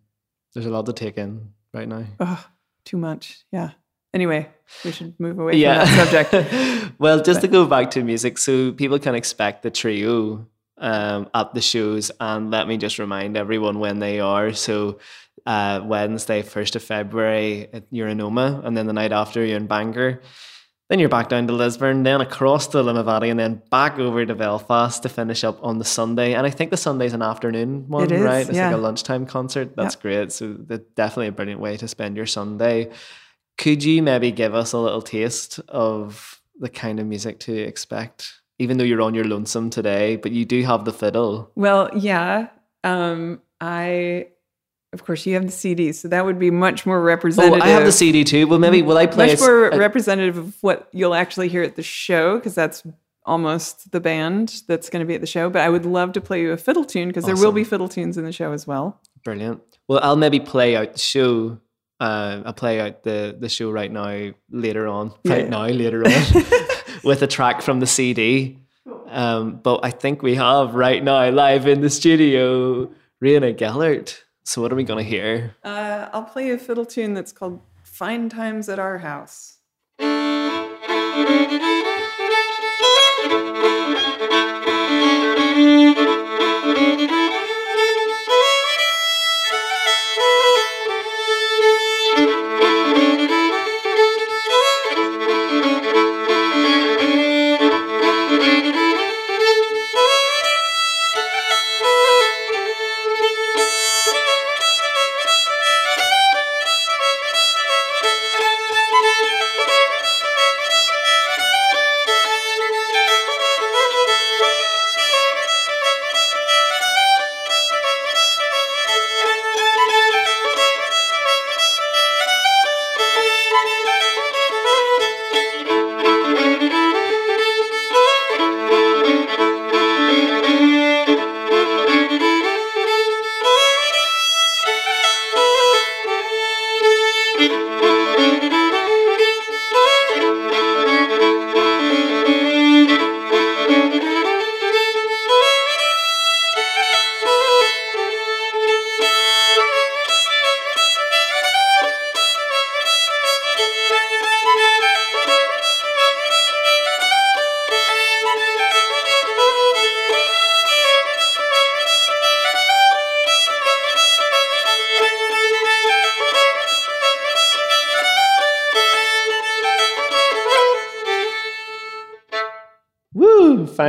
There's 0.54 0.66
a 0.66 0.70
lot 0.70 0.86
to 0.86 0.92
take 0.92 1.16
in 1.16 1.52
right 1.72 1.88
now 1.88 2.04
Oh, 2.20 2.46
too 2.84 2.98
much. 2.98 3.44
Yeah. 3.50 3.70
Anyway, 4.14 4.46
we 4.84 4.92
should 4.92 5.18
move 5.18 5.38
away 5.38 5.56
yeah. 5.56 5.86
from 5.86 5.96
that 5.96 6.26
subject. 6.30 6.94
well 6.98 7.22
just 7.22 7.40
to 7.40 7.48
go 7.48 7.66
back 7.66 7.90
to 7.92 8.02
music 8.02 8.36
so 8.36 8.72
people 8.72 8.98
can 8.98 9.14
expect 9.14 9.62
the 9.62 9.70
trio 9.70 10.46
um, 10.78 11.30
at 11.34 11.54
the 11.54 11.62
shows 11.62 12.10
and 12.20 12.50
let 12.50 12.68
me 12.68 12.76
just 12.76 12.98
remind 12.98 13.36
everyone 13.36 13.78
when 13.78 14.00
they 14.00 14.20
are. 14.20 14.52
So 14.52 14.98
uh, 15.46 15.80
wednesday 15.82 16.42
1st 16.42 16.76
of 16.76 16.82
february 16.82 17.68
you're 17.90 18.06
in 18.06 18.18
Uranoma, 18.18 18.64
and 18.64 18.76
then 18.76 18.86
the 18.86 18.92
night 18.92 19.12
after 19.12 19.44
you're 19.44 19.56
in 19.56 19.66
bangor. 19.66 20.20
Then 20.88 20.98
you're 20.98 21.08
back 21.08 21.30
down 21.30 21.46
to 21.46 21.54
lisburn 21.54 22.02
then 22.02 22.20
across 22.20 22.66
to 22.68 22.78
limavady 22.78 23.30
and 23.30 23.40
then 23.40 23.62
back 23.70 23.98
over 23.98 24.26
to 24.26 24.34
belfast 24.34 25.02
to 25.04 25.08
finish 25.08 25.42
up 25.42 25.58
on 25.64 25.78
the 25.78 25.86
sunday. 25.86 26.34
And 26.34 26.46
i 26.46 26.50
think 26.50 26.70
the 26.70 26.76
sunday's 26.76 27.14
an 27.14 27.22
afternoon 27.22 27.88
one 27.88 28.04
It 28.04 28.12
is, 28.12 28.20
right? 28.20 28.46
It's 28.46 28.54
yeah. 28.54 28.66
like 28.66 28.76
a 28.76 28.80
lunchtime 28.80 29.24
concert. 29.24 29.74
That's 29.74 29.96
great. 29.96 30.32
So 30.32 30.52
that's 30.52 30.84
definitely 30.94 31.28
a 31.28 31.32
brilliant 31.32 31.62
way 31.62 31.78
to 31.78 31.88
spend 31.88 32.18
your 32.18 32.26
sunday 32.26 32.90
could 33.58 33.84
you 33.84 34.02
maybe 34.02 34.30
give 34.32 34.54
us 34.54 34.72
a 34.72 34.78
little 34.78 35.02
taste 35.02 35.60
of 35.68 36.40
the 36.58 36.68
kind 36.68 36.98
of 37.00 37.06
music 37.06 37.38
to 37.40 37.54
expect? 37.56 38.32
Even 38.58 38.78
though 38.78 38.84
you're 38.84 39.02
on 39.02 39.14
your 39.14 39.24
lonesome 39.24 39.70
today, 39.70 40.16
but 40.16 40.30
you 40.32 40.44
do 40.44 40.62
have 40.62 40.84
the 40.84 40.92
fiddle. 40.92 41.50
Well, 41.56 41.90
yeah. 41.96 42.48
Um, 42.84 43.40
I, 43.60 44.28
of 44.92 45.04
course, 45.04 45.24
you 45.26 45.34
have 45.34 45.46
the 45.46 45.52
CD, 45.52 45.92
so 45.92 46.06
that 46.08 46.24
would 46.24 46.38
be 46.38 46.50
much 46.50 46.84
more 46.86 46.98
Oh, 46.98 47.02
representative. 47.02 47.62
I 47.62 47.68
have 47.68 47.84
the 47.84 47.92
CD 47.92 48.24
too. 48.24 48.46
Well, 48.46 48.58
maybe 48.58 48.82
will 48.82 48.98
I 48.98 49.06
play 49.06 49.28
much 49.28 49.40
more 49.40 49.68
a- 49.68 49.78
representative 49.78 50.36
of 50.38 50.56
what 50.60 50.88
you'll 50.92 51.14
actually 51.14 51.48
hear 51.48 51.62
at 51.62 51.76
the 51.76 51.82
show, 51.82 52.36
because 52.36 52.54
that's 52.54 52.84
almost 53.24 53.90
the 53.92 54.00
band 54.00 54.62
that's 54.66 54.90
going 54.90 55.00
to 55.00 55.06
be 55.06 55.14
at 55.14 55.20
the 55.20 55.26
show, 55.26 55.48
but 55.48 55.62
I 55.62 55.68
would 55.68 55.86
love 55.86 56.12
to 56.12 56.20
play 56.20 56.40
you 56.42 56.52
a 56.52 56.56
fiddle 56.56 56.84
tune 56.84 57.08
because 57.08 57.24
there 57.24 57.36
will 57.36 57.52
be 57.52 57.62
fiddle 57.64 57.88
tunes 57.88 58.18
in 58.18 58.24
the 58.24 58.32
show 58.32 58.52
as 58.52 58.66
well. 58.66 59.00
Brilliant. 59.24 59.60
Well, 59.88 60.00
I'll 60.02 60.16
maybe 60.16 60.40
play 60.40 60.76
out 60.76 60.92
the 60.92 60.98
show. 60.98 61.58
Uh, 62.02 62.42
I'll 62.44 62.52
play 62.52 62.80
out 62.80 63.04
the 63.04 63.36
the 63.38 63.48
show 63.48 63.70
right 63.70 63.90
now 63.90 64.32
later 64.50 64.88
on. 64.88 65.12
Yeah, 65.22 65.34
right 65.34 65.44
yeah. 65.44 65.50
now, 65.50 65.66
later 65.66 66.04
on, 66.04 66.44
with 67.04 67.22
a 67.22 67.28
track 67.28 67.62
from 67.62 67.78
the 67.78 67.86
CD. 67.86 68.58
Um, 69.06 69.60
but 69.62 69.84
I 69.84 69.90
think 69.90 70.20
we 70.20 70.34
have 70.34 70.74
right 70.74 71.00
now 71.04 71.30
live 71.30 71.68
in 71.68 71.80
the 71.80 71.90
studio 71.90 72.90
Rayna 73.22 73.56
Gellert. 73.56 74.24
So 74.42 74.60
what 74.60 74.72
are 74.72 74.76
we 74.76 74.82
gonna 74.82 75.04
hear? 75.04 75.54
Uh, 75.62 76.08
I'll 76.12 76.24
play 76.24 76.50
a 76.50 76.58
fiddle 76.58 76.86
tune 76.86 77.14
that's 77.14 77.30
called 77.30 77.60
Fine 77.84 78.30
Times 78.30 78.68
at 78.68 78.80
Our 78.80 78.98
House. 78.98 79.58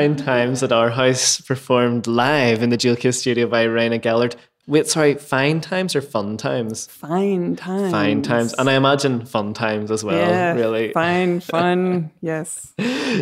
Fine 0.03 0.17
Times 0.17 0.61
at 0.61 0.73
Our 0.73 0.89
House 0.89 1.39
performed 1.39 2.07
live 2.07 2.61
in 2.61 2.69
the 2.69 2.75
Jewel 2.75 2.97
Case 2.97 3.21
studio 3.21 3.47
by 3.47 3.65
Rayna 3.65 4.01
Gellert. 4.01 4.35
Wait, 4.67 4.85
sorry, 4.85 5.13
fine 5.13 5.61
times 5.61 5.95
or 5.95 6.01
fun 6.01 6.35
times? 6.35 6.87
Fine 6.87 7.55
times. 7.55 7.89
Fine 7.89 8.21
times. 8.21 8.53
And 8.55 8.69
I 8.69 8.73
imagine 8.73 9.25
fun 9.25 9.53
times 9.53 9.91
as 9.91 10.03
well, 10.03 10.17
yeah, 10.17 10.55
really. 10.55 10.91
Fine, 10.91 11.39
fun, 11.39 12.11
yes. 12.19 12.73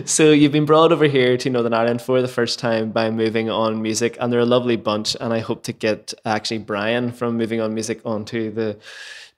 So 0.05 0.31
you've 0.31 0.51
been 0.51 0.65
brought 0.65 0.91
over 0.91 1.05
here 1.05 1.37
to 1.37 1.49
Northern 1.51 1.75
Ireland 1.75 2.01
for 2.01 2.19
the 2.19 2.27
first 2.27 2.57
time 2.57 2.89
by 2.89 3.11
Moving 3.11 3.51
On 3.51 3.79
Music, 3.79 4.17
and 4.19 4.33
they're 4.33 4.39
a 4.39 4.45
lovely 4.45 4.75
bunch. 4.75 5.15
And 5.21 5.33
I 5.33 5.37
hope 5.37 5.61
to 5.65 5.73
get 5.73 6.15
actually 6.25 6.57
Brian 6.57 7.11
from 7.11 7.37
Moving 7.37 7.61
On 7.61 7.75
Music 7.75 8.01
onto 8.05 8.49
the 8.49 8.79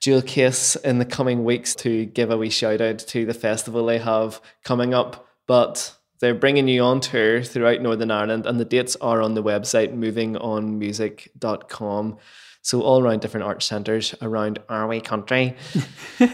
Jewel 0.00 0.22
Case 0.22 0.76
in 0.76 0.98
the 0.98 1.04
coming 1.04 1.44
weeks 1.44 1.74
to 1.74 2.06
give 2.06 2.30
a 2.30 2.38
wee 2.38 2.48
shout 2.48 2.80
out 2.80 3.00
to 3.00 3.26
the 3.26 3.34
festival 3.34 3.84
they 3.84 3.98
have 3.98 4.40
coming 4.62 4.94
up. 4.94 5.28
But 5.46 5.94
they're 6.24 6.34
bringing 6.34 6.66
you 6.68 6.82
on 6.82 7.00
tour 7.00 7.42
throughout 7.42 7.80
Northern 7.82 8.10
Ireland, 8.10 8.46
and 8.46 8.58
the 8.58 8.64
dates 8.64 8.96
are 9.00 9.20
on 9.22 9.34
the 9.34 9.42
website 9.42 9.94
movingonmusic.com. 9.96 12.16
So 12.62 12.80
all 12.80 13.04
around 13.04 13.20
different 13.20 13.44
art 13.44 13.62
centres 13.62 14.14
around 14.22 14.58
our 14.70 14.86
wee 14.88 15.02
country. 15.02 15.54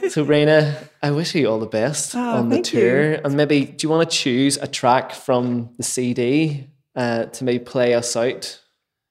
so 0.08 0.24
Rayna, 0.24 0.88
I 1.02 1.10
wish 1.10 1.34
you 1.34 1.48
all 1.48 1.58
the 1.58 1.66
best 1.66 2.14
Oh, 2.14 2.20
on 2.36 2.50
the 2.50 2.62
tour. 2.62 3.14
you. 3.14 3.20
And 3.24 3.36
maybe 3.36 3.64
do 3.64 3.84
you 3.84 3.88
want 3.90 4.08
to 4.08 4.16
choose 4.16 4.56
a 4.56 4.68
track 4.68 5.10
from 5.12 5.70
the 5.76 5.82
CD 5.82 6.68
uh, 6.94 7.24
to 7.24 7.42
maybe 7.44 7.64
play 7.64 7.94
us 7.94 8.14
out 8.14 8.60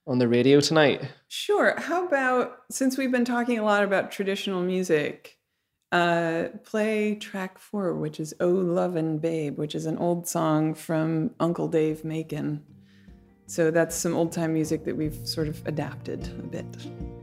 on 0.08 0.20
the 0.20 0.30
radio 0.30 0.62
tonight? 0.62 1.02
Sure. 1.28 1.78
How 1.78 2.08
about 2.08 2.54
since 2.72 2.98
we've 2.98 3.12
been 3.12 3.26
talking 3.26 3.60
a 3.60 3.64
lot 3.64 3.84
about 3.84 4.14
traditional 4.14 4.62
music, 4.62 5.36
uh, 5.92 6.46
play 6.64 7.16
track 7.16 7.58
four, 7.58 7.94
which 7.94 8.20
is 8.20 8.34
"Oh 8.40 8.50
Lovin' 8.50 9.18
Babe," 9.18 9.58
which 9.58 9.76
is 9.76 9.86
an 9.86 9.98
old 9.98 10.28
song 10.28 10.74
from 10.74 11.32
Uncle 11.40 11.68
Dave 11.68 12.04
Macon. 12.04 12.64
So 13.50 13.72
that's 13.72 13.96
some 13.96 14.16
old 14.16 14.32
time 14.32 14.54
music 14.54 14.86
that 14.86 14.96
we've 14.96 15.28
sort 15.28 15.48
of 15.48 15.66
adapted 15.66 16.28
a 16.28 16.44
bit. 16.44 16.68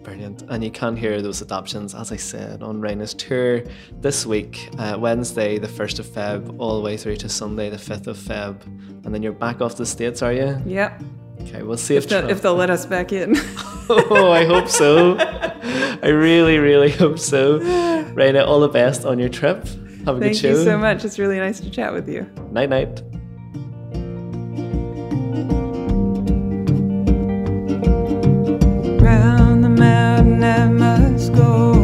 Brilliant. 0.02 0.42
And 0.48 0.64
you 0.64 0.72
can 0.72 0.96
hear 0.96 1.22
those 1.22 1.40
adaptations, 1.40 1.94
as 1.94 2.10
I 2.10 2.16
said, 2.16 2.64
on 2.64 2.80
Rayna's 2.80 3.14
tour 3.14 3.62
this 4.00 4.26
week, 4.26 4.70
uh, 4.78 4.96
Wednesday, 4.98 5.58
the 5.58 5.68
1st 5.68 6.00
of 6.00 6.06
Feb, 6.06 6.56
all 6.58 6.76
the 6.76 6.82
way 6.82 6.96
through 6.96 7.16
to 7.18 7.28
Sunday, 7.28 7.70
the 7.70 7.76
5th 7.76 8.08
of 8.08 8.16
Feb. 8.16 8.60
And 9.04 9.14
then 9.14 9.22
you're 9.22 9.32
back 9.32 9.60
off 9.60 9.76
the 9.76 9.86
States, 9.86 10.20
are 10.20 10.32
you? 10.32 10.60
Yep. 10.66 11.00
Okay, 11.42 11.62
we'll 11.62 11.76
see 11.76 11.96
if, 11.96 12.04
If, 12.04 12.08
the, 12.10 12.18
Trump- 12.18 12.30
if 12.32 12.42
they'll 12.42 12.54
let 12.54 12.70
us 12.70 12.86
back 12.96 13.12
in. 13.12 13.34
oh, 13.88 14.30
I 14.32 14.44
hope 14.44 14.68
so. 14.68 15.16
I 15.18 16.08
really, 16.08 16.58
really 16.58 16.90
hope 16.90 17.18
so. 17.18 17.60
Rayna, 17.60 18.46
all 18.46 18.60
the 18.60 18.68
best 18.68 19.04
on 19.04 19.18
your 19.18 19.28
trip. 19.28 19.64
Have 20.06 20.16
a 20.16 20.20
good 20.20 20.32
Thank 20.34 20.42
you 20.42 20.62
so 20.64 20.78
much. 20.78 21.04
It's 21.04 21.18
really 21.18 21.38
nice 21.38 21.60
to 21.60 21.70
chat 21.70 21.92
with 21.92 22.08
you. 22.08 22.28
Night, 22.52 22.68
night. 22.70 23.02
Round 29.00 29.62
the 29.62 29.68
mountain 29.68 30.42
I 30.42 30.66
must 30.68 31.32
go, 31.34 31.74